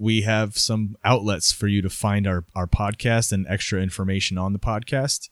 we 0.00 0.22
have 0.22 0.56
some 0.56 0.96
outlets 1.04 1.52
for 1.52 1.68
you 1.68 1.82
to 1.82 1.90
find 1.90 2.26
our, 2.26 2.46
our 2.56 2.66
podcast 2.66 3.32
and 3.32 3.46
extra 3.48 3.82
information 3.82 4.38
on 4.38 4.54
the 4.54 4.58
podcast. 4.58 5.28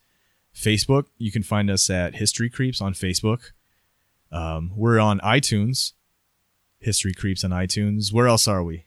Facebook, 0.54 1.06
you 1.16 1.32
can 1.32 1.42
find 1.42 1.70
us 1.70 1.88
at 1.88 2.16
History 2.16 2.50
Creeps 2.50 2.82
on 2.82 2.92
Facebook. 2.92 3.52
Um, 4.30 4.72
we're 4.76 4.98
on 4.98 5.20
iTunes, 5.20 5.94
History 6.80 7.14
Creeps 7.14 7.44
on 7.44 7.50
iTunes. 7.50 8.12
Where 8.12 8.28
else 8.28 8.46
are 8.46 8.62
we? 8.62 8.84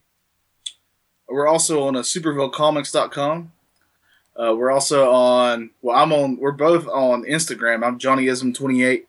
We're 1.28 1.48
also 1.48 1.82
on 1.82 1.96
uh, 1.96 2.02
supervillecomics.com. 2.02 3.52
Uh, 4.36 4.56
we're 4.56 4.72
also 4.72 5.12
on, 5.12 5.72
well, 5.82 5.98
I'm 5.98 6.14
on, 6.14 6.38
we're 6.38 6.52
both 6.52 6.88
on 6.90 7.24
Instagram. 7.24 7.84
I'm 7.84 7.98
JohnnyIsm28, 7.98 9.06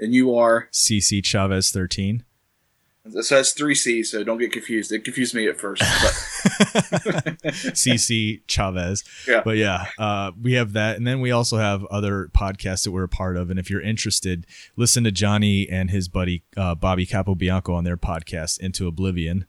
and 0.00 0.12
you 0.12 0.34
are, 0.34 0.68
CC 0.72 1.24
Chavez 1.24 1.70
13. 1.70 2.24
So 3.10 3.36
that's 3.36 3.52
three 3.52 3.74
C's, 3.74 4.10
so 4.10 4.22
don't 4.22 4.38
get 4.38 4.52
confused. 4.52 4.92
It 4.92 5.04
confused 5.04 5.34
me 5.34 5.48
at 5.48 5.58
first. 5.58 5.82
But 5.82 5.88
CC 7.74 8.42
Chavez. 8.46 9.02
Yeah. 9.26 9.42
But 9.44 9.56
yeah, 9.56 9.86
uh, 9.98 10.32
we 10.40 10.52
have 10.54 10.72
that. 10.74 10.96
And 10.96 11.06
then 11.06 11.20
we 11.20 11.32
also 11.32 11.58
have 11.58 11.84
other 11.86 12.30
podcasts 12.32 12.84
that 12.84 12.92
we're 12.92 13.04
a 13.04 13.08
part 13.08 13.36
of. 13.36 13.50
And 13.50 13.58
if 13.58 13.68
you're 13.68 13.80
interested, 13.80 14.46
listen 14.76 15.02
to 15.04 15.10
Johnny 15.10 15.68
and 15.68 15.90
his 15.90 16.08
buddy 16.08 16.44
uh, 16.56 16.74
Bobby 16.76 17.06
Capobianco 17.06 17.74
on 17.74 17.84
their 17.84 17.96
podcast, 17.96 18.60
Into 18.60 18.86
Oblivion. 18.86 19.46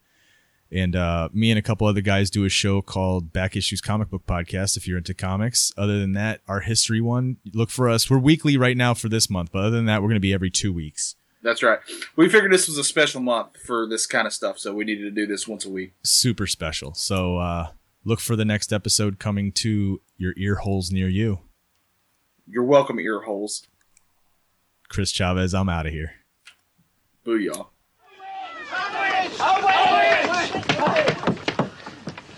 And 0.72 0.96
uh, 0.96 1.30
me 1.32 1.52
and 1.52 1.60
a 1.60 1.62
couple 1.62 1.86
other 1.86 2.02
guys 2.02 2.32
do 2.32 2.46
a 2.46 2.50
show 2.50 2.82
called 2.82 3.32
Back 3.32 3.56
Issues 3.56 3.80
Comic 3.80 4.10
Book 4.10 4.26
Podcast 4.26 4.76
if 4.76 4.88
you're 4.88 4.98
into 4.98 5.14
comics. 5.14 5.72
Other 5.78 6.00
than 6.00 6.14
that, 6.14 6.42
our 6.48 6.62
history 6.62 7.00
one, 7.00 7.38
look 7.54 7.70
for 7.70 7.88
us. 7.88 8.10
We're 8.10 8.18
weekly 8.18 8.58
right 8.58 8.76
now 8.76 8.96
for 8.96 9.08
this 9.08 9.30
month, 9.30 9.52
but 9.52 9.60
other 9.60 9.76
than 9.76 9.86
that, 9.86 10.02
we're 10.02 10.08
going 10.08 10.16
to 10.16 10.20
be 10.20 10.34
every 10.34 10.50
two 10.50 10.74
weeks. 10.74 11.16
That's 11.44 11.62
right. 11.62 11.80
We 12.16 12.30
figured 12.30 12.52
this 12.52 12.68
was 12.68 12.78
a 12.78 12.84
special 12.84 13.22
month 13.22 13.58
for 13.58 13.88
this 13.88 14.06
kind 14.06 14.26
of 14.26 14.34
stuff, 14.34 14.58
so 14.58 14.74
we 14.74 14.86
needed 14.86 15.04
to 15.04 15.12
do 15.12 15.28
this 15.28 15.48
once 15.48 15.66
a 15.66 15.70
week. 15.70 15.94
Super 16.04 16.48
special. 16.48 16.94
So 16.94 17.38
uh, 17.38 17.68
look 18.04 18.20
for 18.20 18.36
the 18.36 18.46
next 18.46 18.72
episode 18.74 19.20
coming 19.20 19.52
to 19.54 20.02
your 20.18 20.34
ear 20.38 20.56
holes 20.56 20.92
near 20.92 21.08
you. 21.08 21.40
You're 22.48 22.64
welcome, 22.64 23.00
ear 23.00 23.22
holes. 23.22 23.68
Chris 24.90 25.12
Chavez, 25.12 25.54
I'm 25.54 25.70
out 25.70 25.86
of 25.86 25.94
here. 25.94 26.12
Booyah. 27.26 27.68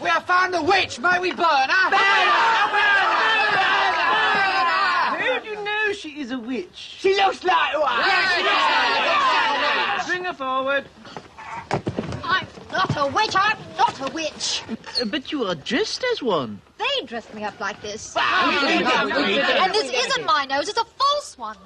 We 0.02 0.10
have 0.10 0.26
found 0.26 0.54
the 0.54 0.62
witch. 0.62 1.00
May 1.00 1.20
we 1.20 1.32
burn 1.32 1.46
her? 1.46 1.96
How 5.18 5.40
do 5.42 5.50
you 5.50 5.64
know 5.64 5.94
she 5.94 6.20
is 6.20 6.32
a 6.32 6.38
witch? 6.40 6.68
She 6.74 7.16
looks 7.16 7.44
like 7.44 7.74
one. 7.80 8.75
Bring 10.38 10.48
her 10.50 10.56
forward. 10.56 10.86
I'm 12.24 12.48
not 12.72 12.98
a 12.98 13.08
witch. 13.12 13.36
I'm 13.36 13.58
not 13.78 14.10
a 14.10 14.14
witch. 14.14 14.64
Uh, 15.02 15.06
But 15.06 15.32
you 15.32 15.46
are 15.46 15.56
dressed 15.56 16.04
as 16.12 16.22
one. 16.22 16.62
They 16.78 17.06
dressed 17.06 17.34
me 17.34 17.44
up 17.44 17.60
like 17.60 17.82
this. 17.82 18.16
we 18.16 18.22
did. 18.22 19.40
And 19.40 19.74
this 19.74 19.92
isn't 19.92 20.26
my 20.26 20.46
nose. 20.46 20.68
It's 20.70 20.78
a 20.80 20.86
false 20.86 21.38
one. 21.38 21.58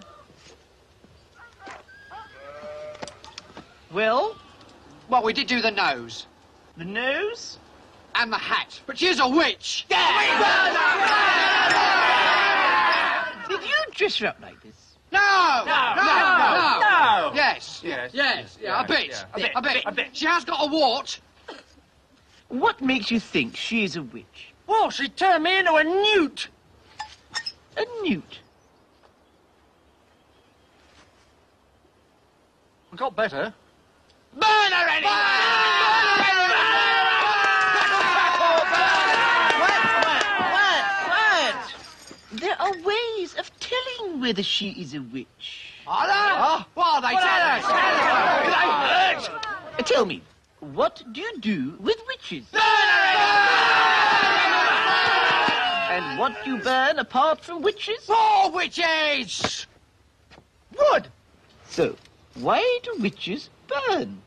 Well, 3.91 4.35
Well, 5.09 5.23
we 5.23 5.33
did 5.33 5.47
do 5.47 5.61
the 5.61 5.71
nose 5.71 6.27
the 6.77 6.85
nose? 6.85 7.57
and 8.15 8.31
the 8.31 8.37
hat, 8.37 8.79
but 8.85 8.97
she's 8.97 9.19
a 9.19 9.27
witch. 9.27 9.85
Yeah! 9.89 9.97
Did 13.49 13.61
you 13.61 13.75
dress 13.95 14.17
her 14.19 14.27
up 14.27 14.37
like 14.41 14.61
this? 14.61 14.88
No! 15.11 15.63
No! 15.65 15.93
No! 15.95 16.03
No! 16.03 16.79
no. 16.79 17.31
Yes. 17.33 17.81
Yes. 17.83 18.11
Yes. 18.13 18.57
Yeah, 18.61 18.83
a 18.83 18.87
bit. 18.87 19.09
Yeah. 19.09 19.23
A 19.33 19.39
bit. 19.39 19.51
A 19.55 19.61
bit. 19.61 19.83
A 19.85 19.91
bit. 19.91 20.07
She 20.13 20.25
has 20.25 20.45
got 20.45 20.65
a 20.65 20.71
wart. 20.71 21.19
What 22.49 22.81
makes 22.81 23.11
you 23.11 23.19
think 23.19 23.55
she 23.55 23.83
is 23.83 23.95
a 23.95 24.03
witch? 24.03 24.53
Well, 24.67 24.89
she 24.89 25.09
turned 25.09 25.43
me 25.43 25.59
into 25.59 25.73
a 25.73 25.83
newt. 25.83 26.49
A 27.77 27.85
newt? 28.03 28.39
I 32.91 32.95
got 32.95 33.15
better. 33.15 33.53
Burn 34.33 34.71
her 34.71 34.89
anyway! 34.89 35.09
Burn! 35.09 35.68
Whether 44.19 44.43
she 44.43 44.69
is 44.71 44.93
a 44.93 45.01
witch. 45.01 45.73
Are 45.87 46.07
there? 46.07 46.15
Oh, 46.15 46.65
what 46.73 46.95
are 46.95 47.01
they? 47.01 47.15
Tell 47.15 47.23
us! 47.23 47.63
Tell 47.65 47.75
us! 47.75 49.25
They 49.25 49.29
hurt! 49.31 49.79
Uh, 49.79 49.83
Tell 49.83 50.05
me, 50.05 50.21
what 50.59 51.01
do 51.11 51.21
you 51.21 51.39
do 51.39 51.77
with 51.79 51.97
witches? 52.07 52.45
Burn 52.51 52.61
And 55.91 56.19
what 56.19 56.43
do 56.43 56.51
you 56.51 56.57
burn 56.61 56.99
apart 56.99 57.43
from 57.43 57.61
witches? 57.61 58.07
More 58.07 58.51
witches! 58.51 59.65
Wood. 60.77 61.07
So, 61.67 61.95
why 62.35 62.79
do 62.83 62.95
witches 62.99 63.49
burn? 63.67 64.21